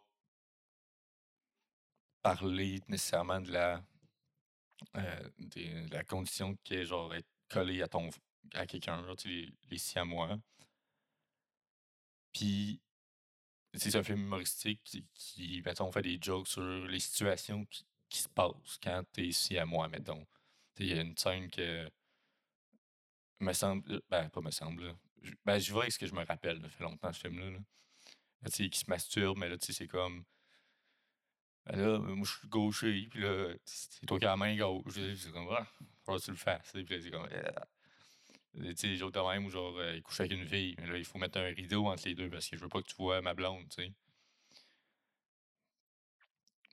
parler 2.23 2.81
nécessairement 2.89 3.41
de 3.41 3.53
la, 3.53 3.83
euh, 4.97 5.31
de 5.39 5.93
la 5.93 6.05
condition 6.05 6.57
qui 6.65 6.75
est 6.75 6.85
genre 6.87 7.15
être 7.15 7.29
collé 7.49 7.83
à 7.83 7.89
ton 7.89 8.11
à 8.55 8.67
quelqu'un, 8.67 9.03
les, 9.25 9.49
les 9.71 9.79
siamois. 9.79 10.39
Puis, 12.33 12.81
c'est 13.75 13.97
un 13.97 14.03
film 14.03 14.21
humoristique 14.21 14.83
qui, 15.15 15.63
mettons, 15.65 15.91
fait 15.93 16.03
des 16.03 16.19
jokes 16.21 16.49
sur 16.49 16.63
les 16.63 17.01
situations 17.01 17.65
qui, 17.67 17.85
se 18.11 18.29
passent 18.29 18.79
quand 18.83 19.03
t'es 19.13 19.27
ici 19.27 19.57
à 19.57 19.65
moi, 19.65 19.89
mettons. 19.89 20.27
Il 20.79 20.87
y 20.87 20.93
a 20.93 21.01
une 21.01 21.17
scène 21.17 21.51
que 21.51 21.91
me 23.41 23.53
semble, 23.55 24.03
ben 24.11 24.29
pas 24.29 24.41
me 24.43 24.51
semble, 24.51 24.95
je, 25.23 25.33
ben 25.45 25.59
je 25.59 25.73
vois 25.73 25.89
ce 25.91 25.99
que 25.99 26.07
je 26.07 26.15
me 26.15 26.25
rappelle, 26.25 26.61
ça 26.61 26.69
fait 26.69 26.85
longtemps 26.85 27.13
ce 27.13 27.21
film-là. 27.21 27.51
Là. 27.51 27.59
Là, 28.43 28.51
tu 28.51 28.65
sais, 28.65 28.69
qui 28.69 28.81
se 28.81 28.85
masturbe, 28.89 29.39
mais 29.39 29.49
là, 29.49 29.57
tu 29.57 29.67
sais, 29.67 29.73
c'est 29.73 29.89
comme. 29.89 30.25
Ben 31.65 31.77
là, 31.77 31.99
moi, 31.99 32.27
je 32.27 32.39
suis 32.39 32.49
gaucher, 32.49 33.07
puis 33.09 33.21
là, 33.21 33.55
c'est 33.65 34.05
toi 34.05 34.19
qui 34.19 34.25
as 34.27 34.31
la 34.31 34.37
main 34.37 34.57
gauche. 34.57 34.95
C'est 34.95 35.31
comme, 35.31 35.49
ah, 35.51 35.67
tu 36.19 36.31
le 36.33 36.37
fasses. 36.37 36.73
Puis 36.73 36.85
là, 36.85 37.01
c'est 37.01 37.11
comme. 37.11 37.29
Tu 38.55 38.77
sais, 38.77 38.87
les 38.89 38.99
de 38.99 39.31
même, 39.31 39.49
genre, 39.49 39.77
euh, 39.79 39.97
il 39.97 40.03
couche 40.03 40.21
avec 40.21 40.33
une 40.33 40.47
fille, 40.47 40.75
mais 40.79 40.87
là, 40.87 40.99
il 40.99 41.05
faut 41.05 41.19
mettre 41.19 41.39
un 41.39 41.45
rideau 41.45 41.87
entre 41.87 42.07
les 42.07 42.15
deux 42.15 42.29
parce 42.31 42.49
que 42.49 42.57
je 42.57 42.63
veux 42.63 42.69
pas 42.69 42.83
que 42.83 42.89
tu 42.89 42.97
vois 42.97 43.21
ma 43.23 43.35
blonde, 43.35 43.67
tu 43.71 43.83
sais. 43.83 43.93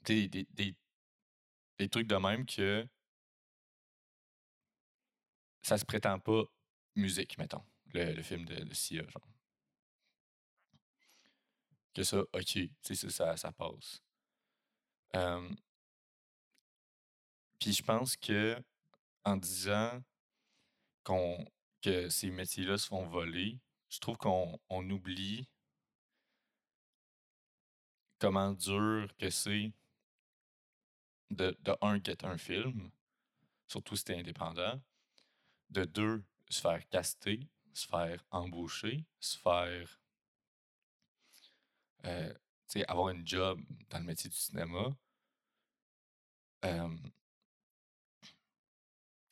Des, 0.06 0.28
des, 0.28 0.76
des 1.78 1.90
trucs 1.90 2.08
de 2.08 2.16
même 2.16 2.46
que 2.46 2.88
ça 5.62 5.78
se 5.78 5.86
prétend 5.86 6.20
pas 6.20 6.44
musique, 6.96 7.38
mettons, 7.38 7.64
le, 7.94 8.22
film 8.22 8.46
de, 8.46 8.64
de 8.64 8.74
Sia, 8.74 9.04
genre. 9.04 9.28
Que 11.94 12.04
ça, 12.04 12.22
ok, 12.22 12.44
tu 12.44 12.72
sais, 12.82 13.10
ça, 13.10 13.38
ça, 13.38 13.52
passe. 13.52 14.02
Puis 17.60 17.74
je 17.74 17.84
pense 17.84 18.16
que 18.16 18.58
en 19.26 19.38
disant 19.38 20.02
qu'on 21.04 21.46
que 21.82 22.10
ces 22.10 22.30
métiers-là 22.30 22.78
se 22.78 22.88
font 22.88 23.08
voler, 23.08 23.60
je 23.90 24.00
trouve 24.00 24.18
qu'on 24.18 24.60
on 24.70 24.90
oublie 24.90 25.48
comment 28.20 28.52
dur 28.52 29.08
que 29.18 29.30
c'est 29.30 29.72
de, 31.32 31.58
un, 31.82 32.04
get 32.04 32.26
un 32.26 32.38
film, 32.38 32.92
surtout 33.68 33.96
si 33.96 34.04
t'es 34.04 34.20
indépendant, 34.20 34.82
de 35.70 35.86
deux, 35.86 36.24
se 36.50 36.62
faire 36.62 36.88
caster, 36.90 37.48
se 37.74 37.88
faire 37.88 38.24
embaucher, 38.32 39.06
se 39.20 39.38
faire 39.38 40.00
euh, 42.06 42.34
avoir 42.88 43.10
une 43.10 43.26
job 43.26 43.62
dans 43.90 44.00
le 44.00 44.06
métier 44.06 44.30
du 44.30 44.36
cinéma. 44.36 44.96
Euh, 46.66 46.98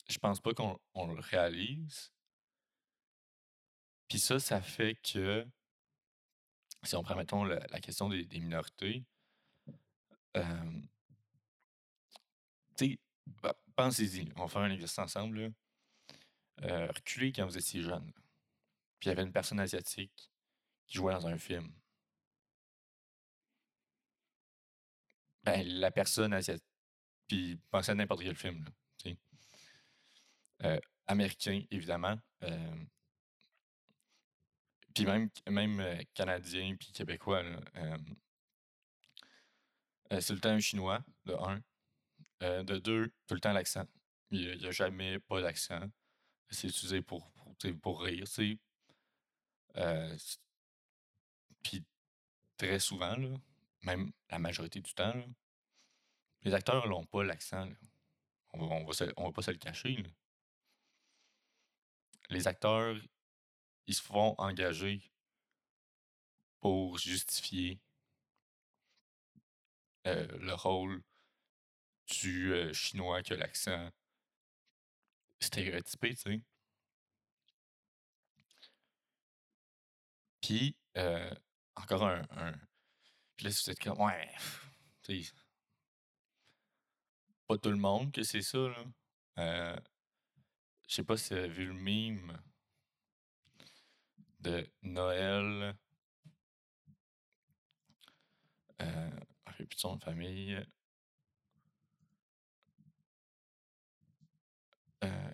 je 0.10 0.18
pense 0.20 0.40
pas 0.40 0.54
qu'on 0.54 0.80
on 0.94 1.08
le 1.08 1.20
réalise. 1.20 2.12
Puis 4.08 4.20
ça, 4.20 4.40
ça 4.40 4.62
fait 4.62 4.96
que, 4.96 5.46
si 6.84 6.96
on 6.96 7.04
prend, 7.04 7.16
mettons, 7.16 7.44
la, 7.44 7.80
question 7.82 8.10
des, 8.10 8.26
minorités, 8.40 9.04
tu 10.34 10.42
sais, 12.76 13.00
bah, 13.42 13.56
pensez-y, 13.76 14.32
on 14.36 14.42
va 14.42 14.48
faire 14.48 14.62
un 14.62 14.72
exercice 14.72 15.00
ensemble. 15.00 15.52
Euh, 16.64 16.88
reculez 16.88 17.32
quand 17.32 17.46
vous 17.46 17.58
étiez 17.58 17.82
jeune. 17.82 18.12
Puis 19.00 19.08
il 19.08 19.10
y 19.10 19.12
avait 19.12 19.24
une 19.24 19.32
personne 19.32 19.60
asiatique 19.60 20.32
qui 20.88 20.98
jouait 20.98 21.14
dans 21.14 21.28
un 21.28 21.38
film. 21.38 21.72
Ben, 25.44 25.66
la 25.66 25.92
personne 25.92 26.34
asiatique. 26.34 26.64
Puis 27.28 27.60
pensez 27.70 27.92
à 27.92 27.96
n'importe 27.96 28.22
quel 28.22 28.36
film. 28.36 28.64
Là. 28.64 28.72
Euh, 30.64 30.80
américain, 31.06 31.64
évidemment. 31.70 32.18
Puis 34.98 35.06
même, 35.06 35.30
même 35.50 35.80
euh, 35.80 36.04
canadien 36.14 36.76
puis 36.76 36.92
québécois. 36.92 37.44
là, 37.44 37.60
euh, 37.76 37.98
euh, 40.14 40.22
c'est 40.22 40.34
le 40.34 40.40
temps 40.40 40.60
chinois, 40.60 41.04
de 41.26 41.34
un. 41.34 41.62
Euh, 42.44 42.64
de 42.64 42.78
deux, 42.78 43.12
tout 43.28 43.34
le 43.34 43.40
temps 43.40 43.54
l'accent. 43.54 43.86
Il 44.32 44.58
n'y 44.58 44.68
a, 44.68 44.72
jamais 44.72 45.20
pas 45.20 45.42
d'accent. 45.42 45.82
C'est 46.50 46.68
utilisé 46.68 47.02
pour, 47.02 47.32
pour, 47.32 47.56
pour 47.82 48.02
rire, 48.04 48.26
tu 48.28 48.60
puis 51.62 51.84
très 52.58 52.80
souvent, 52.80 53.16
là, 53.16 53.30
même 53.84 54.12
la 54.32 54.40
majorité 54.40 54.82
du 54.82 54.94
temps, 54.94 55.14
les 56.42 56.54
acteurs 56.54 56.88
n'ont 56.88 57.06
pas 57.06 57.24
l'accent. 57.24 57.70
On 58.54 58.66
va, 58.66 58.76
on, 58.76 58.86
va 58.86 59.06
on 59.18 59.26
va 59.26 59.32
pas 59.32 59.42
se 59.42 59.52
le 59.52 59.58
cacher. 59.58 60.04
Les 62.30 62.48
acteurs, 62.48 62.96
ils 63.88 63.96
se 63.96 64.02
font 64.04 64.36
engager 64.38 65.02
pour 66.60 66.98
justifier 66.98 67.80
euh, 70.06 70.28
le 70.40 70.54
rôle 70.54 71.04
du 72.08 72.54
euh, 72.54 72.74
chinois 72.74 73.22
qui 73.24 73.34
a 73.34 73.38
l'accent 73.38 73.90
stéréotypé, 75.40 76.16
tu 76.16 76.22
sais. 76.22 76.42
Puis, 80.42 80.76
euh, 80.98 81.34
encore 81.76 82.04
un, 82.08 82.24
Puis 83.36 83.46
là, 83.46 83.52
vous 83.52 83.70
êtes 83.70 83.80
comme, 83.80 84.00
ouais, 84.02 84.30
tu 85.04 85.24
sais, 85.24 85.34
pas 87.48 87.58
tout 87.58 87.70
le 87.70 87.78
monde 87.78 88.12
que 88.12 88.24
c'est 88.24 88.42
ça, 88.42 88.58
là. 89.38 89.82
Je 90.88 90.96
sais 90.96 91.04
pas 91.04 91.18
si 91.18 91.34
vous 91.34 91.40
avez 91.40 91.50
vu 91.50 91.66
le 91.66 91.74
meme 91.74 92.42
de 94.40 94.70
Noël. 94.84 95.78
Euh, 98.82 99.10
plus 99.46 99.68
de 99.68 100.04
famille. 100.04 100.64
Euh, 105.04 105.34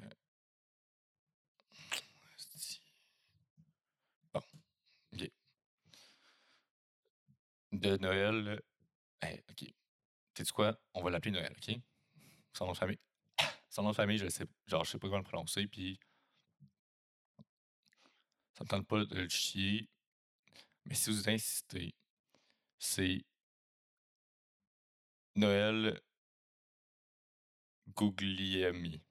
bon, 4.33 4.41
ok. 5.13 5.31
De 7.71 7.97
Noël. 7.97 8.61
Hey, 9.21 9.43
ok. 9.49 9.73
Sais-tu 10.37 10.53
quoi? 10.53 10.79
On 10.93 11.03
va 11.03 11.09
l'appeler 11.11 11.31
Noël, 11.31 11.53
ok? 11.57 11.75
Son 12.53 12.65
nom 12.65 12.71
de 12.73 12.77
famille. 12.77 12.99
Son 13.69 13.83
nom 13.83 13.91
de 13.91 13.95
famille, 13.95 14.17
je 14.17 14.29
sais, 14.29 14.45
genre, 14.67 14.83
je 14.83 14.91
sais 14.91 14.99
pas 14.99 15.07
comment 15.07 15.17
le 15.17 15.23
prononcer, 15.23 15.67
puis 15.67 15.99
ça 18.63 18.77
me 18.77 18.83
tente 18.83 18.87
pas 18.87 19.03
de 19.05 19.15
le 19.15 19.29
chier. 19.29 19.89
Mais 20.85 20.95
si 20.95 21.09
vous 21.09 21.29
insistez, 21.29 21.93
c'est 22.79 23.25
Noël 25.35 26.01
Guglielmi. 27.95 29.01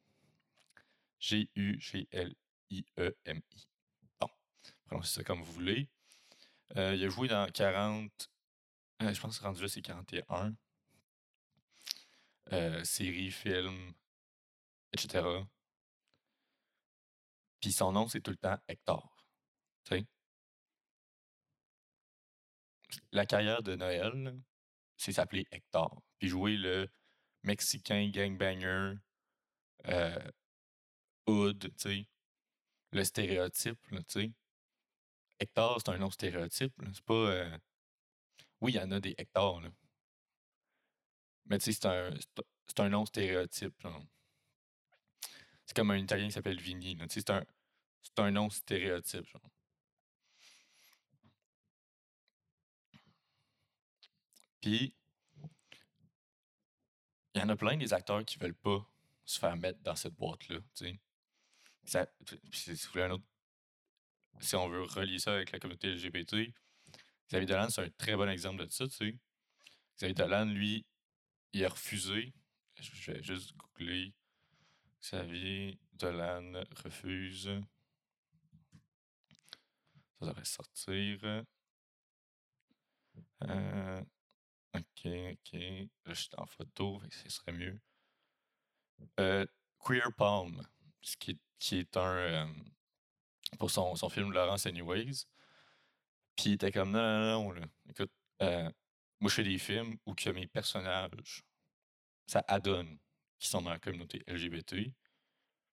G-U-G-L-I-E-M-I. 1.19 2.37
Bon, 4.21 4.29
prononcez 4.87 5.15
ça 5.15 5.25
comme 5.25 5.43
vous 5.43 5.53
voulez. 5.53 5.89
Euh, 6.77 6.95
il 6.95 7.05
a 7.05 7.09
joué 7.09 7.29
dans 7.29 7.47
40. 7.51 8.31
euh, 9.03 9.15
je 9.15 9.21
pense 9.21 9.39
que 9.39 9.45
rendu 9.45 9.63
là, 9.63 9.69
c'est 9.69 9.83
41. 9.83 10.55
Euh, 12.53 12.83
séries, 12.85 13.31
films, 13.31 13.93
etc. 14.93 15.25
Puis 17.61 17.73
son 17.73 17.93
nom, 17.93 18.09
c'est 18.09 18.21
tout 18.21 18.33
le 18.33 18.37
temps 18.37 18.59
Hector. 18.67 19.12
Tu 19.85 19.95
sais? 19.97 20.07
La 23.13 23.27
carrière 23.27 23.63
de 23.63 23.77
Noël, 23.77 24.35
c'est 24.97 25.13
s'appeler 25.13 25.47
Hector. 25.53 26.03
Puis 26.19 26.29
jouer 26.29 26.57
le 26.57 26.89
Mexicain 27.45 28.11
gangbanger, 28.15 28.95
euh, 29.89 30.19
hood, 31.27 31.59
tu 31.59 31.73
sais, 31.79 32.07
le 32.93 33.05
stéréotype, 33.05 33.81
là, 33.93 34.01
tu 34.09 34.21
sais? 34.23 34.33
Hector, 35.41 35.79
c'est 35.79 35.91
un 35.91 35.99
nom 35.99 36.11
stéréotype. 36.11 36.73
C'est 36.95 37.05
pas. 37.05 37.13
euh, 37.15 37.59
Oui, 38.63 38.73
il 38.73 38.77
y 38.77 38.81
en 38.81 38.91
a 38.93 38.99
des 39.01 39.15
Hector, 39.19 39.61
là. 39.61 39.69
Mais 41.47 41.59
tu 41.59 41.67
sais, 41.67 41.73
c'est 41.81 41.87
un, 41.87 42.11
un- 42.85 42.89
nom 42.89 43.07
stéréotype. 43.07 43.75
C'est 45.67 45.77
comme 45.77 45.91
un 45.91 45.97
Italien 45.99 46.27
qui 46.27 46.33
s'appelle 46.33 46.59
sais, 47.15 47.21
c'est 47.21 47.31
un, 47.33 47.45
c'est 48.03 48.21
un 48.21 48.33
nom 48.33 48.51
stéréotype. 48.51 49.27
genre. 49.29 49.52
Puis, 54.63 54.95
il 57.35 57.41
y 57.41 57.45
en 57.45 57.49
a 57.51 57.57
plein 57.57 57.77
des 57.77 57.93
acteurs 57.93 58.25
qui 58.25 58.39
veulent 58.39 58.55
pas 58.55 58.89
se 59.25 59.39
faire 59.39 59.57
mettre 59.57 59.81
dans 59.81 59.97
cette 59.97 60.15
boîte-là. 60.15 60.59
si 60.75 60.99
si 64.41 64.57
on 64.57 64.69
veut 64.69 64.83
relier 64.83 65.19
ça 65.19 65.35
avec 65.35 65.53
la 65.53 65.59
communauté 65.59 65.93
LGBT, 65.93 66.53
Xavier 67.29 67.47
Dolan, 67.47 67.69
c'est 67.71 67.83
un 67.83 67.91
très 67.91 68.17
bon 68.17 68.29
exemple 68.29 68.65
de 68.65 68.71
ça. 68.71 68.85
Xavier 68.87 70.15
Dolan, 70.15 70.47
lui, 70.47 70.87
il 71.53 71.65
a 71.65 71.69
refusé. 71.69 72.33
Je 72.81 73.13
vais 73.13 73.23
juste 73.23 73.57
googler. 73.57 74.15
Xavier 75.01 75.79
Dolan 75.93 76.65
refuse. 76.85 77.51
Ça 80.19 80.27
devrait 80.27 80.45
sortir. 80.45 81.45
Euh, 83.45 84.03
ok, 85.05 85.13
ok. 85.33 85.61
Là, 86.05 86.15
je 86.15 86.21
suis 86.21 86.31
en 86.37 86.47
photo, 86.47 87.01
ce 87.11 87.29
serait 87.29 87.53
mieux. 87.53 87.81
Euh, 89.21 89.47
Queer 89.85 90.13
Palm, 90.17 90.67
ce 91.01 91.17
qui, 91.17 91.41
qui 91.59 91.79
est 91.79 91.97
un. 91.97 92.17
Euh, 92.17 92.47
pour 93.59 93.71
son, 93.71 93.95
son 93.97 94.09
film 94.09 94.33
Laurence 94.33 94.67
Anyways. 94.67 95.27
Puis 96.37 96.51
il 96.51 96.53
était 96.55 96.73
comme 96.73 96.91
non, 96.91 97.01
non, 97.01 97.43
non, 97.45 97.51
là. 97.53 97.67
Écoute, 97.89 98.11
euh, 98.41 98.71
moi 99.21 99.29
je 99.31 99.35
fais 99.35 99.45
des 99.45 99.59
films 99.59 99.97
où 100.07 100.15
que 100.15 100.31
mes 100.31 100.47
personnages, 100.47 101.45
ça 102.27 102.43
adonne 102.49 102.99
qui 103.39 103.49
sont 103.49 103.61
dans 103.63 103.71
la 103.71 103.79
communauté 103.79 104.23
LGBT, 104.27 104.93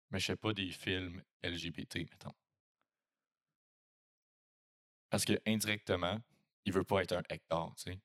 mais 0.10 0.20
je 0.20 0.26
fais 0.26 0.36
pas 0.36 0.54
des 0.54 0.72
films 0.72 1.24
LGBT, 1.44 1.98
mettons. 2.00 2.34
Parce 5.10 5.26
que 5.26 5.40
indirectement, 5.48 6.20
il 6.66 6.74
veut 6.74 6.84
pas 6.84 7.02
être 7.02 7.14
un 7.14 7.24
Hector, 7.30 7.74
tu 7.76 7.92
sais. 7.92 8.00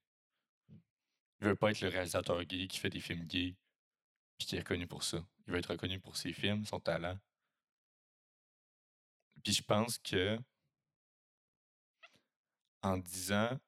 Il 1.40 1.48
veut 1.48 1.56
pas 1.56 1.70
être 1.70 1.80
le 1.80 1.88
réalisateur 1.88 2.42
gay 2.44 2.66
qui 2.68 2.78
fait 2.78 2.90
des 2.90 3.00
films 3.00 3.24
gays 3.24 3.54
puis 4.38 4.46
qui 4.46 4.56
est 4.56 4.60
reconnu 4.60 4.86
pour 4.86 5.02
ça. 5.02 5.18
Il 5.46 5.52
veut 5.52 5.58
être 5.58 5.72
reconnu 5.72 6.00
pour 6.00 6.16
ses 6.16 6.32
films, 6.32 6.64
son 6.64 6.80
talent. 6.80 7.18
Puis 9.42 9.52
je 9.52 9.62
pense 9.62 9.98
que 9.98 10.38
en 12.82 12.98
disant 12.98 13.58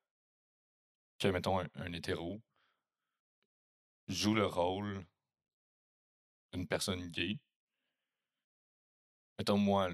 que, 1.18 1.28
mettons, 1.28 1.58
un, 1.60 1.92
hétéro 1.92 2.40
joue 4.08 4.34
le 4.34 4.46
rôle 4.46 5.04
d'une 6.52 6.66
personne 6.66 7.08
gay, 7.08 7.38
mettons 9.38 9.58
moi, 9.58 9.90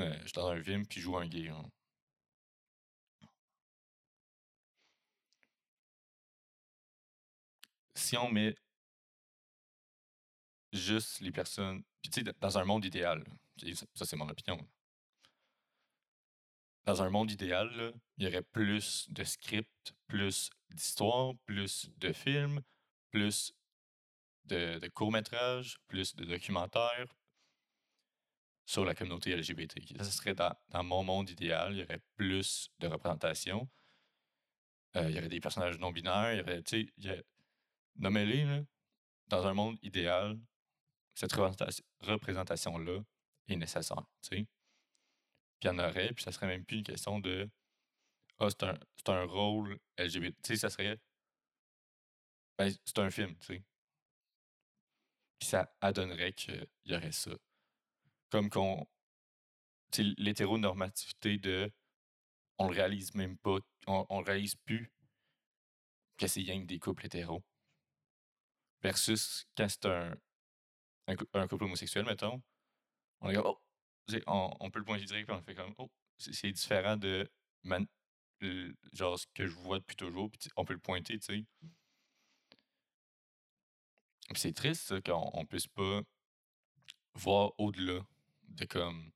euh, 0.00 0.18
je 0.20 0.26
suis 0.26 0.32
dans 0.32 0.48
un 0.48 0.62
film 0.62 0.86
puis 0.86 1.00
je 1.00 1.04
joue 1.04 1.16
un 1.16 1.26
gay. 1.26 1.50
Si 7.96 8.16
on 8.16 8.30
met 8.30 8.54
juste 10.72 11.20
les 11.20 11.32
personnes. 11.32 11.82
Puis 12.02 12.10
tu 12.10 12.24
sais, 12.24 12.32
dans 12.40 12.58
un 12.58 12.64
monde 12.64 12.84
idéal, 12.84 13.24
ça 13.94 14.04
c'est 14.04 14.16
mon 14.16 14.28
opinion. 14.28 14.58
Dans 16.84 17.02
un 17.02 17.10
monde 17.10 17.32
idéal, 17.32 17.94
il 18.16 18.24
y 18.24 18.28
aurait 18.28 18.42
plus 18.42 19.10
de 19.10 19.24
scripts, 19.24 19.94
plus 20.06 20.50
d'histoires, 20.70 21.32
plus 21.44 21.90
de 21.96 22.12
films, 22.12 22.60
plus 23.10 23.52
de, 24.44 24.88
courts-métrages, 24.94 25.78
plus 25.88 26.14
de 26.14 26.24
documentaires 26.24 27.12
sur 28.66 28.84
la 28.84 28.94
communauté 28.94 29.34
LGBT. 29.34 29.80
Ça, 29.98 30.04
serait 30.04 30.34
dans, 30.34 30.84
mon 30.84 31.02
monde 31.02 31.30
idéal, 31.30 31.72
il 31.72 31.80
y 31.80 31.82
aurait 31.82 32.02
plus 32.16 32.70
de 32.78 32.86
représentation. 32.86 33.68
Euh, 34.94 35.08
il 35.10 35.16
y 35.16 35.18
aurait 35.18 35.28
des 35.28 35.40
personnages 35.40 35.78
non-binaires, 35.78 36.34
il 36.34 36.38
y 36.38 37.10
aurait, 37.10 37.24
nommez-les, 37.98 38.64
dans 39.28 39.46
un 39.46 39.54
monde 39.54 39.78
idéal, 39.82 40.38
cette 41.14 41.32
représentation-là 41.32 43.00
est 43.48 43.56
nécessaire, 43.56 44.04
tu 44.22 44.38
sais. 44.38 44.46
Puis 45.60 45.62
il 45.62 45.66
y 45.66 45.70
en 45.70 45.78
aurait, 45.78 46.12
puis 46.12 46.22
ça 46.22 46.32
serait 46.32 46.46
même 46.46 46.64
plus 46.64 46.78
une 46.78 46.84
question 46.84 47.18
de 47.18 47.48
Ah, 48.38 48.48
c'est 48.50 48.64
un, 48.64 48.78
un 49.08 49.24
rôle 49.24 49.78
LGBT. 49.98 50.36
Tu 50.42 50.52
sais, 50.52 50.56
ça 50.56 50.70
serait. 50.70 50.98
Ben, 52.58 52.70
c'est 52.84 52.98
un 52.98 53.10
film, 53.10 53.36
tu 53.38 53.46
sais. 53.46 53.64
Puis 55.38 55.48
ça 55.48 55.74
adonnerait 55.80 56.32
qu'il 56.32 56.66
y 56.84 56.94
aurait 56.94 57.12
ça. 57.12 57.32
Comme 58.30 58.50
qu'on. 58.50 58.86
Tu 59.92 60.02
sais, 60.04 60.14
l'hétéronormativité 60.18 61.38
de. 61.38 61.72
On 62.58 62.68
le 62.68 62.74
réalise 62.74 63.14
même 63.14 63.38
pas. 63.38 63.58
On, 63.86 64.06
on 64.10 64.20
le 64.20 64.26
réalise 64.26 64.54
plus 64.56 64.90
que 66.18 66.26
c'est 66.26 66.40
rien 66.40 66.60
des 66.64 66.78
couples 66.78 67.06
hétéros. 67.06 67.42
Versus 68.82 69.46
quand 69.56 69.68
c'est 69.68 69.86
un, 69.86 70.14
un, 71.06 71.46
couple 71.48 71.64
homosexuel, 71.64 72.04
mettons, 72.04 72.42
on 73.20 73.32
comme, 73.32 73.42
oh, 73.46 74.52
on, 74.60 74.70
peut 74.70 74.78
le 74.78 74.84
pointer 74.84 75.04
direct, 75.04 75.28
puis 75.28 75.36
on 75.36 75.42
fait 75.42 75.54
comme, 75.54 75.74
oh, 75.78 75.90
c'est 76.18 76.52
différent 76.52 76.96
de 76.96 77.28
genre 78.92 79.18
ce 79.18 79.26
que 79.34 79.46
je 79.46 79.54
vois 79.54 79.78
depuis 79.78 79.96
toujours, 79.96 80.30
puis 80.30 80.50
on 80.56 80.64
peut 80.64 80.74
le 80.74 80.78
pointer, 80.78 81.18
tu 81.18 81.24
sais. 81.24 81.70
c'est 84.34 84.52
triste 84.52 85.00
qu'on 85.02 85.30
on 85.32 85.46
puisse 85.46 85.68
pas 85.68 86.02
voir 87.14 87.52
au-delà 87.58 88.06
de 88.42 88.64
comme 88.66 89.10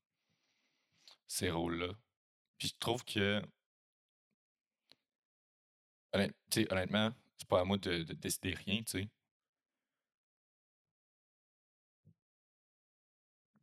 ces 1.27 1.51
rôles-là. 1.51 1.93
Puis 2.57 2.69
je 2.69 2.75
trouve 2.79 3.03
que 3.05 3.41
honnêtement, 6.13 7.11
c'est 7.37 7.47
pas 7.47 7.61
à 7.61 7.63
moi 7.63 7.77
de, 7.77 8.03
de 8.03 8.13
décider 8.13 8.53
rien, 8.53 8.83
tu 8.83 9.03
sais. 9.03 9.09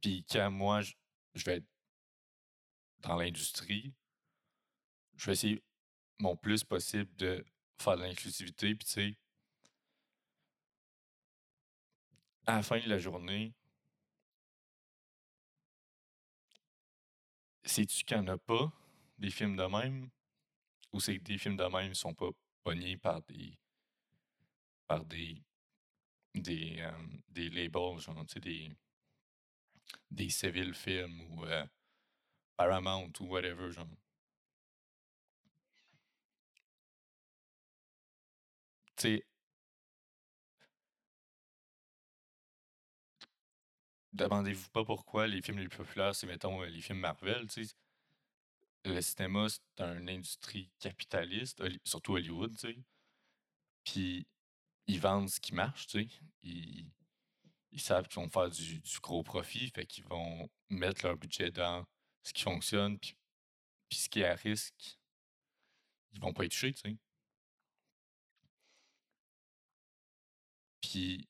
Puis 0.01 0.24
quand 0.30 0.51
moi, 0.51 0.80
je, 0.82 0.94
vais 1.44 1.57
être 1.57 1.66
dans 3.01 3.16
l'industrie, 3.16 3.92
je 5.16 5.26
vais 5.26 5.32
essayer 5.32 5.62
mon 6.18 6.36
plus 6.36 6.64
possible 6.64 7.14
de 7.16 7.44
faire 7.78 7.96
de 7.96 8.03
l'inclusivité. 8.03 8.74
Puis 8.74 8.86
tu 8.86 8.92
sais, 8.92 9.16
à 12.46 12.57
la 12.57 12.62
fin 12.62 12.78
de 12.80 12.88
la 12.88 12.99
journée, 12.99 13.55
sais-tu 17.64 18.05
qu'il 18.05 18.16
n'y 18.18 18.28
en 18.28 18.34
a 18.34 18.38
pas 18.38 18.72
des 19.18 19.30
films 19.30 19.57
de 19.57 19.64
même? 19.64 20.11
Ou 20.92 21.01
c'est 21.01 21.18
que 21.18 21.24
des 21.24 21.38
films 21.38 21.57
de 21.57 21.64
même 21.64 21.88
ne 21.90 21.94
sont 21.94 22.14
pas 22.14 22.30
pognés 22.64 22.96
par 22.96 23.22
des 23.22 23.59
par 24.86 25.05
des 25.05 25.42
des, 26.34 26.76
euh, 26.80 26.92
des 27.28 27.51
labels, 27.51 27.99
genre, 27.99 28.24
tu 28.26 28.34
sais, 28.34 28.40
des 28.40 28.76
des 30.11 30.30
civils 30.30 30.74
films 30.74 31.20
ou 31.30 31.44
euh, 31.44 31.64
Paramount 32.56 33.12
ou 33.20 33.26
whatever, 33.26 33.72
genre. 33.72 33.88
Tu 38.96 39.22
demandez-vous 44.12 44.68
pas 44.68 44.84
pourquoi 44.84 45.26
les 45.26 45.40
films 45.40 45.61
les 45.61 45.68
plus 45.68 45.78
populaires, 45.78 46.14
c'est, 46.14 46.26
mettons, 46.26 46.62
euh, 46.62 46.66
les 46.66 46.82
films 46.82 46.98
Marvel, 46.98 47.46
tu 47.48 47.64
sais. 47.64 47.74
Le 48.84 49.00
cinéma, 49.00 49.46
c'est 49.48 49.84
une 49.84 50.11
industrie 50.11 50.68
capitaliste, 50.80 51.62
surtout 51.84 52.14
Hollywood, 52.16 52.56
tu 52.59 52.66
sais. 52.72 52.78
Puis, 53.84 54.26
ils 54.88 55.00
vendent 55.00 55.30
ce 55.30 55.40
qui 55.40 55.54
marche, 55.54 55.86
tu 55.88 56.02
sais. 56.04 56.09
Ils, 56.42 56.86
ils 57.73 57.81
savent 57.81 58.09
qu'ils 58.09 58.23
vont 58.23 58.29
faire 58.31 58.51
du, 58.51 58.83
gros 59.03 59.23
profit, 59.23 59.71
fait 59.75 59.87
qu'ils 59.87 60.05
vont 60.05 60.49
mettre 60.71 61.07
leur 61.07 61.16
budget 61.16 61.51
dans 61.51 61.85
ce 62.23 62.33
qui 62.33 62.43
fonctionne, 62.43 62.99
puis, 62.99 63.16
ce 63.93 64.09
qui 64.09 64.21
est 64.21 64.27
à 64.27 64.35
risque, 64.35 64.99
ils 66.12 66.21
vont 66.21 66.33
pas 66.33 66.45
être 66.45 66.53
touchés, 66.53 66.73
tu 66.75 66.81
sais. 66.91 66.97
Puis 70.81 71.29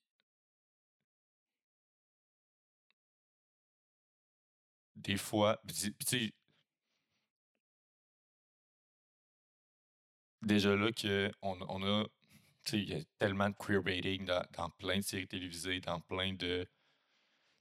des 4.96 5.16
fois, 5.16 5.60
tu 5.68 5.94
sais, 6.06 6.32
déjà 10.42 10.74
là 10.76 10.90
qu'on 10.92 11.56
on 11.68 11.82
a 11.84 12.04
il 12.72 12.90
y 12.90 12.94
a 12.94 13.04
tellement 13.18 13.50
de 13.50 13.54
queerbaiting 13.54 14.24
dans, 14.24 14.44
dans 14.52 14.70
plein 14.70 14.96
de 14.96 15.02
séries 15.02 15.28
télévisées, 15.28 15.80
dans 15.80 16.00
plein 16.00 16.34
de. 16.34 16.66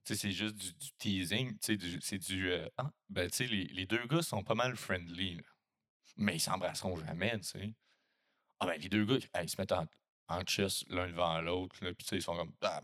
c'est 0.03 0.31
juste 0.31 0.55
du, 0.55 0.91
teasing. 0.97 1.57
C'est 1.61 2.17
du. 2.17 2.51
Euh, 2.51 2.67
ah, 2.77 2.91
ben, 3.09 3.29
tu 3.29 3.37
sais, 3.37 3.47
les, 3.47 3.65
les, 3.65 3.85
deux 3.85 4.05
gars 4.07 4.21
sont 4.21 4.43
pas 4.43 4.55
mal 4.55 4.75
friendly, 4.75 5.39
mais 6.17 6.35
ils 6.37 6.39
s'embrasseront 6.39 6.97
jamais, 6.97 7.37
tu 7.39 7.43
sais. 7.43 7.73
Ah, 8.59 8.65
ben, 8.67 8.79
les 8.81 8.89
deux 8.89 9.05
gars, 9.05 9.17
ils 9.41 9.49
se 9.49 9.59
mettent 9.59 9.71
en, 9.71 9.87
en 10.29 10.39
l'un 10.89 11.07
devant 11.07 11.41
l'autre, 11.41 11.75
puis 11.79 12.07
ils 12.11 12.21
sont 12.21 12.35
comme. 12.35 12.53
Ah, 12.61 12.81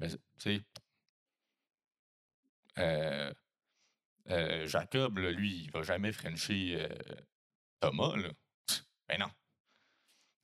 tu 0.00 0.16
sais. 0.38 0.60
Euh, 2.78 3.32
euh, 4.30 4.66
Jacob, 4.66 5.18
lui, 5.18 5.64
il 5.64 5.70
va 5.72 5.82
jamais 5.82 6.12
frencher 6.12 6.88
Thomas, 7.80 8.16
là. 8.16 8.30
Ben 9.08 9.18
non. 9.18 9.30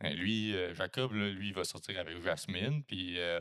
Ben, 0.01 0.15
lui, 0.15 0.55
euh, 0.57 0.75
Jacob, 0.75 1.13
là, 1.13 1.29
lui, 1.31 1.49
il 1.49 1.55
va 1.55 1.65
sortir 1.65 1.99
avec 1.99 2.21
Jasmine, 2.23 2.83
puis. 2.85 3.19
Euh, 3.19 3.41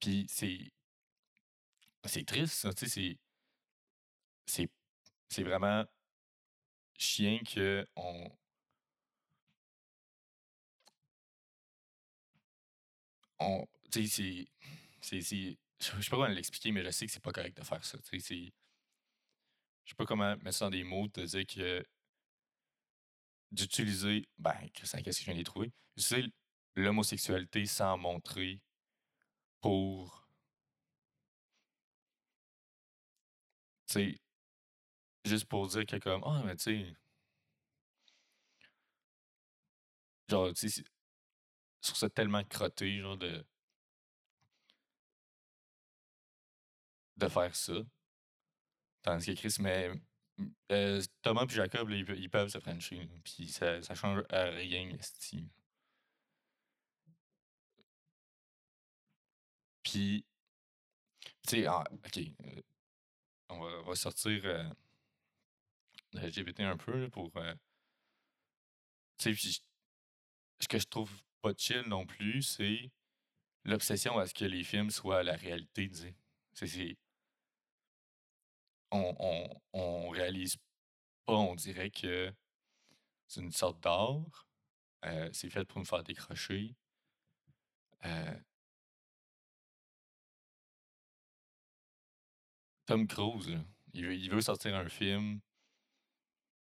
puis 0.00 0.26
c'est. 0.28 0.70
C'est 2.04 2.24
triste, 2.26 2.64
hein, 2.64 2.72
tu 2.76 2.88
sais, 2.88 3.18
c'est. 4.46 4.68
C'est 5.28 5.42
vraiment 5.44 5.84
chien 6.98 7.38
que 7.46 7.86
on. 7.96 8.30
On. 13.40 13.66
Tu 13.90 14.06
sais, 14.08 14.46
c'est. 15.02 15.58
Je 15.80 16.02
sais 16.02 16.10
pas 16.10 16.16
comment 16.16 16.26
l'expliquer, 16.26 16.72
mais 16.72 16.84
je 16.84 16.90
sais 16.90 17.06
que 17.06 17.12
c'est 17.12 17.22
pas 17.22 17.32
correct 17.32 17.56
de 17.56 17.62
faire 17.64 17.84
ça. 17.84 17.98
Tu 18.10 18.20
sais, 18.20 18.52
je 19.88 19.92
sais 19.92 19.96
pas 19.96 20.04
comment 20.04 20.36
mettre 20.36 20.52
ça 20.52 20.66
dans 20.66 20.70
des 20.70 20.84
mots, 20.84 21.08
de 21.08 21.24
dire 21.24 21.46
que 21.46 21.82
d'utiliser, 23.50 24.28
ben, 24.38 24.54
qu'est-ce 24.74 24.98
que 24.98 25.10
je 25.10 25.24
viens 25.24 25.34
de 25.34 25.42
trouver, 25.42 25.72
utiliser 25.96 26.30
l'homosexualité 26.76 27.64
sans 27.64 27.96
montrer 27.96 28.60
pour, 29.60 30.26
tu 33.86 33.92
sais, 33.94 34.20
juste 35.24 35.44
pour 35.46 35.66
dire 35.68 35.86
que 35.86 35.96
comme, 35.96 36.22
ah, 36.24 36.42
mais 36.44 36.56
tu 36.56 36.64
sais, 36.64 36.94
genre, 40.28 40.52
tu 40.54 40.68
sais, 40.68 40.84
sur 41.80 41.96
ça 41.96 42.08
tellement 42.10 42.44
crotté, 42.44 43.00
genre, 43.00 43.16
de, 43.16 43.44
de 47.16 47.28
faire 47.28 47.54
ça. 47.54 47.74
Tandis 49.02 49.34
que 49.34 49.40
Chris, 49.40 49.56
mais 49.60 49.90
euh, 50.72 51.02
Thomas 51.22 51.44
et 51.44 51.48
Jacob, 51.54 51.90
ils, 51.90 52.30
peuvent 52.30 52.48
se 52.48 52.58
frencher, 52.58 53.08
puis 53.24 53.48
ça, 53.48 53.80
change 53.94 54.22
à 54.30 54.44
rien, 54.44 54.90
esti. 54.98 55.48
Puis, 59.82 60.24
tu 61.46 61.56
sais, 61.62 61.66
ah, 61.66 61.84
ok, 61.92 62.18
euh, 62.18 62.62
on, 63.48 63.60
va, 63.60 63.66
on 63.84 63.88
va 63.88 63.94
sortir 63.94 64.40
euh, 64.44 64.64
de 66.12 66.20
LGBT 66.20 66.60
un 66.60 66.76
peu 66.76 67.08
pour. 67.10 67.30
Euh, 67.36 67.54
tu 69.18 69.34
sais, 69.34 69.60
ce 70.60 70.68
que 70.68 70.78
je 70.78 70.86
trouve 70.86 71.10
pas 71.40 71.52
chill 71.56 71.82
non 71.86 72.06
plus, 72.06 72.42
c'est 72.42 72.90
l'obsession 73.64 74.18
à 74.18 74.26
ce 74.26 74.34
que 74.34 74.44
les 74.44 74.64
films 74.64 74.90
soient 74.90 75.22
la 75.22 75.36
réalité, 75.36 75.88
tu 75.88 75.96
sais. 75.96 76.14
C'est. 76.66 76.96
On, 78.90 79.48
on, 79.72 80.08
réalise 80.10 80.56
pas, 81.26 81.34
on 81.34 81.54
dirait 81.54 81.90
que 81.90 82.32
c'est 83.26 83.40
une 83.40 83.52
sorte 83.52 83.82
d'art. 83.82 84.46
Euh, 85.04 85.28
c'est 85.32 85.50
fait 85.50 85.64
pour 85.64 85.78
nous 85.78 85.84
faire 85.84 86.02
décrocher. 86.02 86.74
Euh, 88.04 88.34
Tom 92.86 93.06
Cruise, 93.06 93.58
il, 93.92 94.06
veut, 94.06 94.14
il 94.16 94.30
veut 94.30 94.40
sortir 94.40 94.74
un 94.74 94.88
film 94.88 95.40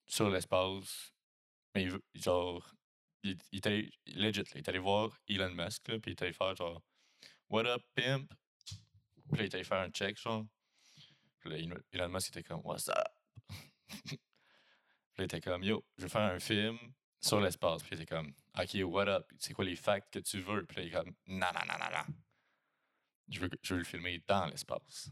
sur 0.07 0.29
l'espace, 0.29 1.13
mais 1.75 1.83
il 1.83 1.91
veut, 1.91 2.03
genre, 2.15 2.73
il, 3.23 3.37
est 3.51 3.65
allé, 3.67 3.91
legit, 4.07 4.41
il 4.53 4.57
est 4.57 4.69
allé 4.69 4.79
voir 4.79 5.17
Elon 5.27 5.53
Musk, 5.53 5.83
puis 5.83 5.99
il 6.07 6.09
est 6.11 6.21
allé 6.21 6.33
faire 6.33 6.55
genre, 6.55 6.81
What 7.49 7.65
up, 7.65 7.81
pimp? 7.95 8.33
Puis 9.31 9.39
il 9.39 9.41
est 9.41 9.53
allé 9.53 9.63
faire 9.63 9.79
un 9.79 9.89
check, 9.89 10.17
genre. 10.17 10.45
Puis 11.49 11.67
là, 11.67 11.75
Elon 11.91 12.09
Musk 12.09 12.29
était 12.29 12.43
comme, 12.43 12.61
What's 12.63 12.89
up? 12.89 12.95
puis 14.05 14.17
là, 15.17 15.19
il 15.19 15.23
était 15.23 15.41
comme, 15.41 15.63
Yo, 15.63 15.83
je 15.97 16.03
veux 16.03 16.09
faire 16.09 16.33
un 16.33 16.39
film 16.39 16.77
sur 17.19 17.39
l'espace. 17.39 17.83
Puis 17.83 17.95
il 17.95 18.01
était 18.01 18.15
comme, 18.15 18.33
OK, 18.59 18.77
what 18.83 19.07
up? 19.07 19.31
C'est 19.37 19.53
quoi 19.53 19.65
les 19.65 19.75
facts 19.75 20.13
que 20.13 20.19
tu 20.19 20.41
veux? 20.41 20.65
Puis 20.65 20.77
là, 20.77 20.83
il 20.83 20.87
est 20.87 20.91
comme, 20.91 21.13
Non, 21.27 21.47
non, 21.53 21.61
non, 21.67 21.79
non, 21.79 21.97
non. 21.97 22.15
Je 23.29 23.39
veux, 23.39 23.49
je 23.61 23.73
veux 23.73 23.79
le 23.79 23.85
filmer 23.85 24.23
dans 24.27 24.45
l'espace. 24.45 25.11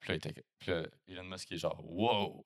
Puis 0.00 0.12
il 0.12 0.16
était, 0.16 0.44
puis 0.58 0.70
là, 0.70 0.86
Elon 1.08 1.24
Musk 1.24 1.50
est 1.52 1.58
genre, 1.58 1.80
Wow! 1.84 2.44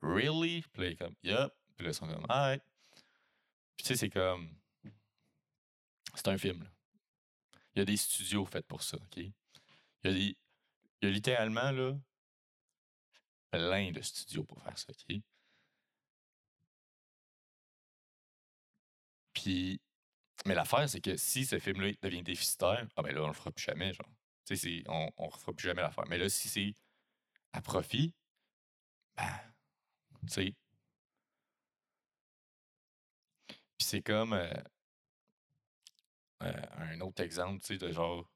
Really? 0.00 0.62
Puis 0.72 0.82
là, 0.82 0.88
il 0.88 0.92
est 0.92 0.96
comme, 0.96 1.14
Yup. 1.22 1.52
Puis 1.76 1.84
là, 1.84 1.90
ils 1.90 1.94
sont 1.94 2.06
comme, 2.06 2.26
Alright. 2.28 2.62
Puis 3.76 3.84
tu 3.84 3.88
sais, 3.88 3.96
c'est 3.96 4.10
comme. 4.10 4.50
C'est 6.14 6.28
un 6.28 6.38
film. 6.38 6.68
Il 7.74 7.78
y 7.78 7.82
a 7.82 7.84
des 7.84 7.96
studios 7.96 8.44
faits 8.44 8.66
pour 8.66 8.82
ça, 8.82 8.96
OK? 8.96 9.16
Il 9.18 9.32
y 10.04 10.08
a, 10.08 10.12
des, 10.12 10.36
il 11.02 11.08
y 11.08 11.10
a 11.10 11.14
littéralement, 11.14 11.70
là, 11.72 11.94
plein 13.50 13.90
de 13.92 14.00
studios 14.00 14.44
pour 14.44 14.62
faire 14.62 14.78
ça, 14.78 14.86
OK? 14.90 15.20
Puis, 19.32 19.80
mais 20.46 20.54
l'affaire, 20.54 20.88
c'est 20.88 21.00
que 21.00 21.16
si 21.16 21.46
ce 21.46 21.58
film-là 21.58 21.92
devient 22.02 22.22
déficitaire, 22.22 22.86
ah 22.96 23.02
ben 23.02 23.14
là, 23.14 23.22
on 23.24 23.28
le 23.28 23.34
fera 23.34 23.52
plus 23.52 23.64
jamais, 23.64 23.92
genre. 23.94 24.08
Tu 24.46 24.56
sais, 24.56 24.84
on, 24.88 25.10
on 25.18 25.28
refera 25.28 25.52
plus 25.54 25.68
jamais 25.68 25.82
l'affaire. 25.82 26.06
Mais 26.08 26.18
là, 26.18 26.28
si 26.28 26.48
c'est 26.48 26.74
à 27.52 27.62
profit, 27.62 28.14
ben, 29.16 29.24
tu 30.26 30.32
sais. 30.32 30.54
Puis 33.76 33.86
c'est 33.86 34.02
comme 34.02 34.32
euh, 34.34 34.52
euh, 36.42 36.52
un 36.78 37.00
autre 37.00 37.22
exemple, 37.22 37.60
tu 37.60 37.74
sais, 37.74 37.78
de 37.78 37.92
genre. 37.92 38.28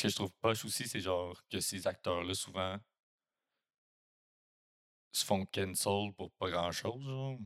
Ce 0.00 0.04
que 0.04 0.08
je 0.08 0.16
trouve 0.16 0.32
poche 0.40 0.64
aussi, 0.64 0.88
c'est 0.88 1.00
genre 1.00 1.36
que 1.50 1.60
ces 1.60 1.86
acteurs-là, 1.86 2.32
souvent, 2.32 2.78
se 5.12 5.26
font 5.26 5.44
cancel 5.44 6.14
pour 6.16 6.32
pas 6.32 6.48
grand-chose. 6.50 7.38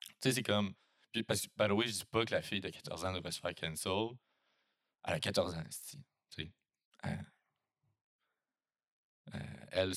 Tu 0.00 0.14
sais, 0.20 0.32
c'est 0.32 0.44
comme. 0.44 0.72
Puis, 1.10 1.24
parce 1.24 1.40
que, 1.40 1.48
by 1.56 1.66
the 1.66 1.72
way, 1.72 1.88
je 1.88 1.94
dis 1.94 2.04
pas 2.04 2.24
que 2.24 2.32
la 2.32 2.42
fille 2.42 2.60
de 2.60 2.68
14 2.68 3.04
ans 3.06 3.12
devrait 3.12 3.32
se 3.32 3.40
faire 3.40 3.56
cancel. 3.56 4.10
Elle 5.02 5.14
a 5.14 5.18
14 5.18 5.54
ans, 5.56 5.64
tu 5.90 5.98
sais. 6.30 6.52
Euh, 7.06 7.16
elle, 9.72 9.94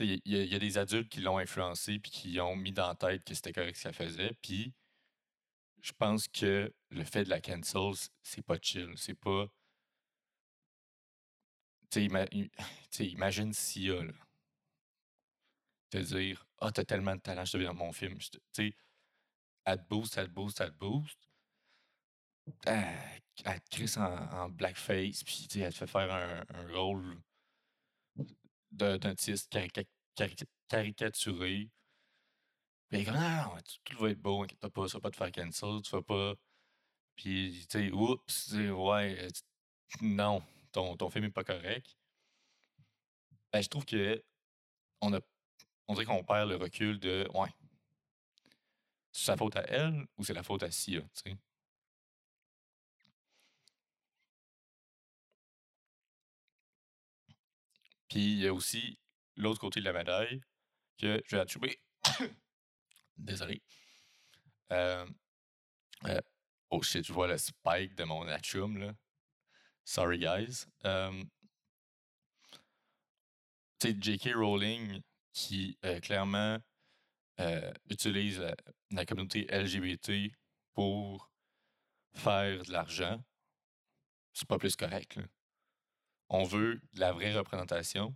il 0.00 0.20
y, 0.26 0.54
a 0.54 0.58
des 0.58 0.76
adultes 0.76 1.08
qui 1.08 1.20
l'ont 1.22 1.38
influencé 1.38 1.98
puis 1.98 2.10
qui 2.10 2.40
ont 2.40 2.56
mis 2.56 2.72
dans 2.72 2.88
la 2.88 2.94
tête 2.94 3.24
que 3.24 3.34
c'était 3.34 3.54
correct 3.54 3.76
ce 3.76 3.84
qu'elle 3.84 3.94
faisait. 3.94 4.36
Puis 4.42 4.74
je 5.84 5.92
pense 5.92 6.28
que 6.28 6.72
le 6.90 7.04
fait 7.04 7.24
de 7.24 7.28
la 7.28 7.42
cancel, 7.42 7.92
c'est 8.22 8.40
pas 8.42 8.56
chill. 8.60 8.94
C'est 8.96 9.14
pas. 9.14 9.46
Tu 11.90 12.08
sais, 12.90 13.06
imagine 13.06 13.52
Sia, 13.52 14.02
là. 14.02 14.14
Te 15.90 15.98
dire, 15.98 16.46
ah, 16.58 16.72
t'as 16.72 16.84
tellement 16.84 17.14
de 17.14 17.20
talent, 17.20 17.44
je 17.44 17.52
te 17.52 17.58
viens 17.58 17.74
dans 17.74 17.84
mon 17.84 17.92
film. 17.92 18.16
Tu 18.18 18.40
sais, 18.52 18.74
elle 19.66 19.78
te 19.78 19.88
boost, 19.88 20.16
elle 20.16 20.28
te 20.28 20.32
boost, 20.32 20.60
elle 20.62 20.72
te 20.72 20.78
boost. 20.78 21.18
Elle, 22.66 23.20
te 23.60 23.70
crisse 23.70 23.98
en, 23.98 24.48
blackface, 24.48 25.22
puis 25.22 25.48
elle 25.56 25.72
te 25.72 25.78
fait 25.78 25.86
faire 25.86 26.10
un, 26.10 26.72
rôle 26.72 27.20
d'un 28.72 29.14
tyste 29.14 29.54
caricaturé. 30.68 31.70
Puis 32.94 33.04
comme, 33.04 33.14
non, 33.14 33.56
tout 33.84 33.98
va 33.98 34.10
être 34.10 34.20
beau, 34.22 34.44
inquiète 34.44 34.68
pas, 34.68 34.86
ça 34.88 34.98
va 34.98 35.02
pas 35.02 35.10
te 35.10 35.16
faire 35.16 35.32
cancel, 35.32 35.82
tu 35.82 35.90
vas 35.90 36.02
pas. 36.02 36.34
Puis, 37.16 37.66
tu 37.68 37.78
sais, 37.88 37.90
oups, 37.90 38.52
ouais, 38.54 39.28
non, 40.02 40.42
ton, 40.72 40.96
ton 40.96 41.10
film 41.10 41.24
est 41.26 41.30
pas 41.30 41.44
correct. 41.44 41.96
Ben, 43.52 43.62
je 43.62 43.68
trouve 43.68 43.84
que 43.84 44.22
on 45.00 45.12
a. 45.14 45.20
On 45.88 45.94
dirait 45.94 46.06
qu'on 46.06 46.24
perd 46.24 46.50
le 46.50 46.56
recul 46.56 46.98
de, 47.00 47.28
ouais, 47.34 47.50
c'est 49.12 49.24
sa 49.26 49.36
faute 49.36 49.56
à 49.56 49.62
elle 49.68 50.06
ou 50.16 50.24
c'est 50.24 50.34
la 50.34 50.42
faute 50.42 50.62
à 50.62 50.70
Sia, 50.70 51.00
tu 51.00 51.08
sais? 51.30 51.36
Puis 58.08 58.20
il 58.34 58.38
y 58.38 58.46
a 58.46 58.54
aussi 58.54 58.98
l'autre 59.36 59.60
côté 59.60 59.80
de 59.80 59.84
la 59.84 59.92
médaille 59.92 60.40
que 60.98 61.22
je 61.26 61.36
vais 61.36 61.42
attribuer. 61.42 61.80
Désolé. 63.16 63.62
Euh, 64.72 65.06
euh, 66.06 66.20
oh 66.70 66.82
shit, 66.82 67.04
je 67.06 67.12
vois 67.12 67.28
le 67.28 67.38
spike 67.38 67.94
de 67.94 68.04
mon 68.04 68.26
atchum, 68.28 68.78
là. 68.78 68.94
Sorry, 69.84 70.18
guys. 70.18 70.66
Euh, 70.84 71.22
tu 73.78 73.90
sais, 73.90 73.96
J.K. 73.98 74.34
Rowling, 74.34 75.02
qui 75.32 75.78
clairement 76.02 76.58
utilise 77.90 78.40
la, 78.90 79.04
communauté 79.04 79.46
LGBT 79.50 80.32
pour 80.72 81.30
faire 82.14 82.62
de 82.62 82.72
l'argent, 82.72 83.22
c'est 84.32 84.46
pas 84.48 84.58
plus 84.58 84.76
correct, 84.76 85.16
là 85.16 85.24
on 86.28 86.44
veut 86.44 86.80
de 86.94 87.00
la 87.00 87.12
vraie 87.12 87.32
représentation. 87.32 88.14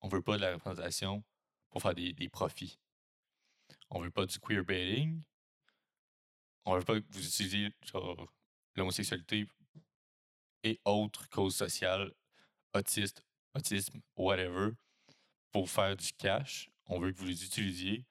On 0.00 0.08
veut 0.08 0.22
pas 0.22 0.36
de 0.36 0.42
la 0.42 0.54
représentation 0.54 1.24
pour 1.70 1.82
faire 1.82 1.94
des, 1.94 2.28
profits. 2.30 2.78
On 3.90 4.00
veut 4.00 4.10
pas 4.10 4.26
du 4.26 4.38
queerbaiting. 4.38 5.22
On 6.64 6.76
veut 6.76 6.84
pas 6.84 7.00
que 7.00 7.06
vous 7.10 7.26
utilisiez 7.26 7.72
l'homosexualité 8.76 9.46
et 10.64 10.80
autres 10.84 11.28
causes 11.30 11.56
sociales, 11.56 12.12
autistes, 12.74 13.22
autisme, 13.54 14.00
whatever, 14.16 14.72
pour 15.50 15.70
faire 15.70 15.96
du 15.96 16.12
cash. 16.18 16.68
On 16.86 17.00
veut 17.00 17.12
que 17.12 17.18
vous 17.18 17.26
les 17.26 17.44
utilisiez 17.44 18.04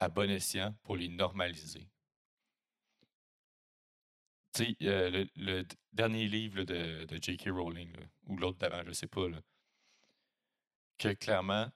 à 0.00 0.08
bon 0.08 0.30
escient 0.30 0.74
pour 0.82 0.96
les 0.96 1.08
normaliser. 1.08 1.88
Tu 4.52 4.64
sais, 4.64 4.76
euh, 4.82 5.24
le, 5.36 5.64
dernier 5.92 6.26
livre 6.26 6.64
de, 6.64 7.04
de 7.04 7.22
J.K. 7.22 7.50
Rowling, 7.50 7.94
ou 8.24 8.36
l'autre 8.36 8.58
d'avant, 8.58 8.82
je 8.84 8.92
sais 8.92 9.06
pas, 9.06 9.26
que 10.98 11.12
clairement 11.14 11.70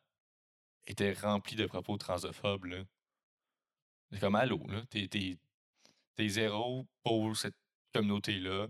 était 0.86 1.12
rempli 1.12 1.56
de 1.56 1.66
propos 1.66 1.96
transphobes, 1.98 2.66
C'est 4.10 4.20
comme 4.20 4.34
allô, 4.36 4.66
là. 4.68 4.82
T'es, 4.90 5.08
zéro 6.28 6.86
pour 7.02 7.36
cette 7.36 7.56
communauté-là. 7.92 8.68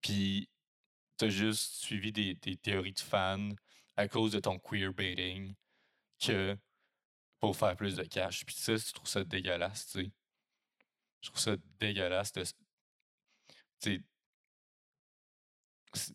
Puis 0.00 0.48
t'as 1.16 1.28
juste 1.28 1.74
suivi 1.76 2.12
des, 2.12 2.34
des 2.36 2.56
théories 2.56 2.92
de 2.92 3.00
fans 3.00 3.50
à 3.96 4.08
cause 4.08 4.32
de 4.32 4.40
ton 4.40 4.58
queerbaiting 4.58 5.54
que 6.20 6.56
pour 7.40 7.56
faire 7.56 7.76
plus 7.76 7.96
de 7.96 8.04
cash. 8.04 8.44
Puis 8.46 8.56
ça, 8.56 8.76
je 8.76 8.92
trouve 8.92 9.08
ça 9.08 9.24
dégueulasse, 9.24 9.86
tu 9.88 10.04
sais. 10.04 10.12
Je 11.20 11.28
trouve 11.30 11.40
ça 11.40 11.56
dégueulasse 11.78 12.32
de 12.32 12.44
sais. 13.80 14.02
c'est- 15.94 16.14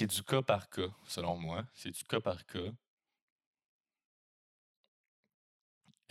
C'est 0.00 0.06
du 0.06 0.22
cas 0.22 0.40
par 0.40 0.70
cas, 0.70 0.88
selon 1.06 1.36
moi. 1.36 1.62
C'est 1.74 1.90
du 1.90 2.02
cas 2.04 2.20
par 2.20 2.46
cas. 2.46 2.72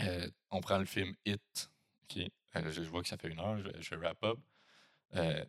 Euh, 0.01 0.29
on 0.51 0.61
prend 0.61 0.77
le 0.77 0.85
film 0.85 1.15
Hit. 1.25 1.71
OK. 2.03 2.17
Euh, 2.55 2.71
je, 2.71 2.83
vois 2.83 3.01
que 3.01 3.07
ça 3.07 3.17
fait 3.17 3.29
une 3.29 3.39
heure, 3.39 3.57
je, 3.57 3.81
je 3.81 3.95
wrap 3.95 4.23
up. 4.23 4.37
Euh, 5.15 5.43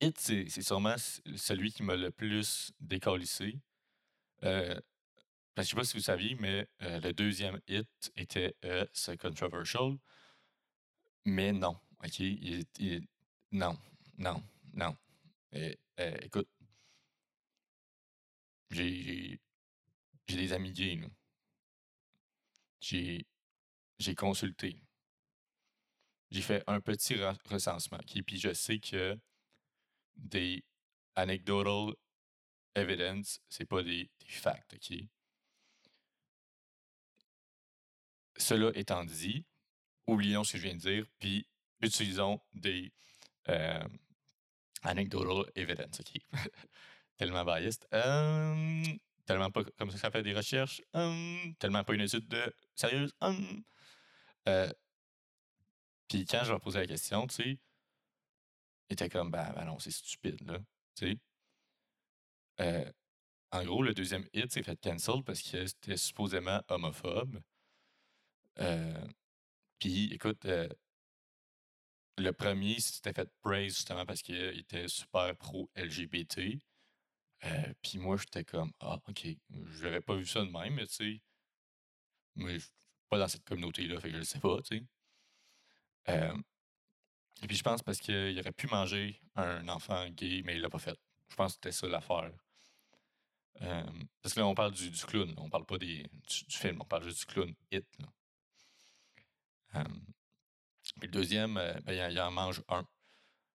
Hit, 0.00 0.18
c'est 0.18 0.62
sûrement 0.62 0.96
celui 1.36 1.70
qui 1.70 1.82
m'a 1.82 1.96
le 1.96 2.10
plus 2.10 2.72
décalissé. 2.80 3.60
Euh, 4.44 4.74
que 4.74 5.62
je 5.64 5.68
sais 5.68 5.76
pas 5.76 5.84
si 5.84 5.98
vous 5.98 6.02
saviez, 6.02 6.34
mais 6.36 6.66
le 6.80 7.12
deuxième 7.12 7.60
hit 7.68 8.10
était 8.16 8.56
controversial. 9.20 9.98
Mais 11.26 11.52
non. 11.52 11.78
OK? 12.02 12.22
Non, 13.52 13.78
non, 14.16 14.42
non. 14.72 14.96
Euh, 16.00 16.16
écoute, 16.22 16.48
j'ai 18.74 19.40
des 20.28 20.52
amis 20.52 20.72
gays. 20.72 21.00
J'ai 22.80 23.26
j'ai 23.98 24.14
consulté. 24.14 24.82
J'ai 26.30 26.42
fait 26.42 26.64
un 26.66 26.80
petit 26.80 27.14
re- 27.14 27.36
recensement. 27.48 27.98
OK? 27.98 28.22
Puis 28.24 28.38
je 28.38 28.52
sais 28.52 28.78
que 28.78 29.18
des 30.16 30.64
anecdotal 31.16 31.94
evidence, 32.74 33.40
c'est 33.48 33.66
pas 33.66 33.82
des, 33.82 34.10
des 34.20 34.28
facts. 34.32 34.74
OK? 34.74 34.98
Cela 38.36 38.70
étant 38.74 39.04
dit, 39.04 39.44
oublions 40.06 40.44
ce 40.44 40.52
que 40.52 40.58
je 40.58 40.64
viens 40.64 40.74
de 40.74 40.80
dire, 40.80 41.06
puis 41.18 41.46
utilisons 41.80 42.40
des 42.52 42.92
euh, 43.48 43.88
anecdotal 44.82 45.50
evidence. 45.54 46.00
OK? 46.00 46.20
tellement 47.16 47.44
biased. 47.44 47.86
Tellement 49.26 49.50
pas 49.50 49.64
comme 49.78 49.90
ça 49.90 49.94
que 49.96 50.00
ça 50.00 50.10
fait 50.10 50.22
des 50.22 50.34
recherches. 50.34 50.82
Tellement 51.58 51.84
pas 51.84 51.94
une 51.94 52.02
étude 52.02 52.28
de 52.28 52.54
sérieuse. 52.74 53.14
Euh, 54.48 54.70
puis 56.08 56.26
quand 56.26 56.44
je 56.44 56.50
leur 56.50 56.60
posais 56.60 56.80
la 56.80 56.86
question, 56.86 57.26
tu 57.26 57.34
sais, 57.34 57.58
ils 58.90 58.92
étaient 58.92 59.08
comme, 59.08 59.30
ben, 59.30 59.52
non, 59.64 59.78
c'est 59.78 59.90
stupide, 59.90 60.46
là. 60.46 60.58
Tu 60.94 61.12
sais. 61.12 61.18
Euh, 62.60 62.92
en 63.50 63.64
gros, 63.64 63.82
le 63.82 63.94
deuxième 63.94 64.26
hit 64.32 64.52
s'est 64.52 64.62
fait 64.62 64.78
cancel 64.80 65.22
parce 65.24 65.40
que 65.42 65.66
c'était 65.66 65.96
supposément 65.96 66.60
homophobe. 66.68 67.40
Euh, 68.60 69.08
puis, 69.78 70.12
écoute, 70.12 70.46
le 72.18 72.30
premier 72.32 72.78
s'était 72.80 73.12
fait 73.12 73.30
praise 73.40 73.74
justement 73.76 74.04
parce 74.04 74.22
qu'il 74.22 74.58
était 74.58 74.88
super 74.88 75.34
pro-LGBT. 75.36 76.58
Euh, 77.44 77.74
puis 77.82 77.98
moi, 77.98 78.16
j'étais 78.16 78.44
comme, 78.44 78.72
ah, 78.80 78.98
ok, 79.08 79.26
j'avais 79.80 80.00
pas 80.00 80.14
vu 80.16 80.26
ça 80.26 80.40
de 80.40 80.50
même, 80.50 80.74
mais 80.74 80.86
tu 80.86 80.94
sais, 80.94 81.22
je 82.36 82.58
suis 82.58 82.70
pas 83.08 83.18
dans 83.18 83.28
cette 83.28 83.44
communauté-là, 83.44 84.00
fait 84.00 84.08
que 84.08 84.14
je 84.14 84.18
le 84.18 84.24
sais 84.24 84.40
pas, 84.40 84.60
tu 84.62 84.78
sais. 84.78 84.84
Euh, 86.08 86.36
et 87.42 87.46
puis 87.46 87.56
je 87.56 87.62
pense 87.62 87.82
parce 87.82 87.98
qu'il 87.98 88.38
aurait 88.38 88.52
pu 88.52 88.66
manger 88.68 89.20
un 89.36 89.68
enfant 89.68 90.08
gay, 90.10 90.42
mais 90.44 90.56
il 90.56 90.60
l'a 90.62 90.70
pas 90.70 90.78
fait. 90.78 90.98
Je 91.28 91.36
pense 91.36 91.52
que 91.52 91.54
c'était 91.56 91.72
ça 91.72 91.86
l'affaire. 91.88 92.32
Euh, 93.62 93.82
parce 94.22 94.34
que 94.34 94.40
là, 94.40 94.46
on 94.46 94.54
parle 94.54 94.72
du, 94.72 94.90
clown, 94.90 95.28
là, 95.28 95.34
on 95.38 95.48
parle 95.50 95.66
pas 95.66 95.78
des, 95.78 96.02
du, 96.48 96.56
film, 96.56 96.80
on 96.80 96.84
parle 96.84 97.04
juste 97.04 97.20
du 97.20 97.26
clown 97.26 97.54
Hit. 97.70 97.86
Euh, 99.76 99.84
puis 101.00 101.08
le 101.08 101.12
deuxième, 101.12 101.54
ben, 101.54 101.82
il, 101.88 102.00
en- 102.02 102.08
il 102.08 102.20
en 102.20 102.30
mange 102.30 102.62
un. 102.68 102.86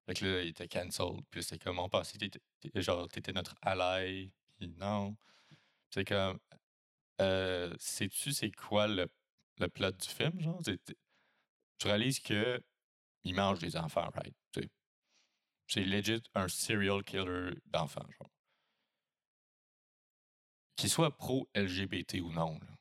Fait 0.09 0.15
que 0.15 0.25
là, 0.25 0.41
il 0.41 0.47
était 0.49 0.67
cancelled. 0.67 1.21
Puis 1.29 1.43
c'était 1.43 1.59
comme, 1.63 1.77
on 1.77 1.87
pensait 1.87 2.17
que 2.17 2.81
genre, 2.81 3.07
t'étais 3.07 3.31
notre 3.31 3.53
ally. 3.61 4.31
Puis 4.57 4.67
non. 4.69 5.15
C'est 5.91 6.03
comme, 6.03 6.39
sais-tu 7.77 8.33
c'est 8.33 8.51
quoi 8.51 8.87
le, 8.87 9.07
le 9.59 9.67
plot 9.67 9.91
du 9.91 10.07
film, 10.07 10.39
genre? 10.39 10.59
Tu 10.63 11.87
réalises 11.87 12.19
que 12.21 12.59
il 13.23 13.35
mange 13.35 13.59
des 13.59 13.77
enfants, 13.77 14.09
right? 14.15 14.33
C'est 15.67 15.83
legit 15.85 16.23
un 16.33 16.47
serial 16.47 17.03
killer 17.03 17.51
d'enfants, 17.67 18.07
genre. 18.19 18.31
Qu'il 20.75 20.89
soit 20.89 21.15
pro-LGBT 21.15 22.21
ou 22.21 22.31
non, 22.31 22.55
là. 22.55 22.75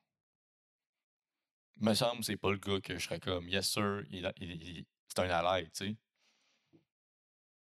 Me 1.77 1.93
semble 1.93 2.25
c'est 2.25 2.39
pas 2.39 2.53
le 2.53 2.57
gars 2.57 2.81
que 2.81 2.97
je 2.99 3.05
serais 3.05 3.21
comme, 3.21 3.47
yes 3.51 3.69
sir, 3.69 4.03
il- 4.09 4.87
c'est 5.09 5.19
un 5.19 5.29
ally, 5.29 5.65
tu 5.73 5.89
sais. 5.89 5.97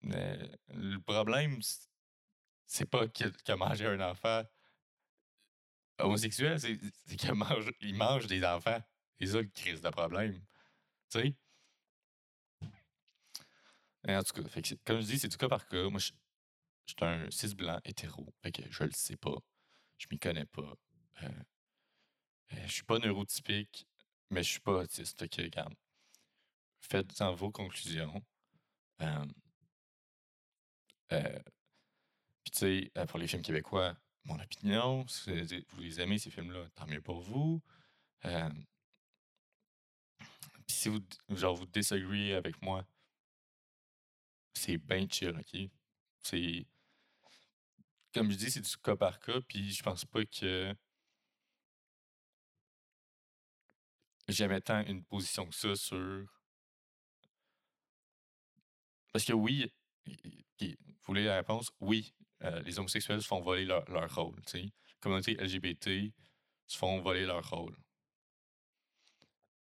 Le 0.04 0.98
problème, 0.98 1.60
c'est 2.66 2.90
pas 2.90 3.08
a 3.48 3.56
mangé 3.56 3.86
un 3.86 4.00
enfant 4.00 4.44
homosexuel, 6.00 6.60
c'est 6.60 6.78
qu'il 7.16 7.34
mange, 7.34 7.72
il 7.82 7.96
mange 7.96 8.28
des 8.28 8.44
enfants. 8.46 8.82
C'est 9.20 9.28
ça 9.28 9.42
le 9.42 9.48
crise 9.48 9.82
de 9.82 9.90
problème. 9.90 10.40
Tu 11.10 11.20
sais? 11.20 11.36
En 14.08 14.24
tout 14.24 14.42
cas, 14.42 14.62
que 14.62 14.76
comme 14.86 15.02
je 15.02 15.06
dis, 15.06 15.20
c'est 15.20 15.28
du 15.28 15.38
cas 15.38 15.50
par 15.50 15.68
cas. 15.68 15.90
Moi, 15.90 16.00
je 16.00 16.12
suis 16.86 16.96
un 17.02 17.30
cis 17.30 17.54
blanc 17.54 17.80
hétéro. 17.84 18.34
Fait 18.42 18.52
que 18.52 18.62
je 18.70 18.84
le 18.84 18.92
sais 18.92 19.18
pas. 19.18 19.36
Je 19.98 20.08
m'y 20.10 20.18
connais 20.18 20.46
pas. 20.46 20.74
Euh, 21.24 21.30
euh, 22.54 22.66
je 22.66 22.72
suis 22.72 22.84
pas 22.84 22.98
neurotypique, 23.00 23.86
mais 24.30 24.42
je 24.42 24.52
suis 24.52 24.60
pas 24.62 24.72
autiste. 24.72 25.26
Faites-en 26.82 27.34
vos 27.34 27.52
conclusions. 27.52 28.24
Euh, 29.02 29.26
euh, 31.14 31.40
Puis, 32.44 32.52
tu 32.52 32.60
sais, 32.60 32.92
euh, 32.98 33.06
pour 33.06 33.20
les 33.20 33.28
films 33.28 33.42
québécois, 33.42 33.96
mon 34.26 34.40
opinion, 34.40 35.08
si 35.08 35.32
vous 35.74 35.82
les 35.82 36.02
aimez, 36.02 36.18
ces 36.20 36.30
films-là, 36.32 36.68
tant 36.76 36.88
mieux 36.88 37.02
pour 37.02 37.22
vous. 37.22 37.62
Euh, 38.26 38.50
Puis, 40.68 40.76
si 40.76 40.90
vous, 40.90 41.00
genre, 41.30 41.56
vous 41.56 41.66
disagree 41.66 42.34
avec 42.34 42.62
moi, 42.62 42.86
c'est 44.54 44.78
bien 44.78 45.08
chill, 45.10 45.36
OK? 45.38 45.70
C'est. 46.20 46.66
Comme 48.14 48.32
je 48.32 48.38
dis, 48.38 48.52
c'est 48.52 48.62
du 48.62 48.78
cas 48.78 48.96
par 48.96 49.20
cas, 49.20 49.40
puis 49.48 49.72
je 49.72 49.84
pense 49.84 50.06
pas 50.06 50.24
que 50.26 50.74
j'aimais 54.30 54.62
tant 54.62 54.82
une 54.86 55.04
position 55.04 55.46
que 55.48 55.56
ça 55.56 55.76
sur. 55.76 56.26
Parce 59.12 59.26
que 59.26 59.34
oui, 59.34 59.72
vous 60.62 61.14
voulez 61.14 61.26
la 61.26 61.38
réponse? 61.38 61.72
Oui, 61.80 62.14
euh, 62.44 62.62
les 62.62 62.80
homosexuels 62.80 63.22
se 63.22 63.28
font 63.28 63.42
voler 63.42 63.66
leur, 63.66 63.84
rôle, 64.16 64.42
tu 64.46 64.52
sais. 64.52 64.62
La 64.64 64.96
communauté 65.02 65.36
LGBT 65.36 66.14
se 66.68 66.78
font 66.78 67.02
voler 67.02 67.26
leur 67.26 67.48
rôle. 67.50 67.76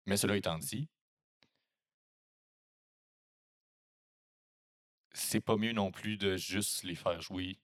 Mais 0.06 0.16
cela 0.16 0.36
étant 0.36 0.58
dit, 0.58 0.88
c'est 5.12 5.40
pas 5.40 5.56
mieux 5.56 5.72
non 5.72 5.90
plus 5.90 6.16
de 6.16 6.36
juste 6.36 6.82
les 6.84 6.94
faire 6.94 7.20
jouer 7.20 7.58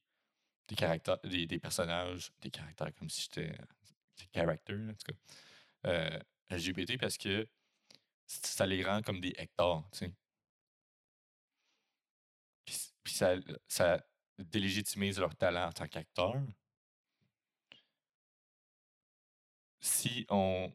des 0.68 0.76
caractères, 0.76 1.18
des, 1.24 1.58
personnages, 1.58 2.32
des 2.40 2.50
caractères 2.50 2.94
comme 2.94 3.08
si 3.08 3.22
j'étais 3.22 3.56
des 4.18 4.28
characters, 4.32 4.90
en 4.90 4.94
tout 4.94 5.12
cas, 5.12 5.90
euh, 5.90 6.18
LGBT 6.50 6.98
parce 6.98 7.18
que 7.18 7.46
ça 8.26 8.66
les 8.66 8.84
rend 8.84 9.02
comme 9.02 9.20
des 9.20 9.34
hectares, 9.36 9.88
tu 9.92 9.98
sais. 9.98 10.12
Puis, 13.06 13.14
ça, 13.68 14.04
délégitimise 14.36 15.20
leur 15.20 15.36
talent 15.36 15.68
en 15.68 15.72
tant 15.72 15.86
qu'acteur. 15.86 16.34
Si 19.80 20.26
on, 20.28 20.70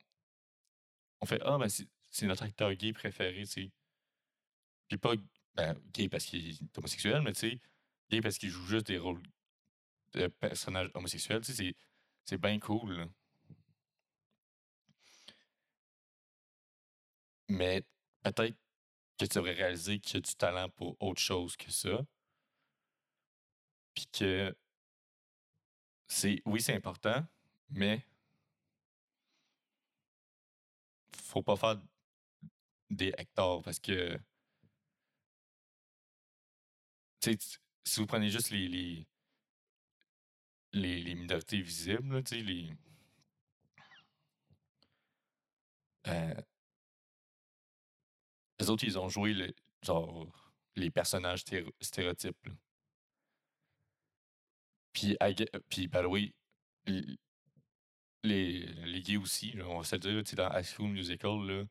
on 1.22 1.26
fait 1.26 1.42
Ah, 1.46 1.58
ben 1.58 1.68
c'est 1.70 2.26
notre 2.28 2.44
acteur 2.44 2.74
gay 2.76 2.94
préféré, 2.94 3.42
tu 3.42 3.46
sais. 3.48 3.72
Puis 4.88 4.98
pas 4.98 5.14
ben, 5.56 5.76
gay 5.94 6.10
parce 6.10 6.26
qu'il 6.26 6.50
est 6.50 6.78
homosexuel, 6.78 7.22
mais 7.22 7.34
tu 7.34 7.40
sais, 7.52 7.60
gay 8.10 8.22
parce 8.22 8.38
qu'il 8.38 8.50
joue 8.50 8.66
juste 8.66 8.88
des 8.88 8.98
rôles 8.98 9.22
de 10.14 10.28
personnages 10.28 10.92
homosexuels, 10.96 11.42
tu 11.42 11.54
sais, 11.54 11.76
c'est- 12.26 12.38
bien 12.40 12.60
cool. 12.60 13.08
Mais 17.50 17.84
peut-être 18.24 18.56
que 19.20 19.26
tu 19.26 19.38
devrais 19.38 19.54
réaliser 19.54 20.00
qu'il 20.00 20.16
y 20.16 20.18
a 20.20 20.22
du 20.22 20.36
talent 20.36 20.70
pour 20.70 20.98
autre 21.02 21.22
chose 21.22 21.58
que 21.58 21.72
ça. 21.72 22.02
Puis 23.94 24.06
que 24.12 24.54
c'est 26.08 26.42
oui, 26.46 26.62
c'est 26.62 26.76
important, 26.76 27.26
mais 27.70 28.06
faut 31.16 31.42
pas 31.44 31.56
faire 31.56 31.78
des 32.90 33.14
hectares 33.18 33.62
parce 33.64 33.80
que. 33.80 34.18
Si 37.84 38.00
vous 38.00 38.06
prenez 38.06 38.30
juste 38.30 38.50
les, 38.52 38.68
les, 38.68 39.08
les, 40.74 41.02
les 41.02 41.16
minorités 41.16 41.62
visibles, 41.62 42.16
là, 42.16 42.22
sais, 42.26 42.42
les. 42.42 42.70
Euh, 46.08 46.34
les 48.60 48.70
autres, 48.70 48.84
ils 48.86 48.98
ont 49.00 49.10
joué 49.10 49.34
le, 49.34 49.54
genre 49.84 50.28
les 50.76 50.90
personnages 50.90 51.42
stéro- 51.42 51.74
stéréotypes. 51.82 52.48
Puis, 54.94 55.18
puis, 55.70 55.90
les, 58.24 58.60
les 58.66 59.02
gays 59.02 59.18
aussi, 59.18 59.56
on 59.64 59.80
va 59.80 59.84
se 59.84 59.96
le 59.96 60.24
dire, 60.24 60.36
dans 60.36 60.52
High 60.52 60.66
School 60.66 60.90
Musical, 60.90 61.50
euh, 61.50 61.66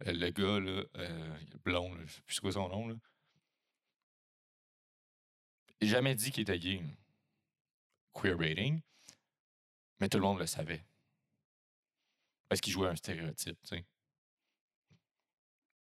le 0.00 0.30
gars, 0.30 0.60
là, 0.60 0.84
euh, 0.96 1.38
blond, 1.64 1.94
là, 1.94 2.04
je 2.06 2.14
sais 2.14 2.22
plus 2.22 2.40
quoi 2.40 2.52
son 2.52 2.68
nom, 2.68 2.88
là, 2.88 2.94
jamais 5.86 6.14
dit 6.14 6.30
qu'il 6.30 6.42
était 6.42 6.58
gay. 6.58 6.78
là. 6.78 6.90
Queerbaiting, 8.14 8.80
mais 10.00 10.08
tout 10.08 10.18
le 10.18 10.24
monde 10.24 10.38
le 10.38 10.46
savait. 10.46 10.84
Parce 12.48 12.60
qu'il 12.60 12.72
jouait 12.72 12.88
un 12.88 12.96
stéréotype, 12.96 13.58
tu 13.62 13.68
sais. 13.68 13.84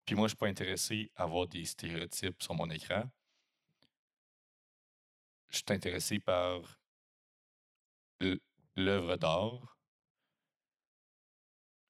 Puis 0.05 0.15
moi, 0.15 0.27
je 0.27 0.29
suis 0.29 0.37
pas 0.37 0.47
intéressé 0.47 1.11
à 1.15 1.23
avoir 1.23 1.47
des 1.47 1.65
stéréotypes 1.65 2.41
sur 2.41 2.55
mon 2.55 2.69
écran. 2.69 3.03
Je 5.53 5.59
suis 5.59 5.65
intéressé 5.69 6.19
par 6.19 6.61
l'œuvre 8.75 9.17
d'art, 9.17 9.77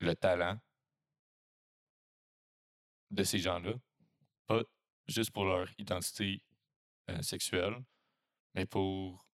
le 0.02 0.14
talent 0.16 0.60
de 3.10 3.24
ces 3.24 3.40
gens-là. 3.40 3.74
Pas 4.48 4.64
juste 5.08 5.32
pour 5.32 5.46
leur 5.46 5.70
identité 5.78 6.44
euh, 7.10 7.22
sexuelle, 7.22 7.82
mais 8.54 8.66
pour. 8.66 9.26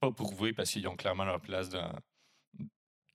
Pas 0.00 0.10
prouver 0.10 0.52
parce 0.52 0.72
qu'ils 0.72 0.88
ont 0.88 0.96
clairement 0.96 1.24
leur 1.24 1.40
place 1.40 1.68
dans, 1.68 1.96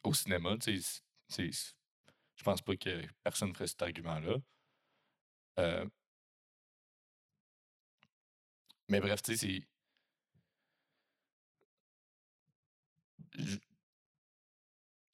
au 0.03 0.13
cinéma. 0.13 0.55
Je 0.65 2.43
pense 2.43 2.61
pas 2.61 2.77
que 2.77 3.05
personne 3.23 3.53
ferait 3.53 3.67
cet 3.67 3.81
argument-là. 3.81 4.37
Euh, 5.59 5.85
mais 8.93 8.99
bref, 8.99 9.23
tu 9.23 9.35
sais, 9.35 9.47
c'est. 9.47 9.67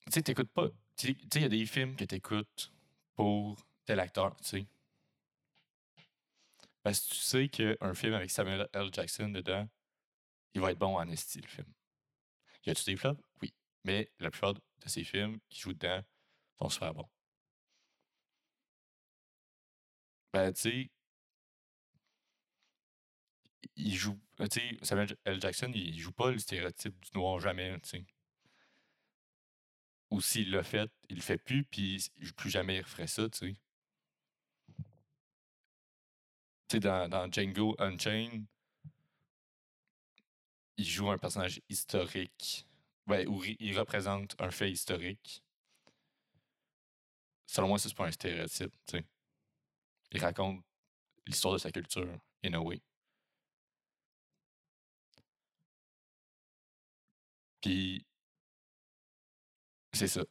Tu 0.06 0.12
sais, 0.12 0.22
t'écoutes 0.22 0.52
pas. 0.52 0.68
Tu 0.98 1.08
sais, 1.08 1.18
il 1.36 1.42
y 1.42 1.46
a 1.46 1.50
des 1.50 1.66
films 1.66 1.96
que 1.96 2.04
t'écoutes 2.04 2.74
pour 3.16 3.56
tel 3.86 4.02
acteur, 4.02 4.36
tu 4.38 4.44
sais. 4.44 4.68
Parce 6.84 7.00
que 7.00 7.14
tu 7.14 7.22
sais 7.22 7.48
qu'un 7.48 7.94
film 7.94 8.14
avec 8.16 8.30
Samuel 8.32 8.68
L. 8.74 8.90
Jackson 8.92 9.30
dedans, 9.30 9.70
il 10.54 10.62
va 10.62 10.72
être 10.72 10.80
bon 10.80 10.98
en 10.98 11.08
esti, 11.08 11.40
le 11.40 11.48
film. 11.48 11.68
Y 12.66 12.72
a-tu 12.72 12.84
des 12.84 12.98
flops? 12.98 13.22
Oui. 13.42 13.54
Mais 13.86 14.12
la 14.20 14.30
plupart 14.30 14.56
de 14.56 14.62
ces 14.88 15.06
films 15.06 15.40
qui 15.50 15.62
jouent 15.62 15.74
dedans 15.74 16.02
vont 16.60 16.70
se 16.70 16.80
faire 16.80 16.94
bons. 16.94 17.10
Ben, 20.34 20.52
tu 20.54 20.62
sais, 20.62 20.92
il 23.76 23.96
joue. 23.96 24.20
Tu 24.40 24.48
sais, 24.52 24.78
Samuel 24.82 25.16
L. 25.26 25.42
Jackson, 25.42 25.72
il 25.74 26.00
joue 26.00 26.12
pas 26.12 26.32
le 26.32 26.40
stéréotype 26.40 27.00
du 27.00 27.12
noir 27.18 27.40
jamais, 27.40 27.80
tu 27.82 27.90
sais. 27.90 28.06
Ou 30.12 30.22
s'il 30.22 30.52
l'a 30.52 30.64
fait, 30.64 30.92
il 31.10 31.18
le 31.18 31.22
fait 31.22 31.38
plus, 31.38 31.64
puis 31.64 32.04
plus 32.36 32.50
jamais 32.50 32.78
il 32.78 32.82
referait 32.82 33.08
ça, 33.08 33.30
tu 33.30 33.38
sais. 33.38 33.56
Tu 36.68 36.78
sais, 36.78 36.80
dans, 36.80 37.32
Django 37.32 37.76
Unchained, 37.80 38.46
il 40.78 40.86
joue 40.86 41.10
un 41.10 41.18
personnage 41.18 41.62
historique. 41.70 42.66
Où 43.28 43.44
il 43.44 43.78
représente 43.78 44.40
un 44.40 44.52
fait 44.52 44.72
historique. 44.72 45.44
Selon 47.48 47.70
moi, 47.70 47.80
c'est 47.80 47.94
pas 47.96 48.06
un 48.06 48.12
stéréotype, 48.12 48.72
tu 48.86 48.98
sais. 48.98 49.06
Il 50.12 50.22
raconte 50.22 50.64
l'histoire 51.26 51.56
de 51.56 51.58
sa 51.58 51.72
culture, 51.72 52.20
in 52.44 52.54
a 52.54 52.60
way. 52.60 52.80
Puis, 57.62 58.06
c'est 59.94 60.08
ça. 60.08 60.24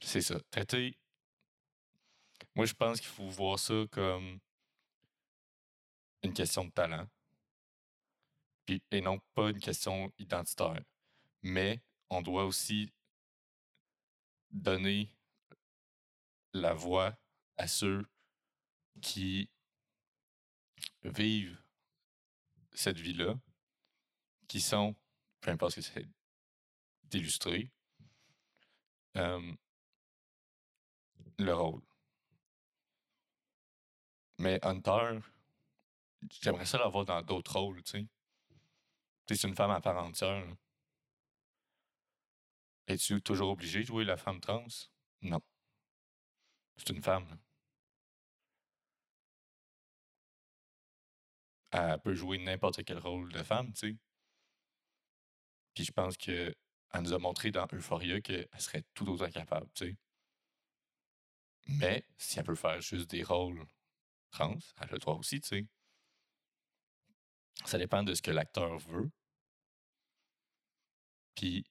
C'est 0.00 0.20
ça. 0.20 0.38
Traiter. 0.50 0.98
Moi, 2.54 2.66
je 2.66 2.74
pense 2.74 3.00
qu'il 3.00 3.08
faut 3.08 3.28
voir 3.28 3.58
ça 3.58 3.74
comme 3.90 4.40
une 6.22 6.32
question 6.32 6.64
de 6.64 6.70
talent. 6.70 7.08
Puis, 8.66 8.82
et 8.90 9.00
non 9.00 9.18
pas 9.34 9.50
une 9.50 9.60
question 9.60 10.12
identitaire. 10.18 10.82
Mais 11.42 11.80
on 12.10 12.20
doit 12.22 12.44
aussi 12.44 12.92
donner 14.50 15.10
la 16.52 16.74
voix 16.74 17.16
à 17.56 17.66
ceux 17.66 18.04
qui 19.00 19.50
vivent 21.04 21.62
cette 22.72 22.98
vie-là, 22.98 23.34
qui 24.46 24.60
sont, 24.60 24.94
peu 25.40 25.50
importe 25.50 25.72
ce 25.74 25.80
que 25.80 25.86
c'est 25.86 26.08
d'illustrer, 27.04 27.70
le 31.38 31.52
rôle. 31.54 31.82
Mais 34.38 34.58
Hunter, 34.64 35.18
j'aimerais 36.40 36.64
ça 36.66 36.78
l'avoir 36.78 37.04
dans 37.04 37.22
d'autres 37.22 37.58
rôles, 37.58 37.82
tu 37.82 37.90
sais. 37.90 38.06
C'est 39.28 39.44
une 39.46 39.54
femme 39.54 39.70
à 39.70 39.80
part 39.80 40.02
entière. 40.02 40.44
là. 40.46 40.54
Es-tu 42.88 43.22
toujours 43.22 43.50
obligé 43.50 43.80
de 43.82 43.86
jouer 43.86 44.04
la 44.04 44.16
femme 44.16 44.40
trans? 44.40 44.66
Non. 45.22 45.40
C'est 46.76 46.90
une 46.90 47.02
femme. 47.02 47.38
Elle 51.70 51.98
peut 52.00 52.14
jouer 52.14 52.36
n'importe 52.38 52.84
quel 52.84 52.98
rôle 52.98 53.32
de 53.32 53.42
femme, 53.42 53.72
tu 53.72 53.92
sais. 53.92 53.96
Puis 55.74 55.84
je 55.84 55.92
pense 55.92 56.16
que 56.16 56.54
elle 56.92 57.02
nous 57.02 57.12
a 57.12 57.18
montré 57.18 57.50
dans 57.50 57.66
Euphoria 57.72 58.20
qu'elle 58.20 58.48
serait 58.58 58.84
tout 58.94 59.06
autant 59.08 59.30
capable, 59.30 59.68
tu 59.74 59.86
sais. 59.86 59.96
Mais 61.68 62.04
si 62.16 62.38
elle 62.38 62.44
peut 62.44 62.54
faire 62.54 62.80
juste 62.80 63.10
des 63.10 63.22
rôles 63.22 63.64
trans, 64.30 64.56
elle 64.80 64.88
a 64.88 64.92
le 64.92 64.98
droit 64.98 65.14
aussi, 65.14 65.40
tu 65.40 65.48
sais. 65.48 65.66
Ça 67.66 67.78
dépend 67.78 68.02
de 68.02 68.14
ce 68.14 68.22
que 68.22 68.30
l'acteur 68.30 68.78
veut. 68.78 69.10
Puis 71.34 71.64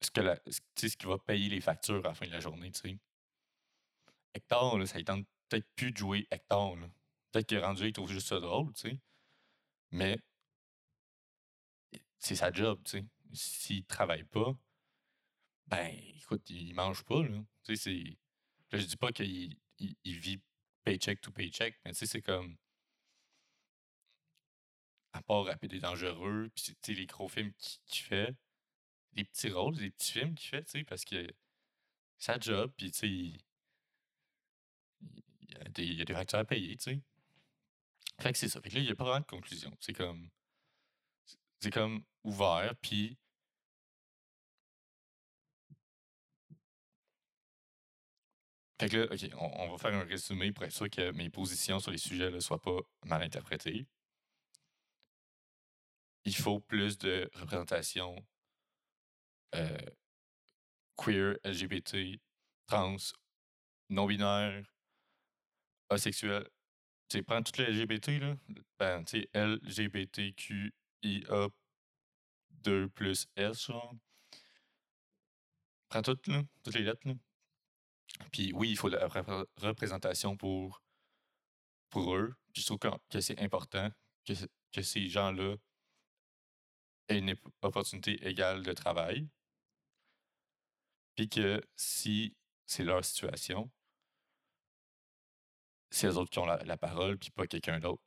ce, 0.00 0.10
que 0.10 0.20
la, 0.20 0.38
ce, 0.46 0.96
qui 0.96 1.06
va 1.06 1.18
payer 1.18 1.48
les 1.48 1.60
factures 1.60 2.04
à 2.04 2.08
la 2.08 2.14
fin 2.14 2.26
de 2.26 2.32
la 2.32 2.40
journée, 2.40 2.70
tu 2.72 2.80
sais. 2.80 2.98
Hector, 4.34 4.78
là, 4.78 4.86
ça 4.86 5.02
tente 5.02 5.26
peut-être 5.48 5.66
plus 5.76 5.92
de 5.92 5.96
jouer 5.96 6.26
Hector. 6.30 6.76
Peut-être 7.32 7.52
est 7.52 7.64
rendu, 7.64 7.86
il 7.86 7.92
trouve 7.92 8.10
juste 8.10 8.28
ça 8.28 8.40
drôle, 8.40 8.72
tu 8.74 8.90
sais. 8.90 9.00
Mais 9.90 10.18
c'est 12.18 12.36
sa 12.36 12.52
job, 12.52 12.80
tu 12.84 12.98
sais. 12.98 13.04
S'il 13.32 13.84
travaille 13.84 14.24
pas, 14.24 14.56
ben, 15.66 15.88
écoute, 16.16 16.48
il 16.50 16.74
mange 16.74 17.04
pas, 17.04 17.22
là. 17.22 17.38
Tu 17.64 17.76
sais, 17.76 17.82
c'est... 18.70 18.78
Je 18.78 18.84
dis 18.84 18.96
pas 18.96 19.12
qu'il 19.12 19.58
il, 19.78 19.96
il 20.04 20.18
vit 20.18 20.40
paycheck 20.84 21.20
to 21.20 21.30
paycheck, 21.32 21.78
mais 21.84 21.92
tu 21.92 21.98
sais, 21.98 22.06
c'est 22.06 22.22
comme... 22.22 22.56
À 25.12 25.22
part 25.22 25.44
Rapide 25.44 25.72
et 25.74 25.80
Dangereux, 25.80 26.50
puis 26.54 26.64
tu 26.64 26.74
sais, 26.82 26.92
les 26.94 27.06
gros 27.06 27.28
films 27.28 27.52
qu'il 27.86 28.04
fait, 28.04 28.34
des 29.12 29.24
petits 29.24 29.50
rôles, 29.50 29.76
des 29.76 29.90
petits 29.90 30.12
films 30.12 30.34
qu'il 30.34 30.48
fait, 30.50 30.64
tu 30.64 30.70
sais, 30.72 30.84
parce 30.84 31.04
que 31.04 31.26
sa 32.18 32.38
job, 32.38 32.72
puis 32.76 32.90
tu 32.92 32.98
sais, 32.98 33.08
il, 33.08 33.40
y 35.48 35.56
a 35.56 35.64
des, 35.70 35.84
il 35.84 35.94
y 35.94 36.02
a 36.02 36.04
des 36.04 36.14
factures 36.14 36.38
à 36.38 36.44
payer, 36.44 36.76
tu 36.76 36.84
sais. 36.84 37.00
Fait 38.20 38.32
que 38.32 38.38
c'est 38.38 38.48
ça. 38.48 38.60
Fait 38.60 38.70
que 38.70 38.74
là, 38.76 38.80
il 38.80 38.86
n'y 38.86 38.92
a 38.92 38.94
pas 38.94 39.04
vraiment 39.04 39.20
de 39.20 39.26
conclusion. 39.26 39.76
C'est 39.80 39.92
comme... 39.92 40.30
C'est 41.60 41.70
comme 41.70 42.02
ouvert, 42.24 42.74
puis... 42.82 43.18
Fait 48.78 48.88
que 48.90 48.96
là, 48.98 49.04
OK, 49.10 49.30
on, 49.38 49.70
va 49.70 49.78
faire 49.78 49.94
un 49.94 50.04
résumé 50.04 50.52
pour 50.52 50.64
être 50.64 50.72
sûr 50.72 50.90
que 50.90 51.10
mes 51.12 51.30
positions 51.30 51.78
sur 51.80 51.90
les 51.90 51.98
sujets 51.98 52.30
ne 52.30 52.40
soient 52.40 52.60
pas 52.60 52.78
mal 53.06 53.22
interprétées. 53.22 53.86
Il 56.24 56.34
faut 56.36 56.60
plus 56.60 56.98
de 56.98 57.30
représentation 57.34 58.16
euh, 59.54 59.78
queer, 60.96 61.36
LGBT, 61.44 62.20
trans, 62.66 62.96
non-binaire, 63.88 64.62
asexuel. 65.88 66.46
Tu 67.08 67.22
prends 67.22 67.42
toutes 67.42 67.58
les 67.58 67.72
LGBT, 67.72 68.08
là. 68.20 68.36
Ben, 68.78 69.04
tu 69.04 69.20
sais, 69.20 69.30
LGBTQIA, 71.06 71.48
2 72.62 72.88
plus 72.88 73.28
S, 73.36 73.66
genre. 73.66 73.94
Prends 75.88 76.02
toutes, 76.02 76.26
là, 76.26 76.42
toutes 76.64 76.74
les 76.74 76.82
lettres. 76.82 77.06
Puis 78.32 78.52
oui, 78.54 78.70
il 78.70 78.76
faut 78.76 78.88
la 78.88 79.06
repré- 79.06 79.46
représentation 79.58 80.36
pour, 80.36 80.82
pour 81.90 82.14
eux. 82.14 82.34
Puis 82.52 82.62
je 82.62 82.66
trouve 82.66 82.78
que, 83.10 83.20
c'est 83.20 83.38
important 83.40 83.90
que, 84.24 84.32
que 84.72 84.82
ces 84.82 85.08
gens-là 85.08 85.56
aient 87.08 87.18
une 87.18 87.36
opportunité 87.62 88.26
égale 88.26 88.62
de 88.62 88.72
travail. 88.72 89.28
Puis 91.14 91.28
que 91.28 91.62
si 91.76 92.36
c'est 92.66 92.84
leur 92.84 93.04
situation, 93.04 93.70
c'est 95.90 96.08
eux 96.08 96.16
autres 96.16 96.30
qui 96.30 96.38
ont 96.38 96.46
la, 96.46 96.76
parole, 96.76 97.18
puis 97.18 97.30
pas 97.30 97.46
quelqu'un 97.46 97.80
d'autre. 97.80 98.02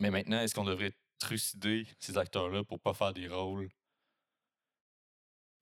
Mais 0.00 0.10
maintenant, 0.10 0.40
est-ce 0.40 0.54
qu'on 0.54 0.64
devrait 0.64 0.92
trucider 1.18 1.86
ces 1.98 2.18
acteurs-là 2.18 2.64
pour 2.64 2.80
pas 2.80 2.94
faire 2.94 3.12
des 3.12 3.28
rôles 3.28 3.68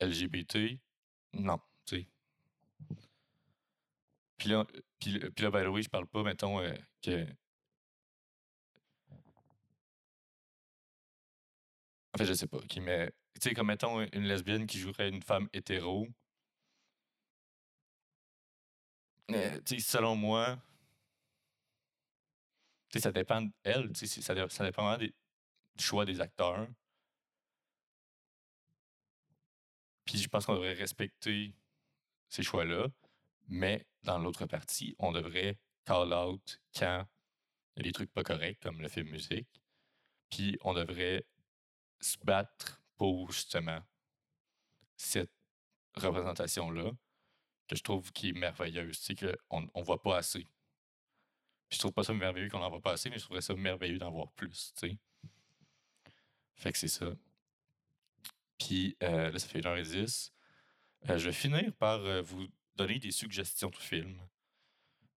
LGBT? 0.01 0.81
Non, 1.35 1.59
tu 1.86 1.97
sais. 1.97 2.09
Puis 4.36 4.49
là, 4.51 4.66
puis, 4.99 5.19
là- 5.19 5.51
by 5.51 5.65
the 5.65 5.69
way, 5.69 5.82
je 5.82 5.89
parle 5.89 6.07
pas, 6.07 6.23
mettons, 6.23 6.61
euh, 6.61 6.74
que... 7.03 7.27
En 12.15 12.19
fait, 12.19 12.27
je 12.27 12.32
sais 12.35 12.47
pas, 12.47 12.61
qui 12.69 12.81
met... 12.81 13.11
Tu 13.40 13.49
sais, 13.49 13.55
comme, 13.55 13.69
mettons, 13.69 14.01
une 14.12 14.24
lesbienne 14.24 14.66
qui 14.66 14.78
jouerait 14.78 15.09
une 15.09 15.23
femme 15.23 15.49
hétéro. 15.53 16.07
Euh, 19.31 19.61
tu 19.65 19.81
sais, 19.81 19.81
selon 19.81 20.16
moi... 20.16 20.59
Ça 22.94 23.10
dépend 23.12 23.47
ça, 23.64 24.35
dé- 24.35 24.47
ça 24.51 24.64
dépend 24.64 24.82
vraiment 24.82 24.98
des, 24.98 25.14
choix 25.78 26.05
des 26.05 26.20
acteurs. 26.20 26.69
Puis 30.05 30.19
je 30.19 30.28
pense 30.28 30.47
qu'on 30.47 30.55
devrait 30.55 30.74
respecter 30.74 31.55
ces 32.28 32.43
choix-là, 32.43 32.89
mais 33.48 33.86
dans 34.02 34.19
l'autre 34.19 34.47
partie, 34.47 34.94
on 34.98 35.12
devrait 35.12 35.59
call 35.85 36.12
out 36.12 36.60
quand 36.74 37.06
il 37.77 37.78
y 37.78 37.81
a 37.81 37.82
des 37.85 37.93
trucs 37.93 38.12
pas 38.12 38.23
corrects, 38.23 38.60
comme 38.60 38.81
le 38.82 38.89
film 38.89 39.09
musique. 39.10 39.48
Puis 40.31 40.59
on 40.62 40.74
devrait 40.74 41.24
se 42.01 42.19
battre 42.19 42.82
pour 42.97 43.32
justement 43.32 43.81
cette 44.97 45.32
représentation-là, 45.94 46.90
que 47.69 47.77
je 47.77 47.82
trouve 47.82 48.12
qui 48.12 48.31
est 48.31 48.32
merveilleuse. 48.32 48.98
C'est 49.01 49.14
on 49.51 49.82
voit 49.82 50.02
pas 50.02 50.19
assez. 50.19 50.47
Je 51.73 51.78
trouve 51.78 51.93
pas 51.93 52.05
ça 52.05 52.12
merveilleux 52.12 52.49
qu'on 52.49 52.62
en 52.62 52.69
voit 52.69 52.81
pas 52.81 52.93
assez, 52.93 53.09
mais 53.11 53.19
je 53.19 53.24
trouverais 53.24 53.43
ça 53.43 53.55
merveilleux 53.55 53.99
d'en 53.99 54.11
voir 54.11 54.31
plus, 54.32 54.73
tu 54.77 54.89
sais. 54.89 54.99
Fait 56.57 56.70
que 56.70 56.78
c'est 56.78 56.89
ça. 56.89 57.07
Puis 58.59 58.97
euh, 59.03 59.31
là, 59.31 59.39
ça 59.39 59.49
fait 59.49 59.61
1h10. 59.61 60.32
Euh, 61.11 61.19
je 61.19 61.27
vais 61.27 61.32
finir 61.32 61.73
par 61.74 62.01
euh, 62.01 62.23
vous 62.23 62.47
donner 62.77 62.99
des 62.99 63.11
suggestions 63.11 63.70
de 63.70 63.77
films, 63.77 64.20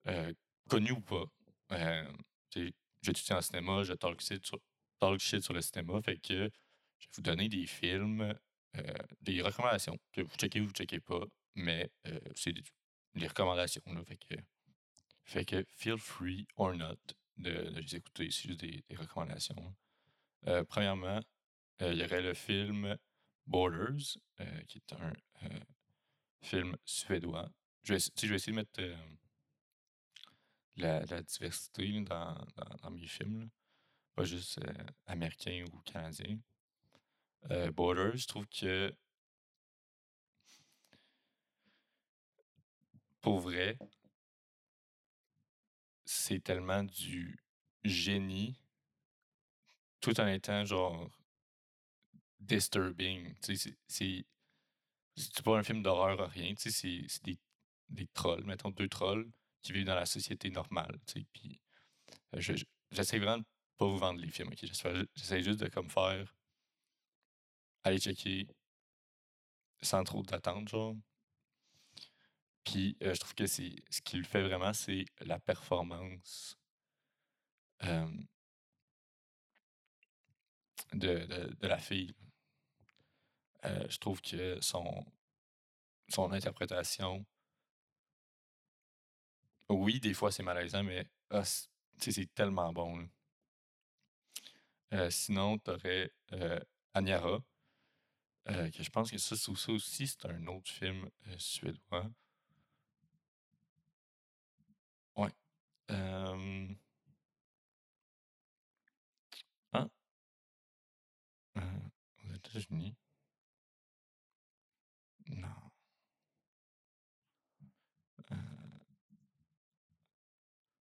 euh, 0.08 0.34
connus 0.70 0.94
ou 0.94 1.02
pas. 1.02 1.26
J'étudie 3.02 3.34
en 3.34 3.42
cinéma, 3.42 3.84
je 3.84 3.94
talk 3.94 4.20
shit, 4.20 4.44
sur, 4.46 4.60
sur 5.44 5.54
le 5.54 5.62
cinéma, 5.62 6.02
fait 6.02 6.18
que 6.18 6.34
je 6.34 6.44
vais 6.44 6.52
vous 7.16 7.22
donner 7.22 7.50
des 7.50 7.68
films, 7.68 8.34
des 9.22 9.42
recommandations, 9.42 9.98
que 10.12 10.22
vous 10.22 10.36
checkez 10.38 10.62
ou 10.62 10.66
vous 10.66 10.74
checkez 10.74 11.00
pas, 11.00 11.22
mais 11.54 11.92
c'est 12.36 12.52
des, 12.52 12.64
des 13.14 13.28
recommandations. 13.28 13.84
Là, 13.86 14.04
fait, 14.06 14.18
que, 14.18 14.36
fait 15.26 15.46
que 15.46 15.66
feel 15.76 15.98
free 15.98 16.48
or 16.56 16.74
not 16.76 16.98
de, 17.38 17.50
les 17.50 17.96
écouter, 17.96 18.30
c'est 18.32 18.48
juste 18.48 18.62
des, 18.62 18.84
recommandations. 18.96 19.76
Euh, 20.48 20.64
premièrement, 20.64 21.20
euh, 21.82 21.92
il 21.92 22.00
y 22.00 22.06
aurait 22.06 22.22
le 22.22 22.34
film 22.34 22.98
Borders, 23.48 24.18
euh, 24.40 24.62
qui 24.68 24.78
est 24.78 24.94
un 24.94 25.14
film 26.42 26.78
suédois. 26.86 27.50
Je 27.84 27.94
vais, 27.94 28.00
je 28.00 28.28
vais 28.28 28.36
essayer 28.36 28.54
de 28.54 28.58
mettre 28.58 28.82
la, 30.78 31.22
diversité 31.24 32.02
dans, 32.02 32.38
mes 32.92 33.08
films, 33.08 33.50
pas 34.14 34.24
juste 34.24 34.60
américain 35.08 35.66
ou 35.74 35.80
canadien. 35.80 36.40
Borders, 37.74 38.18
je 38.18 38.28
trouve 38.28 38.48
que 38.48 38.96
pour 43.22 43.40
vrai, 43.40 43.78
c'est 46.16 46.40
tellement 46.44 46.84
du 46.84 47.38
génie 47.84 48.58
tout 50.00 50.20
en 50.22 50.28
étant 50.28 50.64
genre 50.66 51.10
disturbing. 52.40 53.34
C'est- 53.42 53.76
pas 55.44 55.58
un 55.58 55.64
film 55.64 55.82
d'horreur 55.84 56.20
ou 56.20 56.28
rien, 56.32 56.54
c'est 56.58 57.24
des, 57.24 57.40
des 57.90 58.08
trolls, 58.14 58.44
mettons 58.46 58.72
deux 58.72 58.90
trolls 58.90 59.30
qui 59.62 59.74
vivent 59.74 59.86
dans 59.86 59.96
la 59.96 60.06
société 60.06 60.50
normale, 60.50 61.00
puis 61.34 61.60
euh, 62.36 62.42
je- 62.42 62.56
je- 62.56 62.66
j'essaie 62.92 63.20
vraiment 63.20 63.40
de 63.40 63.46
pas 63.78 63.88
vous 63.88 63.98
vendre 63.98 64.22
les 64.22 64.32
films, 64.32 64.50
ok? 64.50 64.60
J'essaie 64.64 64.96
ju- 64.96 65.08
j'essaie 65.16 65.44
juste 65.44 65.60
de 65.62 65.70
comme 65.70 65.90
faire 65.90 66.34
aller 67.86 68.00
checker 68.00 68.48
sans 69.82 70.04
trop 70.04 70.22
d'attente, 70.22 70.68
genre. 70.68 70.96
Puis 72.66 72.98
je 73.00 73.12
trouve 73.20 73.36
que 73.36 73.48
c'est 73.48 73.76
ce 73.90 74.02
qui 74.02 74.18
le 74.18 74.24
fait 74.24 74.42
vraiment, 74.42 74.74
c'est 74.74 75.06
la 75.22 75.40
performance 75.40 76.58
de, 80.94 81.26
de, 81.26 81.68
la 81.68 81.78
fille. 81.78 82.14
Je 83.64 83.98
trouve 83.98 84.22
que 84.22 84.60
son, 84.62 85.06
son 86.10 86.32
interprétation, 86.32 87.26
oui, 89.70 90.00
des 90.00 90.14
fois 90.14 90.32
c'est 90.32 90.44
malaisant, 90.44 90.84
mais 90.84 91.08
ah, 91.30 91.44
c'est 91.46 92.34
tellement 92.34 92.74
bon. 92.74 93.08
sinon, 95.10 95.60
tu 95.60 95.72
aurais 95.72 96.12
Anyara, 96.94 97.40
que 98.46 98.84
je 98.84 98.90
pense 98.90 99.12
que 99.12 99.18
ça, 99.20 99.36
ça 99.36 99.72
aussi, 99.72 100.08
c'est 100.08 100.26
un 100.26 100.48
autre 100.48 100.72
film 100.72 101.10
suédois. 101.38 102.10
Ouais. 105.18 105.30
Euh, 105.92 106.68
ah, 109.74 109.88
euh, 111.58 111.62
aux 112.30 112.34
États-Unis. 112.36 112.96
Non. 115.30 115.72
Euh, 118.32 118.36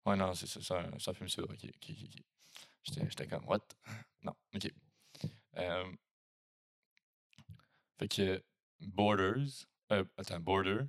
ouais, 0.07 0.17
non, 0.17 0.35
c'est 0.35 0.47
ça, 0.47 0.61
c'est 0.63 0.75
un, 1.11 1.15
film 1.15 1.29
suédois. 1.29 1.55
Ok, 1.55 1.65
ok, 1.65 1.91
ok. 2.05 2.23
J'étais 2.85 3.27
comme, 3.27 3.47
what? 3.47 3.61
Non, 4.23 4.35
ok. 4.55 4.73
Euh, 5.59 5.93
fait 7.99 8.09
que 8.09 8.43
Borders, 8.81 9.67
euh, 9.93 10.05
attends, 10.17 10.41
Border, 10.41 10.87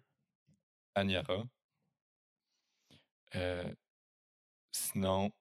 Anyara. 0.95 1.45
Euh, 3.35 3.73
sinon, 4.71 5.31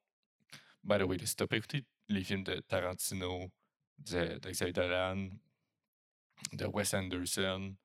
by 0.85 0.99
the 0.99 1.03
way, 1.03 1.19
si 1.25 1.37
t'as 1.37 1.47
pas 1.47 1.57
écouté 1.57 1.85
les 2.09 2.25
films 2.25 2.45
de 2.45 2.61
Tarantino, 2.61 3.51
de, 3.99 4.39
de 4.39 4.51
Xavier 4.51 4.73
de 6.53 6.67
Wes 6.67 6.95
Anderson, 6.95 7.77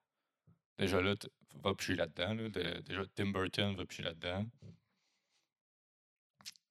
déjà 0.77 1.01
là, 1.01 1.15
va 1.63 1.75
piger 1.75 1.95
là-dedans. 1.95 2.33
Là, 2.33 2.49
déjà, 2.81 3.03
Tim 3.15 3.31
Burton 3.31 3.75
va 3.75 3.85
piger 3.85 4.03
là-dedans. 4.03 4.45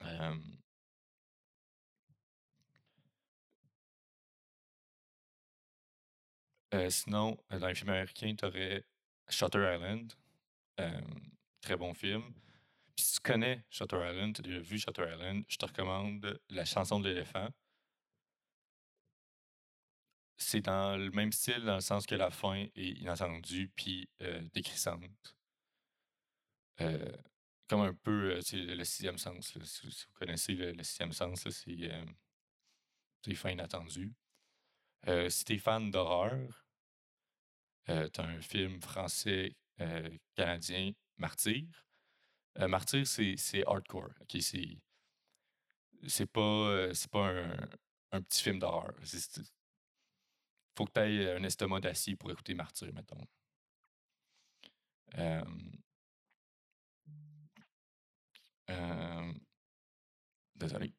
Euh, 0.03 0.35
euh, 6.75 6.91
sinon, 6.91 7.37
dans 7.51 7.67
les 7.69 7.75
films 7.75 7.91
américains, 7.91 8.35
tu 8.37 8.45
aurais 8.45 8.85
Shutter 9.29 9.75
Island. 9.75 10.13
Très 11.61 11.77
bon 11.77 11.95
film. 11.95 12.23
Si 12.99 13.15
tu 13.15 13.21
connais 13.21 13.65
Shutter 13.71 13.97
Island, 13.97 14.35
tu 14.35 14.41
as 14.41 14.45
déjà 14.45 14.61
vu 14.61 14.79
Shutter 14.79 15.05
Island, 15.13 15.45
je 15.49 15.57
te 15.57 15.67
recommande 15.67 16.41
La 16.51 16.65
chanson 16.65 17.01
de 17.01 17.09
l'éléphant. 17.09 17.49
C'est 20.39 20.61
dans 20.61 20.97
le 20.97 21.11
même 21.11 21.33
style, 21.33 21.65
dans 21.65 21.77
le 21.77 21.81
sens 21.81 22.07
que 22.07 22.15
la 22.15 22.31
fin 22.31 22.55
est 22.75 22.93
inattendue 23.01 23.71
puis 23.75 24.09
euh, 24.23 24.43
décrissante. 24.53 25.37
Euh, 26.81 27.17
comme 27.69 27.81
un 27.81 27.95
peu 27.95 28.37
euh, 28.37 28.43
tu 28.43 28.57
le 28.63 28.85
sixième 28.85 29.19
sens. 29.19 29.59
Si, 29.65 29.87
vous 29.87 30.15
connaissez 30.15 30.55
le, 30.55 30.83
sixième 30.83 31.13
sens, 31.13 31.47
euh, 31.47 32.05
c'est 33.23 33.35
fin 33.35 33.51
inattendue. 33.51 34.15
Euh, 35.09 35.29
si 35.31 35.45
t'es 35.45 35.59
fan 35.59 35.91
d'horreur, 35.91 36.67
t'as 37.87 38.25
un 38.25 38.41
film 38.41 38.81
français 38.81 39.57
euh, 39.81 40.11
canadien, 40.35 40.93
Martyr. 41.19 41.86
Euh, 42.59 42.69
Martyr, 42.69 43.07
c'est 43.07 43.65
hardcore. 43.67 44.11
ok, 44.23 44.37
c'est 46.07 46.27
pas, 46.27 46.41
euh, 46.41 46.93
pas 47.11 47.29
un, 47.29 47.57
un 48.13 48.23
petit 48.23 48.43
film 48.43 48.59
d'horreur. 48.59 48.93
Faut 50.77 50.85
que 50.85 50.93
tu 50.93 51.01
aies 51.01 51.33
un 51.35 51.43
estomac 51.43 51.81
d'acier 51.81 52.15
pour 52.15 52.31
écouter 52.31 52.55
Martyr, 52.55 52.93
mettons. 52.95 53.27
Euh, 55.19 55.41
euh, 58.71 59.33
désolé. 60.55 60.93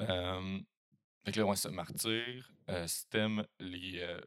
Euh, 0.00 0.60
fait 1.24 1.32
que 1.32 1.40
là, 1.40 1.46
ouais, 1.46 1.56
ça, 1.56 1.70
Martyr, 1.70 2.52
euh, 2.70 2.86
t'aimes 3.10 3.46
les. 3.60 4.00
euh, 4.00 4.20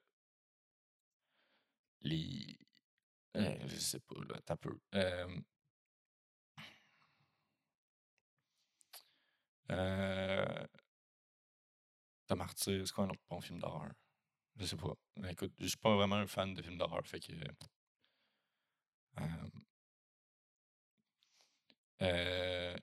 les. 2.01 2.57
euh, 3.37 3.55
je 3.67 3.75
sais 3.77 3.99
pas, 4.01 4.15
là, 4.29 4.39
t'as 4.45 4.57
peu. 4.57 4.77
Euh, 9.71 10.45
euh, 10.45 10.65
t'as 12.27 12.35
Martyr, 12.35 12.85
c'est 12.85 12.93
quoi 12.93 13.05
un 13.05 13.09
autre 13.09 13.21
bon 13.29 13.41
film 13.41 13.59
d'horreur? 13.59 13.91
Je 14.57 14.65
sais 14.65 14.77
pas. 14.77 14.93
Mais 15.17 15.31
écoute, 15.31 15.53
je 15.59 15.67
suis 15.67 15.77
pas 15.77 15.95
vraiment 15.95 16.15
un 16.15 16.27
fan 16.27 16.53
de 16.53 16.61
films 16.61 16.77
d'horreur, 16.77 17.05
fait 17.05 17.19
que. 17.19 17.33
Euh, 19.19 19.23
euh, 22.01 22.75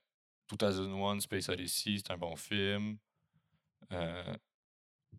2001 0.59 1.21
Space 1.21 1.49
Odyssey, 1.49 1.97
c'est 1.99 2.11
un 2.11 2.19
bon 2.19 2.37
film. 2.37 2.99
Euh, 3.93 4.37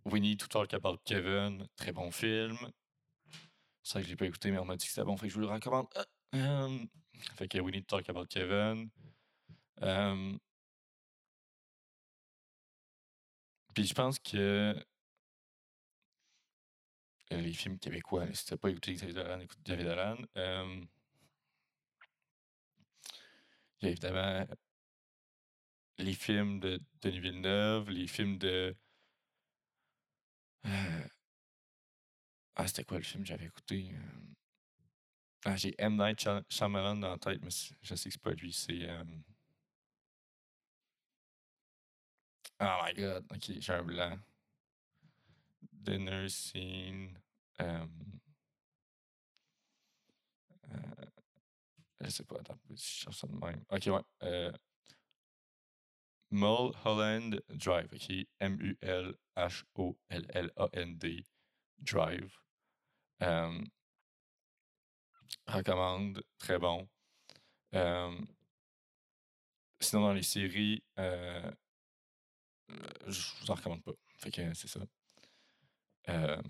We 0.05 0.21
Need 0.21 0.39
to 0.39 0.47
Talk 0.47 0.73
About 0.73 0.99
Kevin, 1.05 1.67
très 1.75 1.91
bon 1.91 2.11
film. 2.11 2.57
C'est 3.83 3.93
vrai 3.93 4.01
que 4.01 4.07
je 4.07 4.09
l'ai 4.11 4.15
pas 4.15 4.25
écouté, 4.25 4.51
mais 4.51 4.59
on 4.59 4.65
m'a 4.65 4.75
dit 4.75 4.85
que 4.85 4.91
c'était 4.91 5.05
bon, 5.05 5.17
fait 5.17 5.27
que 5.27 5.33
je 5.33 5.35
vous 5.35 5.41
le 5.41 5.47
recommande. 5.47 5.87
Ah, 5.95 6.05
euh, 6.35 6.79
fait 7.35 7.47
que 7.47 7.59
We 7.59 7.73
Need 7.73 7.85
to 7.87 7.97
Talk 7.97 8.09
About 8.09 8.27
Kevin. 8.27 8.89
Euh, 9.81 10.37
puis 13.73 13.85
je 13.85 13.93
pense 13.93 14.19
que 14.19 14.37
euh, 14.37 14.73
les 17.31 17.51
films 17.53 17.77
québécois, 17.79 18.25
si 18.33 18.45
t'as 18.45 18.57
pas 18.57 18.69
écouté 18.69 18.93
David 18.95 19.17
Alan, 19.17 19.39
écoute 19.41 19.59
David 19.65 19.87
Alan. 19.87 20.17
Euh, 20.37 20.81
il 23.81 23.85
y 23.85 23.89
a 23.89 23.91
évidemment 23.91 24.45
les 25.97 26.13
films 26.13 26.59
de 26.59 26.79
Denis 27.01 27.19
Villeneuve, 27.19 27.89
les 27.89 28.05
films 28.05 28.37
de. 28.37 28.75
Ah, 32.55 32.65
c'était 32.67 32.83
quoi 32.83 32.97
le 32.97 33.03
film 33.03 33.21
que 33.23 33.29
j'avais 33.29 33.45
écouté? 33.45 33.91
Ah, 35.45 35.55
j'ai 35.57 35.73
M. 35.77 35.95
Night 35.97 36.19
Shy- 36.21 36.43
Shyamalan 36.49 36.95
dans 36.99 37.11
la 37.11 37.17
tête, 37.17 37.39
mais 37.43 37.49
je 37.81 37.95
sais 37.95 38.09
que 38.09 38.13
c'est 38.13 38.21
pas 38.21 38.31
lui, 38.33 38.51
c'est. 38.53 38.87
Oh 42.65 42.79
my 42.81 42.93
god, 42.93 43.25
ok, 43.29 43.59
j'ai 43.59 43.73
un 43.73 43.83
blanc. 43.83 44.17
Dinner 45.73 46.29
scene. 46.29 47.19
euh, 47.59 47.85
je 51.99 52.09
sais 52.09 52.23
pas, 52.23 52.37
attends, 52.39 52.57
je 52.69 52.75
cherche 52.75 53.17
ça 53.17 53.27
de 53.27 53.33
même. 53.33 53.65
Ok, 53.69 53.87
ouais. 53.87 54.01
Euh, 54.23 54.51
Mulholland 56.31 57.43
Drive, 57.49 57.89
ok. 57.93 58.09
M-U-L-H-O-L-L-A-N-D 58.39 59.25
Drive. 61.79 62.37
Euh, 63.23 63.61
recommande, 65.47 66.23
très 66.37 66.57
bon. 66.59 66.87
Sinon, 69.81 70.01
dans 70.03 70.13
les 70.13 70.23
séries, 70.23 70.81
euh, 70.97 71.51
je 73.07 73.21
vous 73.41 73.51
en 73.51 73.55
recommande 73.55 73.83
pas. 73.83 73.93
Fait 74.17 74.31
que 74.31 74.53
c'est 74.53 74.67
ça. 74.67 74.79
Euh, 76.09 76.41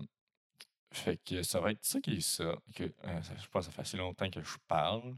fait 0.92 1.16
que 1.24 1.42
ça 1.42 1.60
va 1.60 1.72
être 1.72 1.84
ça 1.84 2.00
qui 2.00 2.14
est 2.14 2.40
euh, 2.40 3.22
ça- 3.22 3.36
je 3.36 3.46
pense 3.48 3.66
que 3.66 3.70
ça 3.70 3.76
fait 3.76 3.82
assez 3.82 3.96
longtemps 3.96 4.30
que 4.30 4.42
je 4.42 4.56
parle. 4.68 5.16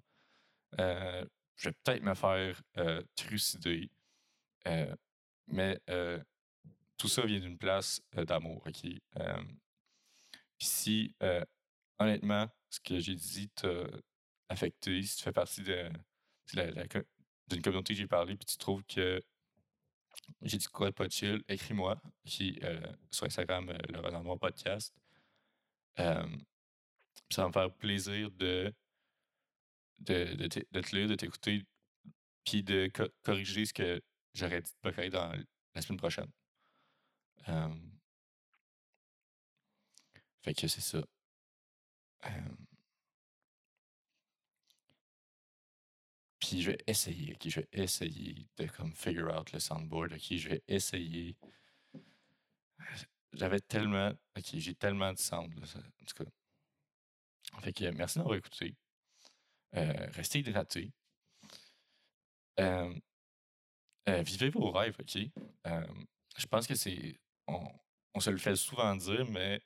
Euh, 0.80 1.24
je 1.56 1.68
vais 1.68 1.74
peut-être 1.84 2.02
me 2.02 2.14
faire 2.14 2.60
euh, 2.78 3.02
trucider. 3.14 3.90
Euh, 4.66 4.94
mais 5.48 5.80
euh, 5.90 6.22
tout 6.98 7.08
ça 7.08 7.24
vient 7.26 7.40
d'une 7.40 7.58
place 7.58 8.02
euh, 8.16 8.24
d'amour. 8.24 8.64
Euh, 9.18 9.42
si, 10.58 11.14
euh, 11.22 11.44
honnêtement, 11.98 12.48
ce 12.70 12.80
que 12.80 12.98
j'ai 12.98 13.14
dit 13.14 13.48
t'a 13.50 13.84
affecté, 14.48 15.02
si 15.02 15.16
tu 15.16 15.22
fais 15.24 15.32
partie 15.32 15.62
de, 15.62 15.90
d'une 17.48 17.62
communauté 17.62 17.94
que 17.94 17.98
j'ai 18.00 18.06
parlé, 18.06 18.36
puis 18.36 18.46
tu 18.46 18.56
trouves 18.58 18.84
que 18.84 19.20
j'ai 20.42 20.58
dit 20.58 20.66
quoi 20.68 20.88
de 20.90 20.94
pas 20.94 21.06
écris-moi 21.48 22.00
qui, 22.24 22.58
euh, 22.62 22.80
sur 23.10 23.26
Instagram, 23.26 23.68
euh, 23.70 23.78
le 23.90 24.00
Renard 24.00 24.22
Noir 24.24 24.38
Podcast. 24.38 24.94
Ça 27.30 27.42
va 27.42 27.48
me 27.48 27.52
faire 27.52 27.72
plaisir 27.74 28.30
de, 28.32 28.72
de, 29.98 30.34
de, 30.34 30.46
te- 30.48 30.60
de 30.70 30.80
te 30.80 30.96
lire, 30.96 31.08
de 31.08 31.14
t'écouter, 31.14 31.64
puis 32.44 32.62
de 32.62 32.90
co- 32.94 33.08
corriger 33.22 33.64
ce 33.66 33.72
que 33.74 34.02
j'aurais 34.34 34.62
dit 34.62 34.70
de 34.70 34.76
pas 34.82 34.92
corriger 34.92 35.10
dans 35.10 35.32
la 35.74 35.82
semaine 35.82 35.98
prochaine. 35.98 36.30
Fait 40.42 40.54
que 40.54 40.66
c'est 40.68 40.80
ça. 40.80 41.02
Je 46.52 46.70
vais 46.70 46.78
essayer, 46.86 47.32
ok, 47.34 47.48
je 47.48 47.60
vais 47.60 47.68
essayer 47.72 48.46
de 48.56 48.66
comme 48.66 48.92
figure 48.92 49.34
out 49.36 49.52
le 49.52 49.58
soundboard, 49.58 50.12
ok, 50.12 50.36
je 50.36 50.48
vais 50.48 50.62
essayer. 50.68 51.36
J'avais 53.32 53.60
tellement, 53.60 54.12
ok, 54.36 54.44
j'ai 54.54 54.74
tellement 54.74 55.12
de 55.12 55.18
sound, 55.18 55.52
là, 55.58 55.66
ça- 55.66 55.78
en 55.78 56.04
tout 56.04 56.24
cas. 56.24 56.30
Fait 57.60 57.72
que 57.72 57.90
merci 57.90 58.18
d'avoir 58.18 58.36
écouté. 58.36 58.74
Euh, 59.74 60.06
restez 60.12 60.40
hydratés. 60.40 60.92
Euh, 62.60 62.94
euh, 64.08 64.22
vivez 64.22 64.50
vos 64.50 64.70
rêves, 64.70 64.96
ok? 65.00 65.18
Je 66.38 66.46
pense 66.46 66.66
que 66.66 66.74
c'est, 66.74 67.18
on, 67.46 68.20
se 68.20 68.30
le 68.30 68.38
fait 68.38 68.56
souvent 68.56 68.94
dire, 68.96 69.26
mais 69.30 69.60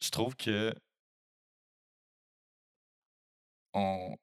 je 0.00 0.10
trouve 0.10 0.34
que 0.36 0.74
on, 3.74 4.16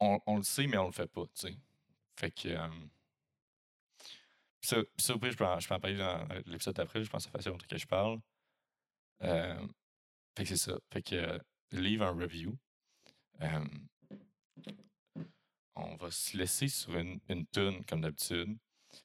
on, 0.00 0.36
le 0.36 0.42
sait, 0.42 0.66
mais 0.66 0.76
on 0.76 0.86
le 0.86 0.92
fait 0.92 1.06
pas, 1.10 1.24
tu 1.26 1.48
sais. 1.48 1.56
Fait 2.16 2.30
que. 2.30 2.48
euh, 2.48 2.68
ça, 4.60 4.76
ça, 4.98 5.14
je 5.22 5.36
peux, 5.36 5.46
en, 5.46 5.58
parler 5.78 5.96
dans 5.96 6.26
l'épisode 6.46 6.74
d'après. 6.74 7.04
Je 7.04 7.10
pense 7.10 7.26
que 7.26 7.30
fait 7.30 7.38
assez 7.38 7.50
longtemps 7.50 7.66
que 7.68 7.78
je 7.78 7.86
parle. 7.86 8.20
Fait 9.20 10.42
que 10.42 10.44
c'est 10.44 10.56
ça. 10.56 10.78
Fait 10.92 11.02
que 11.02 11.40
leave 11.72 12.02
un 12.02 12.10
review. 12.10 12.58
On 15.76 15.94
va 15.96 16.10
se 16.10 16.36
laisser 16.36 16.68
sur 16.68 16.96
une, 16.96 17.20
une 17.28 17.46
tune 17.46 17.84
comme 17.84 18.00
d'habitude. 18.00 18.58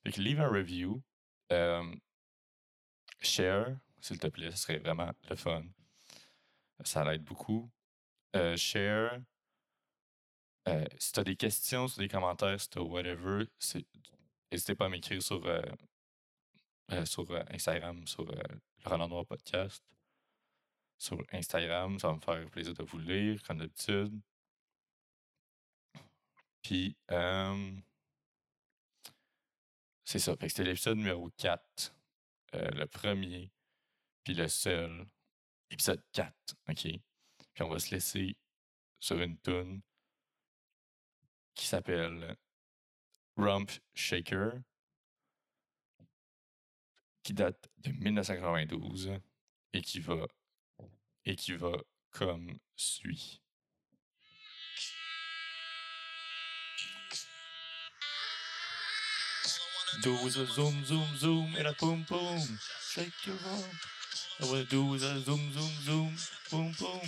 Fait 0.03 0.11
que 0.11 0.21
leave 0.21 0.39
un 0.39 0.49
review. 0.49 1.01
Share, 3.19 3.77
s'il 3.99 4.17
te 4.17 4.27
plaît. 4.27 4.51
Ce 4.51 4.57
serait 4.57 4.79
vraiment 4.79 5.11
le 5.29 5.35
fun. 5.35 5.63
Ça 6.83 7.03
l'aide 7.03 7.23
beaucoup. 7.23 7.69
Euh, 8.35 8.55
share. 8.55 9.21
Euh, 10.67 10.85
si 10.97 11.11
tu 11.11 11.19
as 11.19 11.23
des 11.23 11.35
questions, 11.35 11.87
si 11.87 11.95
tu 11.95 12.01
as 12.01 12.03
des 12.03 12.09
commentaires, 12.09 12.59
si 12.59 12.69
tu 12.69 12.79
as 12.79 12.83
whatever, 12.83 13.45
n'hésitez 14.51 14.75
pas 14.75 14.85
à 14.85 14.89
m'écrire 14.89 15.21
sur, 15.21 15.45
euh, 15.45 15.61
sur 17.05 17.29
Instagram, 17.51 18.05
sur 18.07 18.25
le 18.25 18.41
Roland 18.85 19.07
Noir 19.07 19.25
Podcast. 19.25 19.83
Sur 20.97 21.17
Instagram, 21.31 21.99
ça 21.99 22.09
va 22.09 22.15
me 22.15 22.19
faire 22.21 22.49
plaisir 22.51 22.73
de 22.75 22.83
vous 22.83 22.99
lire, 22.99 23.41
comme 23.43 23.57
d'habitude. 23.57 24.19
Puis, 26.61 26.95
c'est 30.11 30.19
ça. 30.19 30.35
C'était 30.41 30.63
l'épisode 30.63 30.97
numéro 30.97 31.29
4, 31.37 31.95
euh, 32.55 32.69
le 32.71 32.85
premier, 32.85 33.49
puis 34.23 34.33
le 34.33 34.47
seul, 34.49 35.05
épisode 35.69 36.03
4, 36.11 36.33
OK? 36.69 37.10
Puis 37.53 37.63
on 37.63 37.69
va 37.69 37.79
se 37.79 37.93
laisser 37.93 38.35
sur 38.99 39.19
une 39.19 39.37
tune 39.39 39.81
qui 41.53 41.65
s'appelle 41.65 42.35
Rump 43.37 43.69
Shaker, 43.93 44.53
qui 47.23 47.33
date 47.33 47.69
de 47.79 47.91
1992 47.91 49.13
et 49.73 49.81
qui 49.81 49.99
va, 49.99 50.27
et 51.25 51.35
qui 51.35 51.53
va 51.53 51.77
comme 52.11 52.57
suit. 52.75 53.41
Do 60.03 60.15
zoom, 60.29 60.83
zoom, 60.85 61.05
zoom, 61.15 61.55
a. 61.57 61.73
Shake 62.89 63.27
your 63.27 63.35
rump. 63.45 64.00
I 64.41 64.45
wanna 64.45 64.63
do 64.65 64.93
is 64.95 65.03
a 65.03 65.19
zoom, 65.19 65.51
zoom, 65.53 65.71
zoom, 65.85 66.15
boom, 66.49 66.73
boom. 66.79 67.01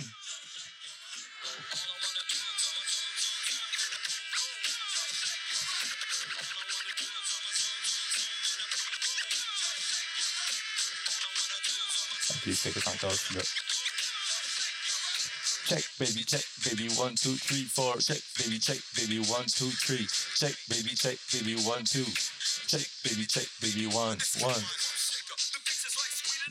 Please 12.42 12.62
take 12.62 12.76
a 12.76 12.80
time 12.80 12.98
to 12.98 13.06
look. 13.34 13.46
Check, 15.64 15.82
baby, 15.98 16.24
check, 16.24 16.44
baby, 16.62 16.88
one, 16.94 17.14
two, 17.16 17.36
three, 17.36 17.64
four. 17.64 17.96
Check, 17.96 18.20
baby, 18.36 18.58
check, 18.58 18.76
baby, 18.94 19.18
one, 19.20 19.46
two, 19.46 19.70
three. 19.72 20.06
Check, 20.36 20.54
baby, 20.68 20.94
check, 20.94 21.16
baby, 21.32 21.56
one, 21.64 21.84
two. 21.84 22.04
Check, 22.68 22.84
baby, 23.02 23.24
check, 23.24 23.48
baby, 23.62 23.86
one, 23.86 24.18
one. 24.40 24.60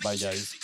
Bye, 0.02 0.16
guys. 0.16 0.63